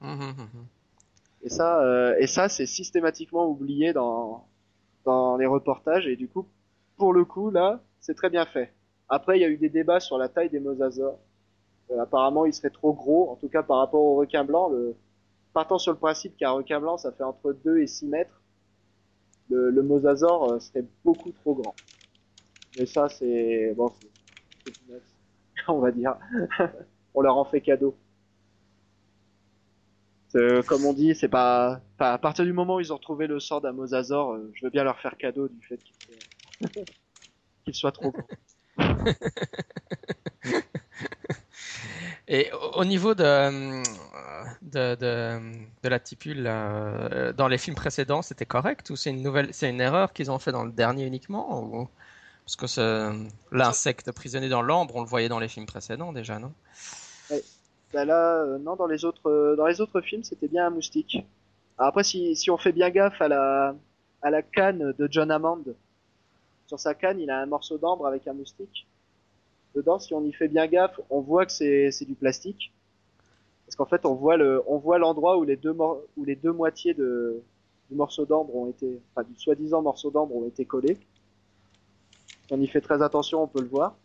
Mhm, 0.00 0.28
mhm. 0.28 0.66
Et 1.42 1.48
ça, 1.50 1.82
euh, 1.82 2.14
et 2.18 2.26
ça, 2.26 2.48
c'est 2.48 2.66
systématiquement 2.66 3.46
oublié 3.46 3.92
dans 3.92 4.46
dans 5.04 5.36
les 5.36 5.46
reportages. 5.46 6.06
Et 6.06 6.16
du 6.16 6.28
coup, 6.28 6.46
pour 6.96 7.12
le 7.12 7.24
coup, 7.24 7.50
là, 7.50 7.80
c'est 8.00 8.14
très 8.14 8.30
bien 8.30 8.46
fait. 8.46 8.72
Après, 9.08 9.38
il 9.38 9.42
y 9.42 9.44
a 9.44 9.48
eu 9.48 9.56
des 9.56 9.68
débats 9.68 10.00
sur 10.00 10.18
la 10.18 10.28
taille 10.28 10.50
des 10.50 10.60
mosasaures. 10.60 11.18
Euh, 11.90 12.00
apparemment, 12.00 12.46
ils 12.46 12.54
seraient 12.54 12.70
trop 12.70 12.92
gros, 12.92 13.30
en 13.30 13.36
tout 13.36 13.48
cas 13.48 13.62
par 13.62 13.78
rapport 13.78 14.02
au 14.02 14.16
requin 14.16 14.44
blanc. 14.44 14.68
Le... 14.68 14.94
Partant 15.52 15.78
sur 15.78 15.92
le 15.92 15.98
principe 15.98 16.36
qu'un 16.36 16.52
requin 16.52 16.80
blanc, 16.80 16.96
ça 16.96 17.10
fait 17.10 17.24
entre 17.24 17.52
2 17.52 17.78
et 17.78 17.86
6 17.88 18.06
mètres, 18.06 18.39
le, 19.50 19.82
mosasaure 19.82 20.52
euh, 20.52 20.60
serait 20.60 20.84
beaucoup 21.04 21.32
trop 21.32 21.54
grand. 21.54 21.74
Mais 22.76 22.86
ça, 22.86 23.08
c'est 23.08 23.74
bon, 23.76 23.92
c'est 24.64 24.72
on 25.68 25.80
va 25.80 25.90
dire. 25.90 26.16
on 27.14 27.20
leur 27.22 27.36
en 27.36 27.44
fait 27.44 27.60
cadeau. 27.60 27.94
C'est- 30.28 30.62
Comme 30.66 30.84
on 30.86 30.92
dit, 30.92 31.14
c'est 31.14 31.28
pas... 31.28 31.80
à 31.98 32.18
partir 32.18 32.44
du 32.44 32.52
moment 32.52 32.76
où 32.76 32.80
ils 32.80 32.92
ont 32.92 32.96
retrouvé 32.96 33.26
le 33.26 33.40
sang 33.40 33.60
d'un 33.60 33.72
mosasaure, 33.72 34.32
euh, 34.34 34.50
je 34.54 34.64
veux 34.66 34.70
bien 34.70 34.84
leur 34.84 35.00
faire 35.00 35.16
cadeau 35.16 35.48
du 35.48 35.60
fait 35.66 35.78
qu'il 35.82 35.96
soit, 35.96 36.72
soit 37.72 37.92
trop 37.92 38.10
grand. 38.12 38.26
Et 42.30 42.50
au 42.52 42.80
au 42.80 42.84
niveau 42.84 43.14
de, 43.14 43.24
euh, 43.24 43.82
de, 44.62 44.94
de, 44.94 45.40
de 45.82 45.88
la 45.88 45.98
tipule, 45.98 46.44
euh, 46.46 47.32
dans 47.34 47.48
les 47.48 47.58
films 47.58 47.76
précédents, 47.76 48.22
c'était 48.22 48.46
correct 48.46 48.88
ou 48.90 48.96
c'est 48.96 49.10
une 49.10 49.22
nouvelle, 49.22 49.52
c'est 49.52 49.68
une 49.68 49.80
erreur 49.80 50.12
qu'ils 50.14 50.30
ont 50.30 50.38
fait 50.38 50.52
dans 50.52 50.64
le 50.64 50.72
dernier 50.72 51.04
uniquement 51.04 51.62
ou... 51.62 51.88
Parce 52.46 52.74
que 52.76 53.26
l'insecte 53.52 54.10
prisonnier 54.10 54.48
dans 54.48 54.62
l'ambre, 54.62 54.96
on 54.96 55.02
le 55.02 55.06
voyait 55.06 55.28
dans 55.28 55.38
les 55.38 55.46
films 55.46 55.66
précédents 55.66 56.12
déjà, 56.12 56.40
non? 56.40 56.52
Bah 57.92 58.04
là, 58.04 58.42
euh, 58.42 58.58
non, 58.58 58.74
dans 58.76 58.86
les 58.86 59.04
autres, 59.04 59.54
dans 59.56 59.66
les 59.66 59.80
autres 59.80 60.00
films, 60.00 60.24
c'était 60.24 60.48
bien 60.48 60.66
un 60.66 60.70
moustique. 60.70 61.24
Après, 61.78 62.02
si, 62.02 62.34
si 62.34 62.50
on 62.50 62.58
fait 62.58 62.72
bien 62.72 62.90
gaffe 62.90 63.20
à 63.20 63.28
la, 63.28 63.74
à 64.22 64.30
la 64.30 64.42
canne 64.42 64.94
de 64.98 65.08
John 65.10 65.30
Hammond, 65.30 65.64
sur 66.66 66.80
sa 66.80 66.94
canne, 66.94 67.20
il 67.20 67.30
a 67.30 67.38
un 67.38 67.46
morceau 67.46 67.78
d'ambre 67.78 68.06
avec 68.06 68.26
un 68.26 68.32
moustique. 68.32 68.86
Dedans, 69.74 69.98
si 69.98 70.14
on 70.14 70.24
y 70.24 70.32
fait 70.32 70.48
bien 70.48 70.66
gaffe, 70.66 71.00
on 71.10 71.20
voit 71.20 71.46
que 71.46 71.52
c'est, 71.52 72.04
du 72.04 72.14
plastique. 72.14 72.72
Parce 73.66 73.76
qu'en 73.76 73.86
fait, 73.86 74.04
on 74.04 74.14
voit 74.14 74.36
le, 74.36 74.62
on 74.66 74.78
voit 74.78 74.98
l'endroit 74.98 75.38
où 75.38 75.44
les 75.44 75.56
deux 75.56 75.76
où 76.16 76.24
les 76.24 76.34
deux 76.34 76.52
moitiés 76.52 76.92
de, 76.92 77.42
du 77.88 77.96
morceau 77.96 78.24
d'ambre 78.26 78.54
ont 78.54 78.68
été, 78.68 79.00
enfin, 79.14 79.26
du 79.28 79.38
soi-disant 79.38 79.82
morceau 79.82 80.10
d'ambre 80.10 80.34
ont 80.36 80.46
été 80.46 80.64
collés. 80.64 80.98
Si 82.46 82.52
on 82.52 82.60
y 82.60 82.66
fait 82.66 82.80
très 82.80 83.02
attention, 83.02 83.42
on 83.42 83.48
peut 83.48 83.60
le 83.60 83.68
voir. 83.68 83.96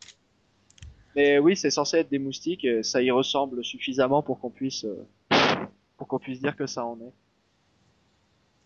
Mais 1.16 1.39
oui, 1.39 1.55
c'est 1.55 1.70
censé 1.70 1.97
être 1.97 2.09
des 2.09 2.20
moustiques, 2.20 2.66
et 2.66 2.84
ça 2.84 3.01
y 3.01 3.09
ressemble 3.09 3.63
suffisamment 3.63 4.22
pour 4.22 4.39
qu'on 4.39 4.49
puisse, 4.49 4.86
euh, 4.86 5.07
pour 5.97 6.07
qu'on 6.07 6.20
puisse 6.20 6.41
dire 6.41 6.55
que 6.57 6.68
ça 6.68 6.86
en 6.86 6.99
est. 6.99 7.13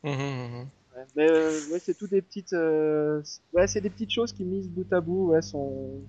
Mhm, 0.04 0.12
mhm. 0.12 0.68
Ouais. 0.95 1.06
Mais 1.16 1.30
euh, 1.30 1.52
ouais, 1.72 1.80
c'est 1.80 1.93
tout 1.93 2.08
des 2.08 2.22
petites, 2.22 2.54
euh, 2.54 3.22
ouais, 3.54 3.68
c'est 3.68 3.82
des 3.82 3.91
petites 3.91 4.12
choses 4.12 4.34
qui 4.34 4.43
mises 4.45 4.70
bout 4.70 4.91
à 4.91 5.00
bout, 5.00 5.28
ouais, 5.28 5.41
sont, 5.41 6.02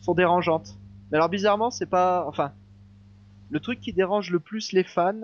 sont 0.00 0.14
dérangeantes. 0.14 0.76
Mais 1.10 1.16
alors 1.18 1.28
bizarrement, 1.28 1.70
c'est 1.70 1.86
pas, 1.86 2.24
enfin, 2.26 2.52
le 3.50 3.60
truc 3.60 3.80
qui 3.80 3.92
dérange 3.92 4.30
le 4.30 4.40
plus 4.40 4.72
les 4.72 4.84
fans, 4.84 5.20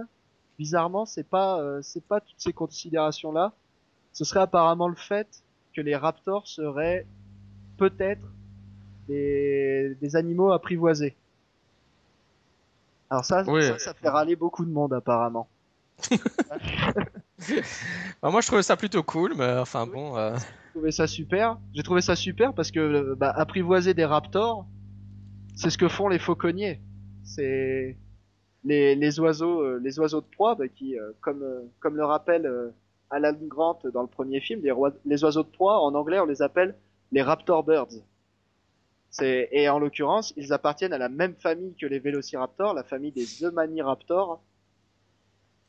bizarrement, 0.58 1.06
c'est 1.06 1.28
pas, 1.28 1.60
euh, 1.60 1.80
c'est 1.82 2.04
pas 2.04 2.20
toutes 2.20 2.38
ces 2.40 2.52
considérations-là. 2.52 3.52
Ce 4.12 4.24
serait 4.24 4.40
apparemment 4.40 4.88
le 4.88 4.96
fait 4.96 5.28
que 5.74 5.80
les 5.80 5.94
raptors 5.96 6.48
seraient 6.48 7.06
peut-être 7.76 8.22
des, 9.08 9.94
des 10.00 10.16
animaux 10.16 10.50
apprivoisés. 10.52 11.14
Alors 13.10 13.24
ça, 13.24 13.44
Oui. 13.46 13.62
ça, 13.64 13.78
ça 13.78 13.94
fait 13.94 14.08
râler 14.08 14.34
beaucoup 14.34 14.64
de 14.64 14.70
monde 14.70 14.92
apparemment. 14.92 15.48
Bah, 18.22 18.30
moi, 18.30 18.40
je 18.40 18.46
trouvais 18.46 18.62
ça 18.62 18.76
plutôt 18.76 19.02
cool, 19.02 19.34
mais 19.36 19.58
enfin 19.58 19.86
bon. 19.86 20.16
euh, 20.16 20.36
trouvé 20.76 20.92
ça 20.92 21.06
super. 21.06 21.58
J'ai 21.72 21.82
trouvé 21.82 22.02
ça 22.02 22.14
super 22.14 22.52
parce 22.52 22.70
que 22.70 23.14
bah, 23.14 23.30
apprivoiser 23.30 23.94
des 23.94 24.04
raptors, 24.04 24.66
c'est 25.54 25.70
ce 25.70 25.78
que 25.78 25.88
font 25.88 26.08
les 26.08 26.18
fauconniers. 26.18 26.82
C'est 27.24 27.96
les, 28.62 29.18
oiseaux, 29.18 29.62
euh, 29.62 29.80
les 29.82 29.98
oiseaux 29.98 30.20
de 30.20 30.26
proie, 30.26 30.54
bah, 30.54 30.68
qui, 30.68 30.98
euh, 30.98 31.12
comme 31.22 31.42
euh, 31.42 31.62
comme 31.80 31.96
le 31.96 32.04
rappelle 32.04 32.74
Alan 33.08 33.32
Grant 33.40 33.78
dans 33.90 34.02
le 34.02 34.06
premier 34.06 34.40
film, 34.40 34.60
les, 34.62 35.24
oiseaux 35.24 35.44
de 35.44 35.48
proie 35.48 35.80
en 35.80 35.94
anglais 35.94 36.20
on 36.20 36.26
les 36.26 36.42
appelle 36.42 36.74
les 37.10 37.22
raptor 37.22 37.64
birds. 37.64 38.02
Et 39.22 39.70
en 39.70 39.78
l'occurrence 39.78 40.34
ils 40.36 40.52
appartiennent 40.52 40.92
à 40.92 40.98
la 40.98 41.08
même 41.08 41.36
famille 41.36 41.74
que 41.80 41.86
les 41.86 42.00
vélociraptors, 42.00 42.74
la 42.74 42.84
famille 42.84 43.12
des 43.12 43.46
Emaniraptors. 43.46 44.42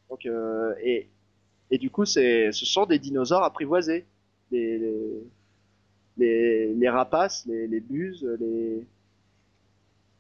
Donc 0.09 0.25
euh, 0.25 0.75
et 0.83 1.77
du 1.77 1.89
coup 1.89 2.03
ce 2.03 2.51
sont 2.51 2.85
des 2.85 2.99
dinosaures 2.99 3.43
apprivoisés 3.43 4.05
les, 4.51 4.77
les, 4.77 5.23
les, 6.17 6.73
les 6.73 6.89
rapaces, 6.89 7.45
les, 7.45 7.67
les 7.67 7.79
buses, 7.79 8.23
les, 8.39 8.85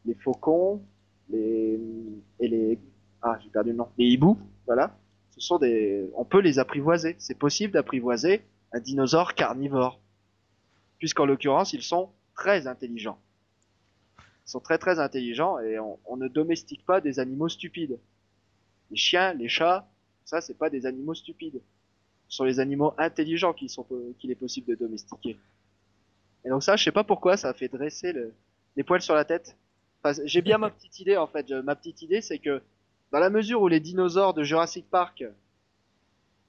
les 0.05 0.13
faucons, 0.15 0.81
les, 1.29 1.79
et 2.39 2.47
les, 2.47 2.79
ah, 3.21 3.37
j'ai 3.43 3.49
perdu 3.49 3.71
le 3.71 3.77
nom, 3.77 3.89
les 3.97 4.05
hiboux, 4.05 4.37
voilà. 4.65 4.97
Ce 5.31 5.41
sont 5.41 5.59
des, 5.59 6.09
on 6.15 6.25
peut 6.25 6.39
les 6.39 6.57
apprivoiser. 6.57 7.15
C'est 7.19 7.37
possible 7.37 7.73
d'apprivoiser 7.73 8.41
un 8.71 8.79
dinosaure 8.79 9.35
carnivore. 9.35 9.99
Puisqu'en 10.97 11.25
l'occurrence, 11.25 11.73
ils 11.73 11.83
sont 11.83 12.09
très 12.33 12.65
intelligents. 12.65 13.19
Ils 14.19 14.51
sont 14.51 14.59
très 14.59 14.77
très 14.77 14.99
intelligents 14.99 15.59
et 15.59 15.77
on, 15.77 15.99
on 16.05 16.17
ne 16.17 16.27
domestique 16.27 16.85
pas 16.85 17.01
des 17.01 17.19
animaux 17.19 17.49
stupides. 17.49 17.99
Les 18.89 18.97
chiens, 18.97 19.33
les 19.33 19.49
chats, 19.49 19.87
ça 20.25 20.41
c'est 20.41 20.57
pas 20.57 20.69
des 20.69 20.85
animaux 20.85 21.13
stupides 21.13 21.61
sont 22.27 22.43
les 22.43 22.59
animaux 22.59 22.93
intelligents 22.97 23.53
qui 23.53 23.69
sont 23.69 23.85
qu'il 24.19 24.31
est 24.31 24.35
possible 24.35 24.67
de 24.67 24.75
domestiquer. 24.75 25.37
Et 26.45 26.49
donc 26.49 26.63
ça, 26.63 26.75
je 26.75 26.83
sais 26.83 26.91
pas 26.91 27.03
pourquoi, 27.03 27.37
ça 27.37 27.49
a 27.49 27.53
fait 27.53 27.67
dresser 27.67 28.13
le, 28.13 28.33
les 28.75 28.83
poils 28.83 29.01
sur 29.01 29.15
la 29.15 29.25
tête. 29.25 29.57
Enfin, 30.03 30.19
j'ai 30.25 30.41
bien 30.41 30.57
ma 30.59 30.69
petite 30.69 30.99
idée 30.99 31.17
en 31.17 31.27
fait. 31.27 31.49
Ma 31.51 31.75
petite 31.75 32.01
idée, 32.01 32.21
c'est 32.21 32.39
que 32.39 32.61
dans 33.11 33.19
la 33.19 33.29
mesure 33.29 33.61
où 33.61 33.67
les 33.67 33.79
dinosaures 33.79 34.33
de 34.33 34.43
Jurassic 34.43 34.89
Park 34.89 35.23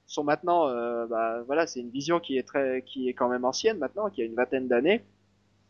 sont 0.05 0.23
maintenant, 0.23 0.67
euh, 0.67 1.05
bah 1.05 1.41
voilà, 1.43 1.67
c'est 1.67 1.79
une 1.79 1.91
vision 1.91 2.19
qui 2.19 2.37
est 2.37 2.43
très, 2.43 2.81
qui 2.81 3.07
est 3.07 3.13
quand 3.13 3.29
même 3.29 3.45
ancienne 3.45 3.77
maintenant, 3.77 4.09
qui 4.09 4.21
a 4.21 4.25
une 4.25 4.35
vingtaine 4.35 4.67
d'années. 4.67 5.03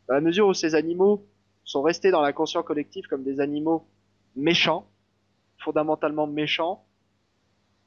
Dans 0.07 0.15
la 0.15 0.21
mesure 0.21 0.47
où 0.47 0.53
ces 0.53 0.75
animaux 0.75 1.25
sont 1.63 1.81
restés 1.81 2.09
dans 2.09 2.21
l'inconscient 2.21 2.63
collectif 2.63 3.05
comme 3.07 3.23
des 3.23 3.41
animaux 3.41 3.85
méchants, 4.35 4.87
fondamentalement 5.57 6.25
méchants, 6.25 6.85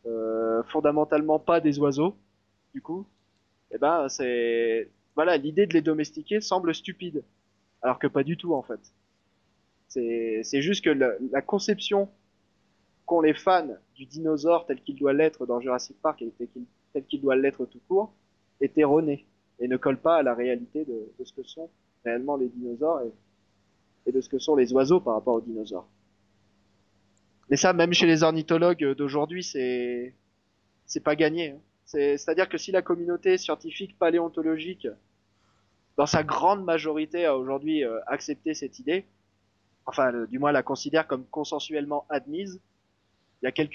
euh, 0.07 0.42
fondamentalement 0.65 1.39
pas 1.39 1.61
des 1.61 1.79
oiseaux, 1.79 2.17
du 2.75 2.81
coup, 2.81 3.07
eh 3.71 3.79
ben 3.79 4.09
c'est 4.09 4.91
voilà 5.15 5.37
l'idée 5.37 5.67
de 5.67 5.75
les 5.75 5.83
domestiquer 5.83 6.41
semble 6.41 6.75
stupide, 6.75 7.25
alors 7.83 7.99
que 7.99 8.07
pas 8.07 8.23
du 8.23 8.37
tout 8.37 8.55
en 8.55 8.63
fait. 8.63 8.81
C'est 9.89 10.63
juste 10.63 10.83
que 10.83 10.91
la, 10.91 11.43
conception 11.43 12.09
qu'ont 13.05 13.21
les 13.21 13.35
fans 13.35 13.77
du 13.95 14.07
dinosaure 14.07 14.65
tel 14.65 14.81
qu'il 14.81 14.97
doit 14.97 15.13
l'être 15.13 15.45
dans 15.45 15.61
Jurassic 15.61 16.01
Park 16.01 16.23
et 16.23 16.33
tel 16.95 17.05
qu'il 17.05 17.21
doit 17.21 17.37
l'être 17.37 17.67
tout 17.67 17.81
court 17.89 18.15
est 18.63 18.79
erronée 18.79 19.27
et 19.59 19.69
ne 19.69 19.77
colle 19.77 19.99
pas 19.99 20.17
à 20.17 20.23
la 20.23 20.35
réalité 20.35 20.87
de, 20.87 21.13
de 21.19 21.25
ce 21.25 21.35
que 21.35 21.43
sont 21.43 21.69
réellement 22.07 22.37
les 22.37 22.49
dinosaures 22.49 23.03
et, 23.03 23.13
et 24.07 24.13
de 24.13 24.21
ce 24.21 24.31
que 24.31 24.39
sont 24.39 24.57
les 24.57 24.73
oiseaux 24.73 25.01
par 25.01 25.15
rapport 25.15 25.35
aux 25.35 25.41
dinosaures. 25.41 25.87
Mais 27.51 27.57
ça, 27.57 27.75
même 27.75 27.93
chez 27.93 28.07
les 28.07 28.23
ornithologues 28.23 28.95
d'aujourd'hui, 28.95 29.43
c'est 29.43 30.15
c'est 30.93 31.01
pas 31.01 31.17
gagné. 31.17 31.51
hein. 31.51 31.59
C'est- 31.85 32.17
C'est-à-dire 32.19 32.49
que 32.49 32.59
si 32.59 32.71
la 32.73 32.83
communauté 32.83 33.39
scientifique 33.39 33.99
paléontologique, 33.99 34.87
dans 35.97 36.07
sa 36.07 36.23
grande 36.23 36.65
majorité, 36.65 37.25
a 37.27 37.37
aujourd'hui 37.37 37.85
euh, 37.85 37.99
accepté 38.07 38.55
cette 38.55 38.79
idée, 38.79 39.05
enfin, 39.87 40.11
le- 40.11 40.27
du 40.27 40.39
moins 40.39 40.53
la 40.53 40.63
considère 40.63 41.07
comme 41.07 41.25
consensuellement 41.27 42.07
admise, 42.09 42.61
il 43.43 43.47
y 43.47 43.49
a 43.49 43.53
quelques, 43.53 43.75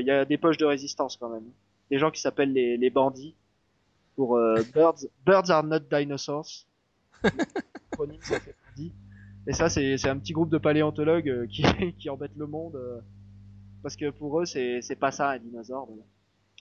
il 0.00 0.06
y 0.06 0.10
a 0.10 0.24
des 0.24 0.38
poches 0.38 0.58
de 0.58 0.64
résistance 0.66 1.16
quand 1.16 1.28
même. 1.30 1.44
Des 1.90 1.98
gens 1.98 2.10
qui 2.10 2.20
s'appellent 2.20 2.52
les, 2.52 2.76
les 2.76 2.90
bandits 2.90 3.34
pour 4.16 4.36
euh, 4.36 4.62
birds, 4.74 5.06
birds 5.26 5.50
are 5.50 5.64
not 5.64 5.80
dinosaurs. 5.90 6.66
L'acronyme, 7.22 8.20
ça 8.22 8.40
fait 8.40 8.54
bandit. 8.68 8.92
Et 9.46 9.52
ça, 9.52 9.68
c'est 9.70 10.06
un 10.08 10.18
petit 10.18 10.32
groupe 10.32 10.50
de 10.50 10.58
paléontologues 10.58 11.28
euh, 11.30 11.46
qui, 11.46 11.62
qui 11.98 12.10
embêtent 12.10 12.36
le 12.36 12.46
monde 12.46 12.76
euh, 12.76 13.00
parce 13.82 13.96
que 13.96 14.10
pour 14.10 14.40
eux, 14.40 14.44
c'est 14.46 14.98
pas 15.00 15.10
ça 15.10 15.30
un 15.30 15.38
dinosaure. 15.38 15.88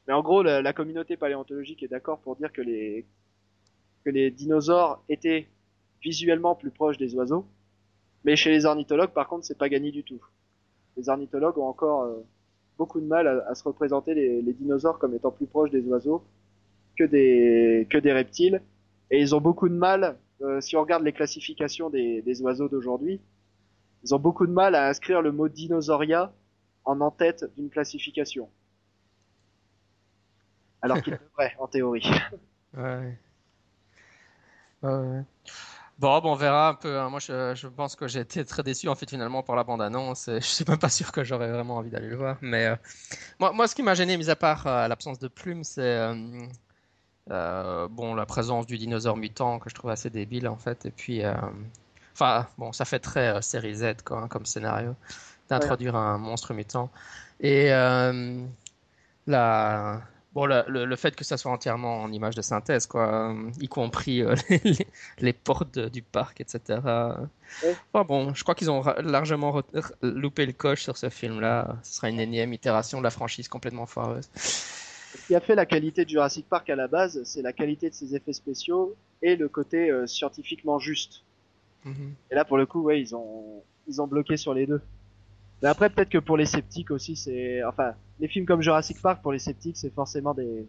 Mais 0.08 0.14
en 0.14 0.22
gros, 0.22 0.42
la, 0.42 0.74
communauté 0.74 1.18
paléontologique 1.18 1.84
est 1.84 1.88
d'accord 1.88 2.20
pour 2.20 2.36
dire 2.36 2.52
que 2.52 2.62
les 2.62 4.32
dinosaures 4.32 5.04
étaient 5.10 5.48
visuellement 6.02 6.56
plus 6.56 6.72
proches 6.72 6.98
des 6.98 7.14
oiseaux, 7.16 7.46
mais 8.24 8.36
chez 8.36 8.50
les 8.50 8.66
ornithologues, 8.66 9.12
par 9.12 9.28
contre, 9.28 9.46
c'est 9.46 9.58
pas 9.58 9.70
gagné 9.70 9.92
du 9.92 10.04
tout. 10.04 10.22
Les 10.96 11.10
ornithologues 11.10 11.58
ont 11.58 11.68
encore 11.68 12.04
euh, 12.04 12.26
beaucoup 12.78 13.00
de 13.00 13.06
mal 13.06 13.28
à, 13.48 13.56
se 13.56 13.64
représenter 13.64 14.14
les, 14.14 14.54
dinosaures 14.54 15.00
comme 15.00 15.14
étant 15.14 15.32
plus 15.32 15.46
proches 15.46 15.72
des 15.72 15.82
oiseaux 15.88 16.24
que 16.98 17.04
des 17.04 17.88
que 17.90 17.98
des 17.98 18.12
reptiles, 18.12 18.62
et 19.12 19.20
ils 19.22 19.36
ont 19.36 19.42
beaucoup 19.42 19.70
de 19.70 19.76
mal. 19.76 20.18
euh, 20.42 20.62
si 20.62 20.76
on 20.76 20.82
regarde 20.82 21.04
les 21.04 21.14
classifications 21.14 21.90
des, 21.90 22.22
des 22.22 22.42
oiseaux 22.42 22.70
d'aujourd'hui, 22.70 23.20
ils 24.04 24.14
ont 24.16 24.20
beaucoup 24.20 24.48
de 24.48 24.52
mal 24.52 24.76
à 24.76 24.88
inscrire 24.88 25.22
le 25.22 25.32
mot 25.32 25.48
dinosauria 25.48 26.34
en 26.86 27.02
en-tête 27.02 27.46
d'une 27.56 27.70
classification. 27.70 28.50
Alors 30.82 31.02
qu'il 31.02 31.14
devrait, 31.32 31.56
en 31.60 31.68
théorie. 31.68 32.10
Ouais. 32.76 33.18
ouais. 34.84 35.24
Bon, 36.00 36.20
bon, 36.22 36.34
on 36.34 36.36
verra 36.36 36.70
un 36.70 36.74
peu. 36.76 37.00
Hein. 37.00 37.10
Moi, 37.10 37.20
je, 37.20 37.56
je, 37.56 37.68
pense 37.68 37.96
que 37.96 38.08
j'ai 38.08 38.20
été 38.20 38.46
très 38.46 38.62
déçu 38.62 38.88
en 38.88 38.94
fait 38.94 39.10
finalement 39.10 39.42
par 39.42 39.56
la 39.56 39.64
bande-annonce. 39.64 40.26
Je 40.28 40.40
suis 40.40 40.66
même 40.68 40.78
pas 40.78 40.90
sûr 40.90 41.12
que 41.12 41.24
j'aurais 41.24 41.52
vraiment 41.52 41.78
envie 41.78 41.90
d'aller 41.90 42.10
le 42.10 42.16
voir. 42.16 42.38
Mais 42.42 42.68
euh, 42.68 42.76
moi, 43.40 43.52
moi, 43.52 43.68
ce 43.68 43.74
qui 43.74 43.82
m'a 43.82 43.96
gêné, 43.96 44.16
mis 44.16 44.30
à 44.30 44.36
part 44.36 44.68
euh, 44.68 44.88
l'absence 44.88 45.18
de 45.18 45.28
plumes, 45.28 45.64
c'est 45.64 45.82
euh, 45.82 46.16
euh, 47.32 47.88
bon 47.90 48.14
la 48.14 48.26
présence 48.28 48.68
du 48.68 48.78
dinosaure 48.78 49.18
mutant 49.18 49.58
que 49.60 49.70
je 49.72 49.76
trouve 49.76 49.90
assez 49.90 50.12
débile 50.12 50.48
en 50.48 50.58
fait. 50.58 50.86
Et 50.86 50.92
puis, 50.92 51.26
euh, 51.26 51.34
enfin, 52.14 52.48
bon, 52.60 52.72
ça 52.74 52.86
fait 52.86 53.00
très 53.00 53.42
série 53.42 53.74
Z 53.74 54.04
quoi, 54.06 54.20
hein, 54.20 54.28
comme 54.28 54.46
scénario 54.46 54.96
d'introduire 55.50 55.96
ouais. 55.96 56.00
un 56.00 56.20
monstre 56.20 56.54
mutant. 56.54 56.92
Et 57.40 57.70
la 59.28 60.02
Bon, 60.38 60.46
le, 60.46 60.64
le, 60.68 60.86
le, 60.86 60.96
fait 60.96 61.16
que 61.16 61.24
ça 61.24 61.36
soit 61.36 61.52
entièrement 61.52 62.04
en 62.04 62.12
image 62.12 62.36
de 62.36 62.44
synthèse, 62.44 62.86
quoi, 62.86 63.32
euh, 63.32 63.50
y 63.60 63.68
compris 63.68 64.22
euh, 64.22 64.36
les, 64.64 64.88
les, 65.18 65.34
portes 65.34 65.80
du 65.80 66.04
parc, 66.04 66.42
etc. 66.42 66.60
Ouais. 67.64 67.76
Enfin, 67.92 68.06
bon, 68.06 68.36
je 68.36 68.44
crois 68.44 68.54
qu'ils 68.54 68.70
ont 68.70 68.84
largement 69.00 69.64
loupé 70.04 70.46
le 70.46 70.54
coche 70.54 70.84
sur 70.84 70.96
ce 70.96 71.10
film-là. 71.10 71.78
Ce 71.82 71.96
sera 71.96 72.10
une 72.10 72.20
énième 72.20 72.54
itération 72.54 73.00
de 73.00 73.04
la 73.04 73.10
franchise 73.10 73.48
complètement 73.48 73.88
foireuse. 73.88 74.30
Ce 74.36 75.26
qui 75.26 75.34
a 75.34 75.40
fait 75.40 75.56
la 75.56 75.66
qualité 75.66 76.06
de 76.06 76.10
Jurassic 76.12 76.48
Park 76.48 76.70
à 76.70 76.76
la 76.76 76.88
base, 76.88 77.20
c'est 77.24 77.42
la 77.42 77.52
qualité 77.52 77.90
de 77.90 77.96
ses 77.96 78.14
effets 78.16 78.34
spéciaux 78.34 78.96
et 79.24 79.38
le 79.38 79.50
côté 79.50 79.90
euh, 79.90 80.06
scientifiquement 80.06 80.78
juste. 80.78 81.24
Mm 81.84 81.92
-hmm. 81.92 82.12
Et 82.30 82.36
là, 82.36 82.46
pour 82.46 82.58
le 82.58 82.68
coup, 82.68 82.82
ouais, 82.84 83.02
ils 83.02 83.16
ont, 83.16 83.64
ils 83.88 84.00
ont 84.04 84.08
bloqué 84.08 84.38
sur 84.38 84.54
les 84.54 84.68
deux. 84.68 84.82
Mais 85.62 85.70
après, 85.70 85.90
peut-être 85.90 86.10
que 86.10 86.18
pour 86.20 86.38
les 86.38 86.46
sceptiques 86.46 86.92
aussi, 86.92 87.16
c'est, 87.16 87.64
enfin, 87.64 87.94
les 88.20 88.28
films 88.28 88.46
comme 88.46 88.62
Jurassic 88.62 89.02
Park 89.02 89.22
pour 89.22 89.32
les 89.32 89.40
sceptiques, 89.40 89.78
c'est 89.78 89.94
forcément 89.94 90.34
des, 90.34 90.68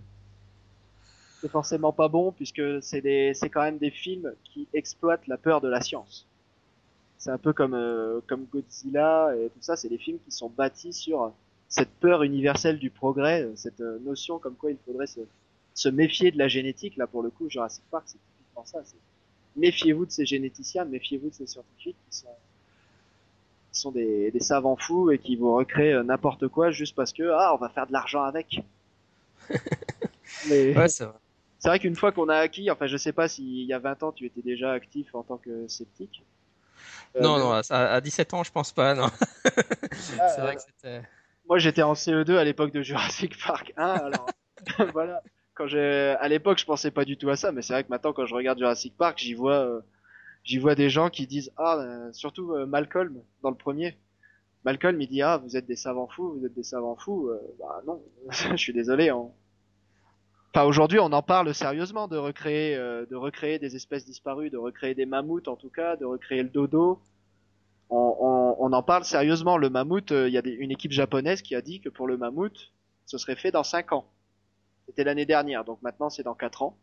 c'est 1.40 1.50
forcément 1.50 1.92
pas 1.92 2.08
bon 2.08 2.32
puisque 2.32 2.62
c'est 2.82 3.00
des, 3.00 3.32
c'est 3.34 3.50
quand 3.50 3.62
même 3.62 3.78
des 3.78 3.90
films 3.90 4.32
qui 4.44 4.66
exploitent 4.72 5.26
la 5.26 5.36
peur 5.36 5.60
de 5.60 5.68
la 5.68 5.80
science. 5.80 6.26
C'est 7.18 7.30
un 7.30 7.38
peu 7.38 7.52
comme, 7.52 7.74
euh, 7.74 8.20
comme 8.26 8.44
Godzilla 8.44 9.34
et 9.36 9.50
tout 9.50 9.60
ça, 9.60 9.76
c'est 9.76 9.88
des 9.88 9.98
films 9.98 10.18
qui 10.24 10.30
sont 10.30 10.48
bâtis 10.48 10.92
sur 10.92 11.32
cette 11.68 11.90
peur 12.00 12.22
universelle 12.22 12.78
du 12.78 12.90
progrès, 12.90 13.46
cette 13.56 13.80
notion 13.80 14.38
comme 14.38 14.54
quoi 14.54 14.70
il 14.70 14.78
faudrait 14.86 15.06
se, 15.06 15.20
se 15.74 15.88
méfier 15.88 16.30
de 16.30 16.38
la 16.38 16.48
génétique. 16.48 16.96
Là, 16.96 17.06
pour 17.06 17.22
le 17.22 17.30
coup, 17.30 17.50
Jurassic 17.50 17.84
Park, 17.90 18.04
c'est 18.06 18.18
typiquement 18.18 18.64
ça. 18.64 18.80
Méfiez-vous 19.56 20.06
de 20.06 20.10
ces 20.10 20.24
généticiens, 20.24 20.84
méfiez-vous 20.84 21.28
de 21.28 21.34
ces 21.34 21.46
scientifiques 21.46 21.96
qui 22.08 22.16
sont 22.16 22.28
qui 23.72 23.80
sont 23.80 23.90
des, 23.90 24.30
des, 24.30 24.40
savants 24.40 24.76
fous 24.76 25.10
et 25.10 25.18
qui 25.18 25.36
vont 25.36 25.56
recréer 25.56 26.00
n'importe 26.04 26.48
quoi 26.48 26.70
juste 26.70 26.94
parce 26.94 27.12
que 27.12 27.30
ah 27.30 27.54
on 27.54 27.58
va 27.58 27.68
faire 27.68 27.86
de 27.86 27.92
l'argent 27.92 28.22
avec. 28.22 28.62
Mais 30.48 30.76
ouais, 30.76 30.88
c'est 30.88 31.04
vrai. 31.04 31.18
C'est 31.58 31.68
vrai 31.68 31.78
qu'une 31.80 31.96
fois 31.96 32.12
qu'on 32.12 32.28
a 32.28 32.36
acquis, 32.36 32.70
enfin 32.70 32.86
je 32.86 32.96
sais 32.96 33.12
pas 33.12 33.28
s'il 33.28 33.64
y 33.64 33.72
a 33.72 33.78
20 33.78 34.02
ans 34.04 34.12
tu 34.12 34.26
étais 34.26 34.42
déjà 34.42 34.72
actif 34.72 35.14
en 35.14 35.22
tant 35.22 35.38
que 35.38 35.66
sceptique. 35.66 36.24
Euh, 37.16 37.20
non, 37.20 37.36
mais... 37.36 37.42
non, 37.42 37.50
à, 37.52 37.76
à 37.76 38.00
17 38.00 38.34
ans 38.34 38.44
je 38.44 38.52
pense 38.52 38.72
pas, 38.72 38.94
non. 38.94 39.08
Ah, 39.44 39.50
c'est 40.28 40.40
vrai 40.40 40.56
que 40.56 40.62
c'était... 40.62 41.02
Moi 41.48 41.58
j'étais 41.58 41.82
en 41.82 41.94
CE2 41.94 42.36
à 42.36 42.44
l'époque 42.44 42.72
de 42.72 42.82
Jurassic 42.82 43.36
Park 43.44 43.72
1, 43.76 43.84
alors 43.84 44.26
voilà. 44.92 45.22
Quand 45.54 45.66
j'ai, 45.66 46.14
à 46.20 46.28
l'époque 46.28 46.58
je 46.58 46.64
pensais 46.64 46.92
pas 46.92 47.04
du 47.04 47.16
tout 47.16 47.28
à 47.30 47.36
ça, 47.36 47.50
mais 47.50 47.62
c'est 47.62 47.72
vrai 47.72 47.82
que 47.82 47.88
maintenant 47.88 48.12
quand 48.12 48.26
je 48.26 48.34
regarde 48.34 48.58
Jurassic 48.58 48.96
Park, 48.96 49.18
j'y 49.18 49.34
vois 49.34 49.56
euh 49.56 49.80
j'y 50.48 50.56
vois 50.58 50.74
des 50.74 50.88
gens 50.88 51.10
qui 51.10 51.26
disent 51.26 51.52
ah 51.58 51.76
euh, 51.78 52.12
surtout 52.12 52.54
euh, 52.54 52.66
Malcolm 52.66 53.22
dans 53.42 53.50
le 53.50 53.56
premier. 53.56 53.98
Malcolm 54.64 55.00
il 55.00 55.06
dit 55.06 55.20
ah 55.20 55.36
vous 55.36 55.56
êtes 55.56 55.66
des 55.66 55.76
savants 55.76 56.08
fous 56.08 56.38
vous 56.38 56.46
êtes 56.46 56.54
des 56.54 56.62
savants 56.62 56.96
fous 56.96 57.28
euh, 57.28 57.38
bah 57.58 57.82
non 57.86 58.02
je 58.30 58.56
suis 58.56 58.72
désolé 58.72 59.10
hein. 59.10 59.28
enfin 60.54 60.64
aujourd'hui 60.64 60.98
on 61.00 61.12
en 61.12 61.22
parle 61.22 61.54
sérieusement 61.54 62.08
de 62.08 62.16
recréer 62.16 62.74
euh, 62.76 63.04
de 63.06 63.14
recréer 63.14 63.58
des 63.58 63.76
espèces 63.76 64.06
disparues 64.06 64.48
de 64.48 64.56
recréer 64.56 64.94
des 64.94 65.04
mammouths 65.04 65.48
en 65.48 65.56
tout 65.56 65.70
cas 65.70 65.96
de 65.96 66.04
recréer 66.04 66.42
le 66.42 66.48
dodo. 66.48 67.00
On, 67.90 68.56
on, 68.60 68.72
en 68.74 68.82
parle 68.82 69.04
sérieusement. 69.04 69.56
Le 69.56 69.70
mammouth 69.70 70.10
il 70.10 70.28
y 70.28 70.36
a 70.36 70.42
une 70.44 70.70
équipe 70.70 70.92
japonaise 70.92 71.40
qui 71.40 71.54
a 71.54 71.62
dit 71.62 71.80
que 71.80 71.88
pour 71.88 72.06
le 72.06 72.18
mammouth 72.18 72.72
ce 73.06 73.16
serait 73.16 73.36
fait 73.36 73.50
dans 73.50 73.64
5 73.64 73.92
ans. 73.92 74.04
C'était 74.86 75.04
l'année 75.04 75.24
dernière 75.24 75.64
donc 75.64 75.80
maintenant 75.80 76.10
c'est 76.10 76.22
dans 76.22 76.34
4 76.34 76.62
ans 76.62 76.78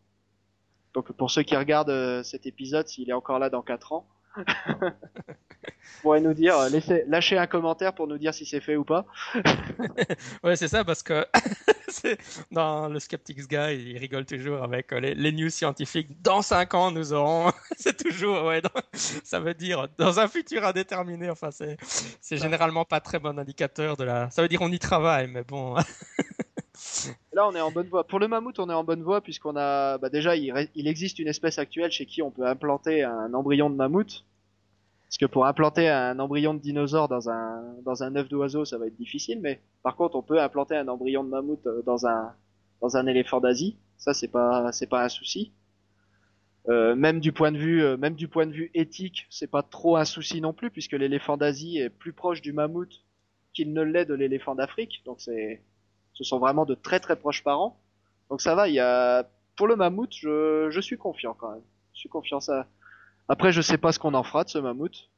donc 0.96 1.12
pour 1.12 1.30
ceux 1.30 1.42
qui 1.42 1.54
regardent 1.54 1.90
euh, 1.90 2.22
cet 2.22 2.46
épisode, 2.46 2.88
s'il 2.88 3.10
est 3.10 3.12
encore 3.12 3.38
là 3.38 3.50
dans 3.50 3.60
4 3.60 3.92
ans, 3.92 4.06
pourrait 6.00 6.22
nous 6.22 6.32
dire, 6.32 6.56
euh, 6.56 6.70
laissez, 6.70 7.04
lâchez 7.06 7.36
un 7.36 7.46
commentaire 7.46 7.94
pour 7.94 8.06
nous 8.06 8.16
dire 8.16 8.32
si 8.32 8.46
c'est 8.46 8.62
fait 8.62 8.76
ou 8.76 8.84
pas. 8.84 9.04
ouais, 10.42 10.56
c'est 10.56 10.68
ça, 10.68 10.86
parce 10.86 11.02
que 11.02 11.26
dans 12.50 12.88
le 12.88 12.98
Skeptics 12.98 13.46
Guy, 13.46 13.90
il 13.90 13.98
rigole 13.98 14.24
toujours 14.24 14.62
avec 14.62 14.90
euh, 14.90 15.00
les, 15.00 15.14
les 15.14 15.32
news 15.32 15.50
scientifiques. 15.50 16.22
Dans 16.22 16.40
5 16.40 16.72
ans, 16.72 16.90
nous 16.90 17.12
aurons. 17.12 17.52
c'est 17.76 18.02
toujours, 18.02 18.46
ouais, 18.46 18.62
dans... 18.62 18.70
ça 18.94 19.38
veut 19.38 19.52
dire 19.52 19.88
dans 19.98 20.18
un 20.18 20.28
futur 20.28 20.64
indéterminé. 20.64 21.28
Enfin, 21.28 21.50
c'est, 21.50 21.76
c'est 21.82 22.38
généralement 22.38 22.86
pas 22.86 23.00
très 23.00 23.18
bon 23.18 23.38
indicateur 23.38 23.98
de 23.98 24.04
la. 24.04 24.30
Ça 24.30 24.40
veut 24.40 24.48
dire 24.48 24.62
on 24.62 24.72
y 24.72 24.78
travaille, 24.78 25.26
mais 25.26 25.44
bon. 25.44 25.76
Là, 27.32 27.48
on 27.48 27.54
est 27.54 27.60
en 27.60 27.70
bonne 27.70 27.88
voie. 27.88 28.06
Pour 28.06 28.18
le 28.18 28.28
mammouth, 28.28 28.58
on 28.58 28.70
est 28.70 28.74
en 28.74 28.84
bonne 28.84 29.02
voie 29.02 29.20
puisqu'on 29.20 29.56
a, 29.56 29.98
bah 29.98 30.08
déjà, 30.08 30.36
il, 30.36 30.88
existe 30.88 31.18
une 31.18 31.28
espèce 31.28 31.58
actuelle 31.58 31.90
chez 31.90 32.06
qui 32.06 32.22
on 32.22 32.30
peut 32.30 32.46
implanter 32.46 33.02
un 33.02 33.32
embryon 33.34 33.70
de 33.70 33.76
mammouth. 33.76 34.24
Parce 35.08 35.18
que 35.18 35.26
pour 35.26 35.46
implanter 35.46 35.88
un 35.88 36.18
embryon 36.18 36.54
de 36.54 36.58
dinosaure 36.58 37.08
dans 37.08 37.30
un 37.30 37.62
dans 37.84 38.02
œuf 38.02 38.28
d'oiseau, 38.28 38.64
ça 38.64 38.76
va 38.76 38.86
être 38.86 38.96
difficile. 38.96 39.40
Mais 39.40 39.60
par 39.82 39.96
contre, 39.96 40.16
on 40.16 40.22
peut 40.22 40.40
implanter 40.40 40.76
un 40.76 40.88
embryon 40.88 41.22
de 41.22 41.28
mammouth 41.28 41.64
euh, 41.66 41.82
dans 41.84 42.06
un 42.06 43.06
éléphant 43.06 43.40
d'Asie. 43.40 43.76
Ça, 43.98 44.14
c'est 44.14 44.28
pas 44.28 44.70
pas 44.90 45.04
un 45.04 45.08
souci. 45.08 45.52
Euh, 46.68 46.96
même 46.96 47.20
du 47.20 47.32
point 47.32 47.52
de 47.52 47.58
vue 47.58 47.84
euh, 47.84 47.96
même 47.96 48.16
du 48.16 48.26
point 48.26 48.46
de 48.46 48.52
vue 48.52 48.70
éthique, 48.74 49.26
c'est 49.30 49.46
pas 49.46 49.62
trop 49.62 49.96
un 49.96 50.04
souci 50.04 50.40
non 50.40 50.52
plus 50.52 50.72
puisque 50.72 50.94
l'éléphant 50.94 51.36
d'Asie 51.36 51.78
est 51.78 51.90
plus 51.90 52.12
proche 52.12 52.42
du 52.42 52.52
mammouth 52.52 53.04
qu'il 53.52 53.72
ne 53.72 53.82
l'est 53.82 54.04
de 54.04 54.14
l'éléphant 54.14 54.56
d'Afrique. 54.56 55.02
Donc 55.04 55.20
c'est 55.20 55.62
ce 56.16 56.24
sont 56.24 56.38
vraiment 56.38 56.64
de 56.64 56.74
très 56.74 56.98
très 56.98 57.16
proches 57.16 57.44
parents. 57.44 57.78
Donc 58.30 58.40
ça 58.40 58.54
va, 58.54 58.68
il 58.68 58.74
y 58.74 58.80
a 58.80 59.28
pour 59.54 59.66
le 59.66 59.76
mammouth, 59.76 60.12
je, 60.12 60.68
je 60.70 60.80
suis 60.80 60.96
confiant 60.96 61.34
quand 61.34 61.50
même. 61.50 61.62
Je 61.94 62.00
suis 62.00 62.08
confiant 62.08 62.40
ça. 62.40 62.66
Après, 63.28 63.52
je 63.52 63.60
sais 63.60 63.78
pas 63.78 63.92
ce 63.92 63.98
qu'on 63.98 64.14
en 64.14 64.22
fera 64.22 64.44
de 64.44 64.48
ce 64.48 64.58
mammouth. 64.58 65.10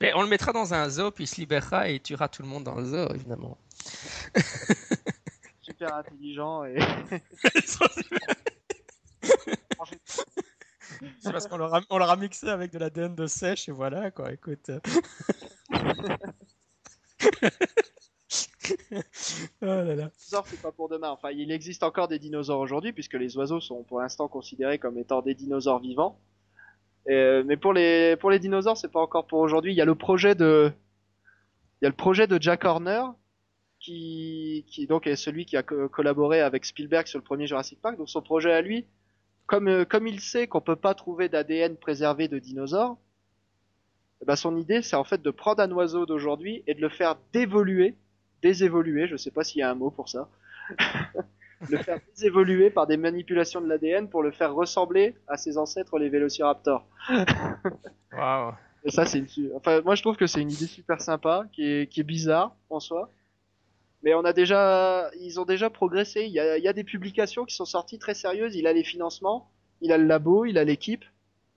Mais 0.00 0.12
on 0.14 0.22
le 0.22 0.28
mettra 0.28 0.52
dans 0.52 0.74
un 0.74 0.88
zoo, 0.88 1.10
puis 1.10 1.24
il 1.24 1.26
se 1.26 1.36
libérera 1.36 1.88
et 1.88 1.94
il 1.94 2.02
tuera 2.02 2.28
tout 2.28 2.42
le 2.42 2.48
monde 2.48 2.64
dans 2.64 2.74
le 2.74 2.84
zoo, 2.84 3.14
évidemment. 3.14 3.56
Super 5.62 5.94
intelligent 5.94 6.64
et. 6.64 6.78
C'est 11.20 11.32
parce 11.32 11.46
qu'on 11.46 11.56
l'aura, 11.56 11.80
on 11.90 11.98
l'aura 11.98 12.16
mixé 12.16 12.48
avec 12.48 12.72
de 12.72 12.78
l'ADN 12.78 13.14
de 13.14 13.26
sèche 13.26 13.68
et 13.68 13.72
voilà 13.72 14.10
quoi, 14.10 14.32
écoute. 14.32 14.70
oh 18.92 19.66
là 19.66 19.94
là. 19.94 20.10
c'est 20.16 20.62
pas 20.62 20.72
pour 20.72 20.88
demain. 20.88 21.10
Enfin, 21.10 21.30
il 21.30 21.50
existe 21.50 21.82
encore 21.82 22.08
des 22.08 22.18
dinosaures 22.18 22.60
aujourd'hui, 22.60 22.92
puisque 22.92 23.14
les 23.14 23.36
oiseaux 23.36 23.60
sont 23.60 23.82
pour 23.82 24.00
l'instant 24.00 24.28
considérés 24.28 24.78
comme 24.78 24.98
étant 24.98 25.22
des 25.22 25.34
dinosaures 25.34 25.80
vivants. 25.80 26.18
Euh, 27.08 27.42
mais 27.44 27.56
pour 27.56 27.72
les 27.72 28.16
pour 28.16 28.30
les 28.30 28.38
dinosaures, 28.38 28.76
c'est 28.76 28.92
pas 28.92 29.00
encore 29.00 29.26
pour 29.26 29.40
aujourd'hui. 29.40 29.72
Il 29.72 29.76
y 29.76 29.80
a 29.80 29.84
le 29.84 29.94
projet 29.94 30.34
de 30.34 30.72
il 31.80 31.84
y 31.84 31.86
a 31.86 31.90
le 31.90 31.96
projet 31.96 32.26
de 32.26 32.40
Jack 32.40 32.64
Horner 32.64 33.02
qui 33.80 34.64
qui 34.68 34.86
donc 34.86 35.06
est 35.06 35.16
celui 35.16 35.44
qui 35.44 35.56
a 35.56 35.62
co 35.62 35.88
collaboré 35.88 36.40
avec 36.40 36.64
Spielberg 36.64 37.06
sur 37.06 37.18
le 37.18 37.24
premier 37.24 37.46
Jurassic 37.46 37.80
Park. 37.80 37.98
Donc 37.98 38.08
son 38.08 38.22
projet 38.22 38.52
à 38.52 38.60
lui, 38.62 38.86
comme 39.46 39.68
euh, 39.68 39.84
comme 39.84 40.06
il 40.06 40.20
sait 40.20 40.46
qu'on 40.46 40.60
peut 40.60 40.76
pas 40.76 40.94
trouver 40.94 41.28
d'ADN 41.28 41.76
préservé 41.76 42.28
de 42.28 42.38
dinosaures, 42.38 42.96
eh 44.22 44.24
ben 44.24 44.36
son 44.36 44.56
idée 44.56 44.82
c'est 44.82 44.96
en 44.96 45.04
fait 45.04 45.22
de 45.22 45.30
prendre 45.32 45.60
un 45.62 45.72
oiseau 45.72 46.06
d'aujourd'hui 46.06 46.62
et 46.68 46.74
de 46.74 46.80
le 46.80 46.88
faire 46.88 47.16
dévoluer 47.32 47.96
désévoluer, 48.42 49.06
je 49.06 49.16
sais 49.16 49.30
pas 49.30 49.44
s'il 49.44 49.60
y 49.60 49.62
a 49.62 49.70
un 49.70 49.74
mot 49.74 49.90
pour 49.90 50.08
ça, 50.08 50.28
le 51.70 51.78
faire 51.78 52.00
désévoluer 52.10 52.70
par 52.70 52.86
des 52.86 52.96
manipulations 52.96 53.60
de 53.60 53.68
l'ADN 53.68 54.08
pour 54.08 54.22
le 54.22 54.32
faire 54.32 54.54
ressembler 54.54 55.14
à 55.28 55.36
ses 55.36 55.58
ancêtres 55.58 55.98
les 55.98 56.08
vélociraptors. 56.08 56.86
Waouh. 58.12 58.52
Et 58.84 58.90
ça 58.90 59.06
c'est 59.06 59.18
une 59.18 59.52
enfin 59.54 59.80
moi 59.82 59.94
je 59.94 60.02
trouve 60.02 60.16
que 60.16 60.26
c'est 60.26 60.40
une 60.40 60.50
idée 60.50 60.66
super 60.66 61.00
sympa 61.00 61.44
qui 61.52 61.64
est 61.64 61.86
qui 61.86 62.00
est 62.00 62.04
bizarre 62.04 62.56
en 62.68 62.80
soi. 62.80 63.10
Mais 64.02 64.14
on 64.14 64.24
a 64.24 64.32
déjà 64.32 65.08
ils 65.20 65.38
ont 65.38 65.44
déjà 65.44 65.70
progressé, 65.70 66.24
il 66.24 66.32
y 66.32 66.40
a, 66.40 66.58
il 66.58 66.64
y 66.64 66.68
a 66.68 66.72
des 66.72 66.82
publications 66.82 67.44
qui 67.44 67.54
sont 67.54 67.64
sorties 67.64 68.00
très 68.00 68.14
sérieuses, 68.14 68.56
il 68.56 68.66
a 68.66 68.72
les 68.72 68.82
financements, 68.82 69.48
il 69.80 69.92
a 69.92 69.98
le 69.98 70.04
labo, 70.04 70.44
il 70.44 70.58
a 70.58 70.64
l'équipe. 70.64 71.04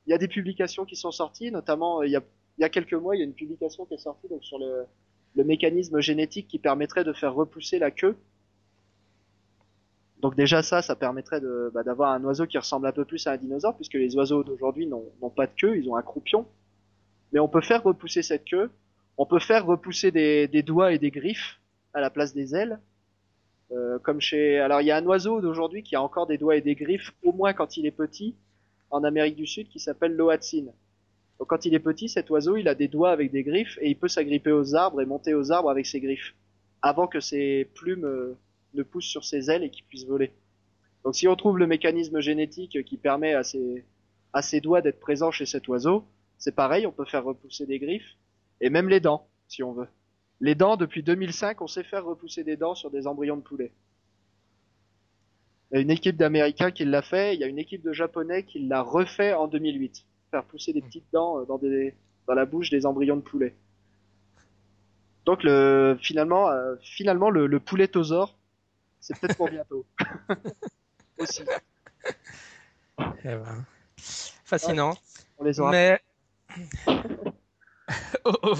Il 0.05 0.11
y 0.11 0.13
a 0.13 0.19
des 0.19 0.27
publications 0.27 0.85
qui 0.85 0.95
sont 0.95 1.09
sorties, 1.09 1.49
notamment 1.49 2.03
il 2.03 2.11
y 2.11 2.15
a 2.15 2.21
il 2.57 2.61
y 2.61 2.63
a 2.63 2.69
quelques 2.69 2.93
mois, 2.93 3.15
il 3.15 3.19
y 3.19 3.21
a 3.21 3.25
une 3.25 3.33
publication 3.33 3.85
qui 3.85 3.95
est 3.95 3.97
sortie 3.97 4.27
donc 4.29 4.43
sur 4.43 4.59
le 4.59 4.85
le 5.35 5.43
mécanisme 5.43 5.99
génétique 5.99 6.47
qui 6.47 6.59
permettrait 6.59 7.03
de 7.03 7.13
faire 7.13 7.33
repousser 7.33 7.79
la 7.79 7.91
queue. 7.91 8.15
Donc 10.21 10.35
déjà 10.35 10.63
ça, 10.63 10.81
ça 10.81 10.95
permettrait 10.95 11.41
bah, 11.73 11.83
d'avoir 11.83 12.11
un 12.11 12.23
oiseau 12.23 12.47
qui 12.47 12.57
ressemble 12.57 12.87
un 12.87 12.91
peu 12.91 13.05
plus 13.05 13.27
à 13.27 13.33
un 13.33 13.37
dinosaure, 13.37 13.75
puisque 13.75 13.93
les 13.93 14.15
oiseaux 14.15 14.43
d'aujourd'hui 14.43 14.87
n'ont, 14.87 15.29
pas 15.35 15.45
de 15.45 15.51
queue, 15.55 15.77
ils 15.77 15.89
ont 15.89 15.95
un 15.95 16.01
croupion. 16.01 16.47
Mais 17.33 17.39
on 17.39 17.47
peut 17.47 17.61
faire 17.61 17.83
repousser 17.83 18.21
cette 18.21 18.45
queue, 18.45 18.71
On 19.17 19.25
peut 19.25 19.39
faire 19.39 19.65
repousser 19.65 20.11
des, 20.11 20.47
des 20.47 20.63
doigts 20.63 20.93
et 20.93 20.99
des 20.99 21.11
griffes 21.11 21.59
à 21.93 22.01
la 22.01 22.09
place 22.09 22.33
des 22.33 22.55
ailes. 22.55 22.79
Euh, 23.71 23.97
comme 23.99 24.21
chez, 24.21 24.59
alors 24.59 24.81
il 24.81 24.87
y 24.87 24.91
a 24.91 24.97
un 24.97 25.05
oiseau 25.05 25.41
d'aujourd'hui 25.41 25.81
qui 25.81 25.95
a 25.95 26.01
encore 26.01 26.27
des 26.27 26.37
doigts 26.37 26.55
et 26.55 26.61
des 26.61 26.75
griffes, 26.75 27.13
au 27.23 27.33
moins 27.33 27.53
quand 27.53 27.77
il 27.77 27.85
est 27.85 27.91
petit, 27.91 28.35
en 28.91 29.03
Amérique 29.03 29.35
du 29.35 29.47
Sud, 29.47 29.67
qui 29.69 29.79
s'appelle 29.79 30.15
l'oatsine. 30.15 30.71
Donc 31.39 31.49
quand 31.49 31.65
il 31.65 31.73
est 31.73 31.79
petit, 31.79 32.07
cet 32.09 32.29
oiseau, 32.29 32.55
il 32.57 32.67
a 32.67 32.75
des 32.75 32.87
doigts 32.87 33.11
avec 33.11 33.31
des 33.31 33.43
griffes 33.43 33.77
et 33.81 33.89
il 33.89 33.97
peut 33.97 34.07
s'agripper 34.07 34.51
aux 34.51 34.75
arbres 34.75 35.01
et 35.01 35.05
monter 35.05 35.33
aux 35.33 35.51
arbres 35.51 35.69
avec 35.69 35.85
ses 35.85 35.99
griffes, 35.99 36.35
avant 36.81 37.07
que 37.07 37.19
ses 37.19 37.65
plumes 37.73 38.05
euh, 38.05 38.37
ne 38.73 38.83
poussent 38.83 39.05
sur 39.07 39.25
ses 39.25 39.51
ailes 39.51 39.63
et 39.63 39.69
qu'il 39.69 39.85
puisse 39.85 40.05
voler. 40.05 40.31
Donc 41.03 41.15
si 41.15 41.27
on 41.27 41.35
trouve 41.35 41.57
le 41.57 41.67
mécanisme 41.67 42.19
génétique 42.19 42.83
qui 42.83 42.97
permet 42.97 43.33
à 43.33 43.43
ses, 43.43 43.85
à 44.33 44.41
doigts 44.61 44.81
d'être 44.81 44.99
présents 44.99 45.31
chez 45.31 45.45
cet 45.45 45.67
oiseau, 45.67 46.05
c'est 46.37 46.55
pareil, 46.55 46.87
on 46.87 46.91
peut 46.91 47.05
faire 47.05 47.23
repousser 47.23 47.65
des 47.65 47.79
griffes 47.79 48.17
et 48.61 48.69
même 48.69 48.89
les 48.89 48.99
dents, 48.99 49.27
si 49.47 49.61
on 49.63 49.73
veut. 49.73 49.87
Les 50.41 50.55
dents, 50.55 50.75
depuis 50.75 51.03
2005, 51.03 51.61
on 51.61 51.67
sait 51.67 51.83
faire 51.83 52.05
repousser 52.05 52.43
des 52.43 52.57
dents 52.57 52.75
sur 52.75 52.91
des 52.91 53.07
embryons 53.07 53.37
de 53.37 53.41
poulet. 53.41 53.71
Il 55.71 55.75
y 55.75 55.77
a 55.77 55.81
une 55.81 55.91
équipe 55.91 56.17
d'Américains 56.17 56.71
qui 56.71 56.85
l'a 56.85 57.01
fait, 57.01 57.35
il 57.35 57.39
y 57.39 57.43
a 57.43 57.47
une 57.47 57.59
équipe 57.59 57.83
de 57.83 57.93
Japonais 57.93 58.43
qui 58.43 58.59
l'a 58.59 58.81
refait 58.81 59.33
en 59.33 59.47
2008. 59.47 60.05
Faire 60.35 60.43
pousser 60.43 60.73
des 60.73 60.81
petites 60.81 61.05
dents 61.13 61.39
euh, 61.39 61.45
dans, 61.45 61.57
des, 61.57 61.95
dans 62.27 62.33
la 62.33 62.45
bouche 62.45 62.69
des 62.69 62.85
embryons 62.85 63.15
de 63.15 63.21
poulet. 63.21 63.55
Donc 65.25 65.43
le, 65.43 65.97
finalement, 66.01 66.49
euh, 66.49 66.75
finalement 66.81 67.29
le, 67.29 67.47
le 67.47 67.61
c'est 68.99 69.17
peut-être 69.17 69.37
pour 69.37 69.47
bientôt. 69.49 69.85
Aussi. 71.19 71.45
Eh 72.99 73.03
ben, 73.23 73.65
fascinant. 73.95 74.97
On 75.37 75.45
les 75.45 75.57
aura. 75.57 75.71
Mais 75.71 76.01
au- 78.25 78.55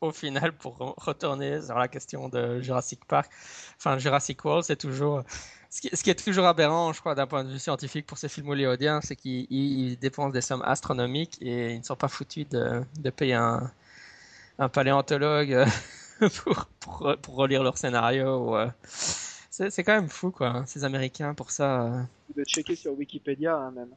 au 0.00 0.12
final, 0.12 0.52
pour 0.52 0.78
retourner 0.78 1.60
sur 1.60 1.76
la 1.76 1.88
question 1.88 2.28
de 2.28 2.60
Jurassic 2.60 3.04
Park, 3.04 3.32
enfin 3.78 3.98
Jurassic 3.98 4.44
World, 4.44 4.62
c'est 4.62 4.76
toujours 4.76 5.24
ce 5.70 5.80
qui, 5.80 5.90
ce 5.96 6.02
qui 6.02 6.10
est 6.10 6.14
toujours 6.24 6.46
aberrant, 6.46 6.92
je 6.92 7.00
crois, 7.00 7.14
d'un 7.14 7.26
point 7.26 7.44
de 7.44 7.50
vue 7.50 7.58
scientifique 7.58 8.06
pour 8.06 8.18
ces 8.18 8.28
films 8.28 8.48
hollywoodiens, 8.48 9.00
c'est 9.02 9.16
qu'ils 9.16 9.46
ils- 9.50 9.90
ils 9.92 9.98
dépensent 9.98 10.30
des 10.30 10.40
sommes 10.40 10.62
astronomiques 10.62 11.38
et 11.40 11.74
ils 11.74 11.78
ne 11.78 11.84
sont 11.84 11.96
pas 11.96 12.08
foutus 12.08 12.48
de, 12.48 12.82
de 12.98 13.10
payer 13.10 13.34
un, 13.34 13.70
un 14.58 14.68
paléontologue 14.68 15.52
euh, 15.54 15.66
pour, 16.44 16.66
pour, 16.80 17.16
pour 17.22 17.34
relire 17.36 17.62
leur 17.62 17.78
scénario. 17.78 18.56
euh, 18.56 18.68
C'est 18.84 19.84
quand 19.84 19.94
même 19.94 20.08
fou, 20.08 20.30
quoi, 20.30 20.48
hein, 20.48 20.66
ces 20.66 20.84
Américains 20.84 21.34
pour 21.34 21.50
ça. 21.50 21.82
euh. 21.84 22.02
de 22.34 22.44
checker 22.44 22.76
sur 22.76 22.94
Wikipédia 22.98 23.54
hein, 23.56 23.72
même. 23.72 23.94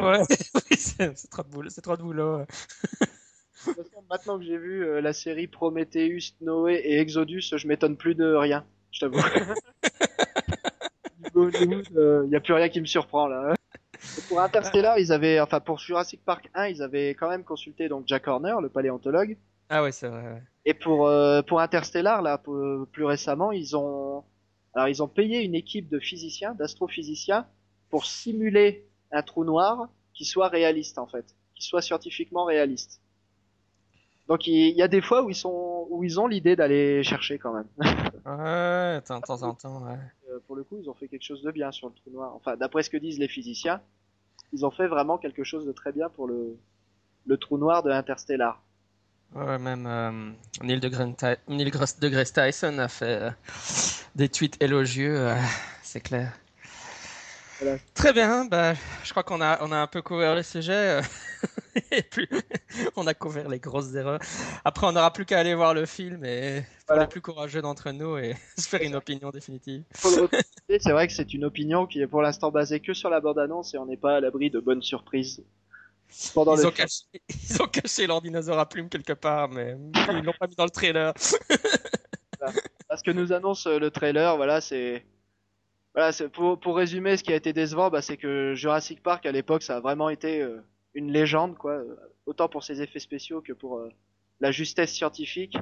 Ouais, 0.00 0.22
c'est 0.78 1.30
trop 1.30 1.42
de 1.42 1.48
boulot. 1.48 1.70
C'est 1.70 1.80
trop 1.82 1.96
de 1.96 2.02
boulot. 2.02 2.40
De 2.40 2.46
toute 3.74 3.84
façon, 3.90 4.04
maintenant 4.10 4.38
que 4.38 4.44
j'ai 4.44 4.56
vu 4.58 4.84
euh, 4.84 5.00
la 5.00 5.12
série 5.12 5.46
Prometheus, 5.46 6.32
Noé 6.40 6.74
et 6.84 6.98
Exodus, 7.00 7.42
je 7.56 7.66
m'étonne 7.68 7.96
plus 7.96 8.14
de 8.14 8.32
rien, 8.34 8.66
je 8.90 9.00
t'avoue. 9.00 9.20
Hollywood, 11.40 11.86
il 12.24 12.28
n'y 12.30 12.36
a 12.36 12.40
plus 12.40 12.52
rien 12.54 12.68
qui 12.68 12.80
me 12.80 12.86
surprend 12.86 13.26
là. 13.28 13.54
Et 14.18 14.22
pour 14.28 14.40
Interstellar, 14.40 14.98
ils 14.98 15.12
avaient, 15.12 15.40
enfin 15.40 15.60
pour 15.60 15.78
Jurassic 15.78 16.24
Park 16.24 16.48
1, 16.54 16.66
ils 16.68 16.82
avaient 16.82 17.10
quand 17.10 17.28
même 17.28 17.44
consulté 17.44 17.88
donc 17.88 18.04
Jack 18.06 18.26
Horner, 18.28 18.54
le 18.62 18.68
paléontologue. 18.68 19.36
Ah 19.68 19.82
ouais, 19.82 19.92
c'est 19.92 20.08
vrai. 20.08 20.22
ouais. 20.22 20.42
Et 20.64 20.74
pour 20.74 21.06
euh, 21.06 21.42
pour 21.42 21.60
Interstellar, 21.60 22.22
là, 22.22 22.38
pour- 22.38 22.86
plus 22.92 23.04
récemment, 23.04 23.52
ils 23.52 23.76
ont, 23.76 24.24
alors 24.74 24.88
ils 24.88 25.02
ont 25.02 25.08
payé 25.08 25.42
une 25.44 25.54
équipe 25.54 25.88
de 25.88 25.98
physiciens, 25.98 26.54
d'astrophysiciens, 26.54 27.46
pour 27.90 28.06
simuler 28.06 28.86
un 29.12 29.22
trou 29.22 29.44
noir 29.44 29.88
qui 30.14 30.24
soit 30.24 30.48
réaliste 30.48 30.98
en 30.98 31.06
fait, 31.06 31.24
qui 31.54 31.64
soit 31.66 31.82
scientifiquement 31.82 32.44
réaliste. 32.44 33.00
Donc 34.28 34.46
il 34.46 34.70
y 34.76 34.82
a 34.82 34.88
des 34.88 35.02
fois 35.02 35.22
où 35.22 35.30
ils 35.30 35.36
sont, 35.36 35.86
où 35.90 36.02
ils 36.04 36.18
ont 36.18 36.26
l'idée 36.26 36.56
d'aller 36.56 37.02
chercher 37.02 37.38
quand 37.38 37.52
même. 37.52 37.68
Ouais, 38.24 39.00
en 39.08 39.54
temps. 39.54 39.84
ouais. 39.84 39.98
Euh, 40.36 40.40
pour 40.46 40.56
le 40.56 40.64
coup, 40.64 40.78
ils 40.80 40.88
ont 40.88 40.94
fait 40.94 41.08
quelque 41.08 41.24
chose 41.24 41.42
de 41.42 41.50
bien 41.50 41.72
sur 41.72 41.88
le 41.88 41.94
trou 41.94 42.10
noir. 42.10 42.34
Enfin, 42.34 42.56
d'après 42.56 42.82
ce 42.82 42.90
que 42.90 42.96
disent 42.96 43.18
les 43.18 43.28
physiciens, 43.28 43.80
ils 44.52 44.64
ont 44.64 44.70
fait 44.70 44.86
vraiment 44.86 45.18
quelque 45.18 45.44
chose 45.44 45.66
de 45.66 45.72
très 45.72 45.92
bien 45.92 46.08
pour 46.08 46.26
le 46.26 46.56
le 47.26 47.36
trou 47.38 47.58
noir 47.58 47.82
de 47.82 47.90
Interstellar. 47.90 48.62
Ouais, 49.34 49.58
même 49.58 49.86
euh, 49.86 50.30
Neil, 50.62 50.80
Ty- 50.80 51.40
Neil 51.48 51.64
deGrasse 51.70 52.32
Tyson 52.32 52.78
a 52.78 52.86
fait 52.86 53.22
euh, 53.22 53.30
des 54.14 54.28
tweets 54.28 54.62
élogieux, 54.62 55.18
euh, 55.18 55.34
c'est 55.82 56.00
clair. 56.00 56.32
Voilà. 57.60 57.78
Très 57.94 58.12
bien, 58.12 58.44
bah, 58.44 58.74
je 59.02 59.10
crois 59.10 59.24
qu'on 59.24 59.40
a, 59.40 59.58
on 59.62 59.72
a 59.72 59.76
un 59.78 59.86
peu 59.88 60.02
couvert 60.02 60.36
le 60.36 60.42
sujet. 60.44 61.00
et 61.90 62.02
puis, 62.02 62.28
on 62.96 63.06
a 63.06 63.14
couvert 63.14 63.48
les 63.48 63.58
grosses 63.60 63.94
erreurs. 63.94 64.18
Après, 64.64 64.86
on 64.86 64.92
n'aura 64.92 65.12
plus 65.12 65.24
qu'à 65.24 65.38
aller 65.38 65.54
voir 65.54 65.74
le 65.74 65.86
film 65.86 66.24
et 66.24 66.62
Voilà. 66.88 67.02
les 67.02 67.08
plus 67.08 67.20
courageux 67.20 67.62
d'entre 67.62 67.90
nous 67.90 68.16
et 68.18 68.34
se 68.58 68.68
faire 68.68 68.82
une 68.82 68.94
opinion 68.94 69.30
définitive. 69.30 69.82
C'est 70.80 70.92
vrai 70.92 71.06
que 71.06 71.12
c'est 71.12 71.32
une 71.34 71.44
opinion 71.44 71.86
qui 71.86 72.00
est 72.00 72.06
pour 72.06 72.22
l'instant 72.22 72.50
basée 72.50 72.80
que 72.80 72.92
sur 72.92 73.08
la 73.10 73.20
bande-annonce 73.20 73.74
et 73.74 73.78
on 73.78 73.86
n'est 73.86 73.96
pas 73.96 74.16
à 74.16 74.20
l'abri 74.20 74.50
de 74.50 74.58
bonnes 74.60 74.82
surprises. 74.82 75.44
Pendant 76.34 76.54
Ils 76.56 76.60
le 76.62 76.66
ont, 76.66 76.70
film. 76.72 76.86
caché, 76.86 77.04
ils 77.50 77.62
ont 77.62 77.66
caché 77.66 78.06
leur 78.06 78.20
dinosaure 78.22 78.58
à 78.58 78.68
plumes 78.68 78.88
quelque 78.88 79.12
part, 79.12 79.48
mais 79.48 79.76
ils 80.12 80.22
l'ont 80.24 80.32
pas 80.38 80.46
mis 80.46 80.54
dans 80.54 80.64
le 80.64 80.70
trailer. 80.70 81.12
Parce 82.88 83.02
que 83.02 83.10
nous 83.10 83.32
annonce 83.32 83.66
euh, 83.66 83.78
le 83.78 83.90
trailer, 83.90 84.36
voilà, 84.36 84.60
c'est 84.60 85.04
voilà, 85.94 86.12
pour, 86.32 86.60
pour 86.60 86.76
résumer 86.76 87.16
ce 87.16 87.24
qui 87.24 87.32
a 87.32 87.36
été 87.36 87.52
décevant, 87.52 87.90
bah, 87.90 88.02
c'est 88.02 88.16
que 88.16 88.54
Jurassic 88.54 89.02
Park 89.02 89.26
à 89.26 89.32
l'époque, 89.32 89.62
ça 89.62 89.76
a 89.76 89.80
vraiment 89.80 90.08
été 90.10 90.42
euh, 90.42 90.60
une 90.96 91.12
légende, 91.12 91.56
quoi, 91.56 91.72
euh, 91.72 91.94
autant 92.24 92.48
pour 92.48 92.64
ses 92.64 92.80
effets 92.82 92.98
spéciaux 92.98 93.42
que 93.42 93.52
pour 93.52 93.76
euh, 93.76 93.90
la 94.40 94.50
justesse 94.50 94.92
scientifique. 94.92 95.56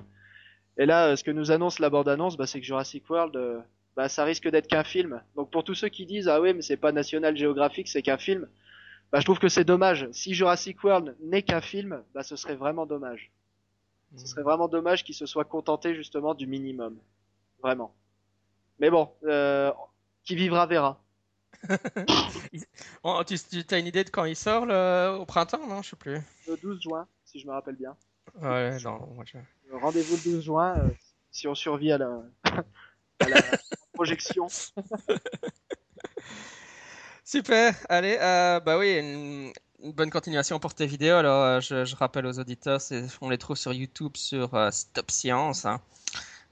Et 0.78 0.86
là, 0.86 1.08
euh, 1.08 1.16
ce 1.16 1.24
que 1.24 1.32
nous 1.32 1.50
annonce 1.50 1.80
la 1.80 1.90
bande-annonce, 1.90 2.36
bah, 2.36 2.46
c'est 2.46 2.60
que 2.60 2.66
Jurassic 2.66 3.08
World, 3.10 3.36
euh, 3.36 3.60
bah, 3.96 4.08
ça 4.08 4.24
risque 4.24 4.48
d'être 4.48 4.68
qu'un 4.68 4.84
film. 4.84 5.20
Donc 5.34 5.50
pour 5.50 5.64
tous 5.64 5.74
ceux 5.74 5.88
qui 5.88 6.06
disent 6.06 6.28
ah 6.28 6.40
ouais, 6.40 6.52
mais 6.52 6.62
c'est 6.62 6.76
pas 6.76 6.92
National 6.92 7.36
Geographic, 7.36 7.88
c'est 7.88 8.02
qu'un 8.02 8.16
film, 8.16 8.48
bah, 9.12 9.18
je 9.18 9.24
trouve 9.24 9.40
que 9.40 9.48
c'est 9.48 9.64
dommage. 9.64 10.08
Si 10.12 10.34
Jurassic 10.34 10.82
World 10.82 11.16
n'est 11.20 11.42
qu'un 11.42 11.60
film, 11.60 12.02
bah, 12.14 12.22
ce 12.22 12.36
serait 12.36 12.56
vraiment 12.56 12.86
dommage. 12.86 13.30
Ce 14.16 14.28
serait 14.28 14.42
vraiment 14.42 14.68
dommage 14.68 15.02
qu'ils 15.02 15.16
se 15.16 15.26
soient 15.26 15.44
contentés 15.44 15.96
justement 15.96 16.34
du 16.34 16.46
minimum. 16.46 16.96
Vraiment. 17.60 17.92
Mais 18.78 18.88
bon, 18.88 19.10
euh, 19.24 19.72
qui 20.22 20.36
vivra 20.36 20.66
verra. 20.66 21.03
Tu, 23.26 23.38
tu 23.64 23.74
as 23.74 23.78
une 23.78 23.86
idée 23.86 24.04
de 24.04 24.10
quand 24.10 24.24
il 24.24 24.36
sort 24.36 24.66
le- 24.66 25.16
au 25.20 25.26
printemps, 25.26 25.66
non? 25.66 25.82
Je 25.82 25.90
sais 25.90 25.96
plus. 25.96 26.20
Le 26.46 26.56
12 26.56 26.80
juin, 26.82 27.06
si 27.24 27.40
je 27.40 27.46
me 27.46 27.52
rappelle 27.52 27.76
bien. 27.76 27.96
Ouais, 28.40 28.78
non, 28.80 29.06
moi 29.14 29.24
je... 29.26 29.38
Rendez-vous 29.72 30.16
le 30.16 30.22
12 30.22 30.44
juin, 30.44 30.78
euh, 30.78 30.90
si 31.30 31.48
on 31.48 31.54
survit 31.54 31.92
à 31.92 31.98
la, 31.98 32.22
à 33.20 33.28
la 33.28 33.58
projection. 33.94 34.46
Super, 37.24 37.74
allez, 37.88 38.18
euh, 38.20 38.60
bah 38.60 38.78
oui, 38.78 38.98
une, 38.98 39.52
une 39.82 39.92
bonne 39.92 40.10
continuation 40.10 40.58
pour 40.58 40.74
tes 40.74 40.86
vidéos. 40.86 41.16
Alors, 41.16 41.42
euh, 41.42 41.60
je, 41.60 41.84
je 41.84 41.96
rappelle 41.96 42.26
aux 42.26 42.38
auditeurs, 42.38 42.80
on 43.22 43.30
les 43.30 43.38
trouve 43.38 43.56
sur 43.56 43.72
YouTube 43.72 44.16
sur 44.16 44.54
euh, 44.54 44.70
Stop 44.70 45.10
Science. 45.10 45.64
hein. 45.64 45.80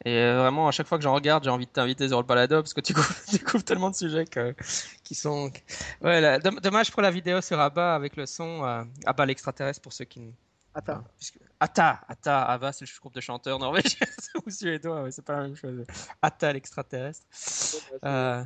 Et 0.05 0.17
euh, 0.19 0.39
vraiment, 0.41 0.67
à 0.69 0.73
chaque 0.73 0.87
fois 0.89 0.99
que 0.99 1.05
j'en 1.05 1.15
regarde, 1.15 1.45
j'ai 1.45 1.51
envie 1.51 1.67
de 1.67 1.71
t'inviter 1.71 2.09
sur 2.09 2.19
le 2.21 2.27
balado 2.27 2.57
parce 2.57 2.75
que 2.75 2.81
tu 2.81 2.93
couvres, 2.93 3.15
tu 3.31 3.39
couvres 3.39 3.65
tellement 3.65 3.91
de 3.91 3.95
sujets 3.95 4.25
que, 4.27 4.55
qui 5.05 5.15
sont. 5.15 5.51
Ouais, 6.01 6.21
là, 6.21 6.39
domm- 6.39 6.61
dommage 6.61 6.91
pour 6.91 7.03
la 7.03 7.11
vidéo 7.11 7.41
sur 7.41 7.61
Abba 7.61 7.95
avec 7.95 8.17
le 8.17 8.27
son 8.27 8.65
euh, 8.65 8.83
Abba 9.07 9.27
l'extraterrestre 9.27 9.81
pour 9.81 9.93
ceux 9.93 10.05
qui. 10.07 10.21
ne- 10.21 10.33
Attends. 10.75 10.93
enfin, 10.95 11.05
puisque- 11.19 11.39
Atta, 11.61 12.01
Atta, 12.09 12.43
Abba, 12.45 12.73
c'est 12.73 12.85
le 12.85 12.91
groupe 13.01 13.15
de 13.15 13.21
chanteurs 13.21 13.59
norvégiens 13.61 14.07
ou 14.47 14.51
suédois, 14.51 15.03
ouais, 15.05 15.13
c'est 15.13 15.25
pas 15.25 15.37
la 15.37 15.43
même 15.43 15.55
chose. 15.57 15.85
Atta 16.21 16.53
l'extraterrestre. 16.53 17.25
Euh, 18.05 18.43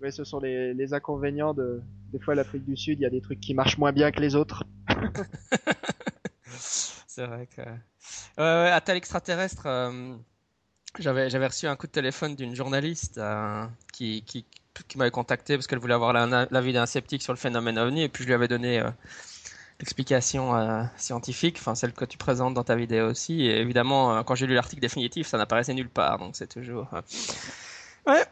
Ouais, 0.00 0.10
ce 0.10 0.24
sont 0.24 0.40
les, 0.40 0.74
les 0.74 0.92
inconvénients 0.92 1.54
de 1.54 1.80
des 2.12 2.18
fois 2.18 2.34
l'Afrique 2.34 2.64
du 2.64 2.76
Sud. 2.76 2.98
Il 2.98 3.02
y 3.02 3.06
a 3.06 3.10
des 3.10 3.20
trucs 3.20 3.40
qui 3.40 3.54
marchent 3.54 3.78
moins 3.78 3.92
bien 3.92 4.10
que 4.10 4.20
les 4.20 4.34
autres. 4.34 4.64
C'est 7.06 7.26
vrai 7.26 7.46
que. 7.46 7.62
Ouais, 7.62 7.68
ouais, 8.38 8.70
à 8.70 8.80
tel 8.80 8.96
extraterrestre, 8.96 9.62
euh, 9.66 10.16
j'avais, 11.02 11.46
reçu 11.46 11.66
un 11.66 11.76
coup 11.76 11.86
de 11.86 11.92
téléphone 11.92 12.34
d'une 12.36 12.54
journaliste 12.54 13.18
euh, 13.18 13.66
qui, 13.92 14.24
m'avait 14.96 15.10
contacté 15.10 15.56
parce 15.56 15.66
qu'elle 15.66 15.78
voulait 15.78 15.94
avoir 15.94 16.12
la- 16.12 16.46
l'avis 16.50 16.72
d'un 16.72 16.86
sceptique 16.86 17.22
sur 17.22 17.32
le 17.32 17.38
phénomène 17.38 17.78
OVNI 17.78 18.04
et 18.04 18.08
puis 18.08 18.24
je 18.24 18.28
lui 18.28 18.34
avais 18.34 18.48
donné 18.48 18.80
euh, 18.80 18.90
l'explication 19.80 20.56
euh, 20.56 20.82
scientifique, 20.96 21.56
enfin 21.58 21.74
celle 21.74 21.92
que 21.92 22.04
tu 22.04 22.18
présentes 22.18 22.54
dans 22.54 22.64
ta 22.64 22.76
vidéo 22.76 23.08
aussi. 23.08 23.46
Et 23.46 23.60
évidemment, 23.60 24.22
quand 24.24 24.34
j'ai 24.34 24.46
lu 24.46 24.54
l'article 24.54 24.82
définitif, 24.82 25.26
ça 25.26 25.38
n'apparaissait 25.38 25.74
nulle 25.74 25.90
part, 25.90 26.18
donc 26.18 26.36
c'est 26.36 26.48
toujours. 26.48 26.88
Ouais. 28.06 28.22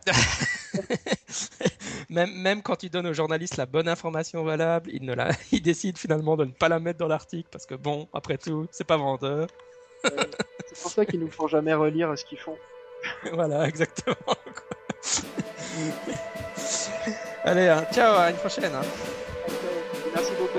même, 2.10 2.62
quand 2.62 2.76
tu 2.76 2.90
donnes 2.90 3.06
aux 3.06 3.14
journalistes 3.14 3.56
la 3.56 3.66
bonne 3.66 3.88
information 3.88 4.44
valable, 4.44 4.90
ils 4.92 5.62
décident 5.62 5.98
finalement 5.98 6.36
de 6.36 6.44
ne 6.44 6.52
pas 6.52 6.68
la 6.68 6.78
mettre 6.78 6.98
dans 6.98 7.08
l'article 7.08 7.48
parce 7.50 7.66
que 7.66 7.74
bon, 7.74 8.08
après 8.12 8.38
tout, 8.38 8.66
c'est 8.70 8.86
pas 8.86 8.96
vendeur. 8.96 9.48
C'est 10.73 10.83
pour 10.83 10.91
ça 10.91 11.05
qu'ils 11.07 11.20
nous 11.20 11.31
font 11.31 11.47
jamais 11.49 11.75
relire 11.75 12.16
ce 12.16 12.25
qu'ils 12.25 12.39
font. 12.39 12.57
voilà, 13.33 13.66
exactement. 13.66 14.16
Allez, 17.45 17.68
hein, 17.68 17.85
ciao, 17.93 18.16
à 18.16 18.31
une 18.31 18.37
prochaine. 18.37 18.73
hein. 18.75 18.83
Merci 20.14 20.33
beaucoup. 20.39 20.59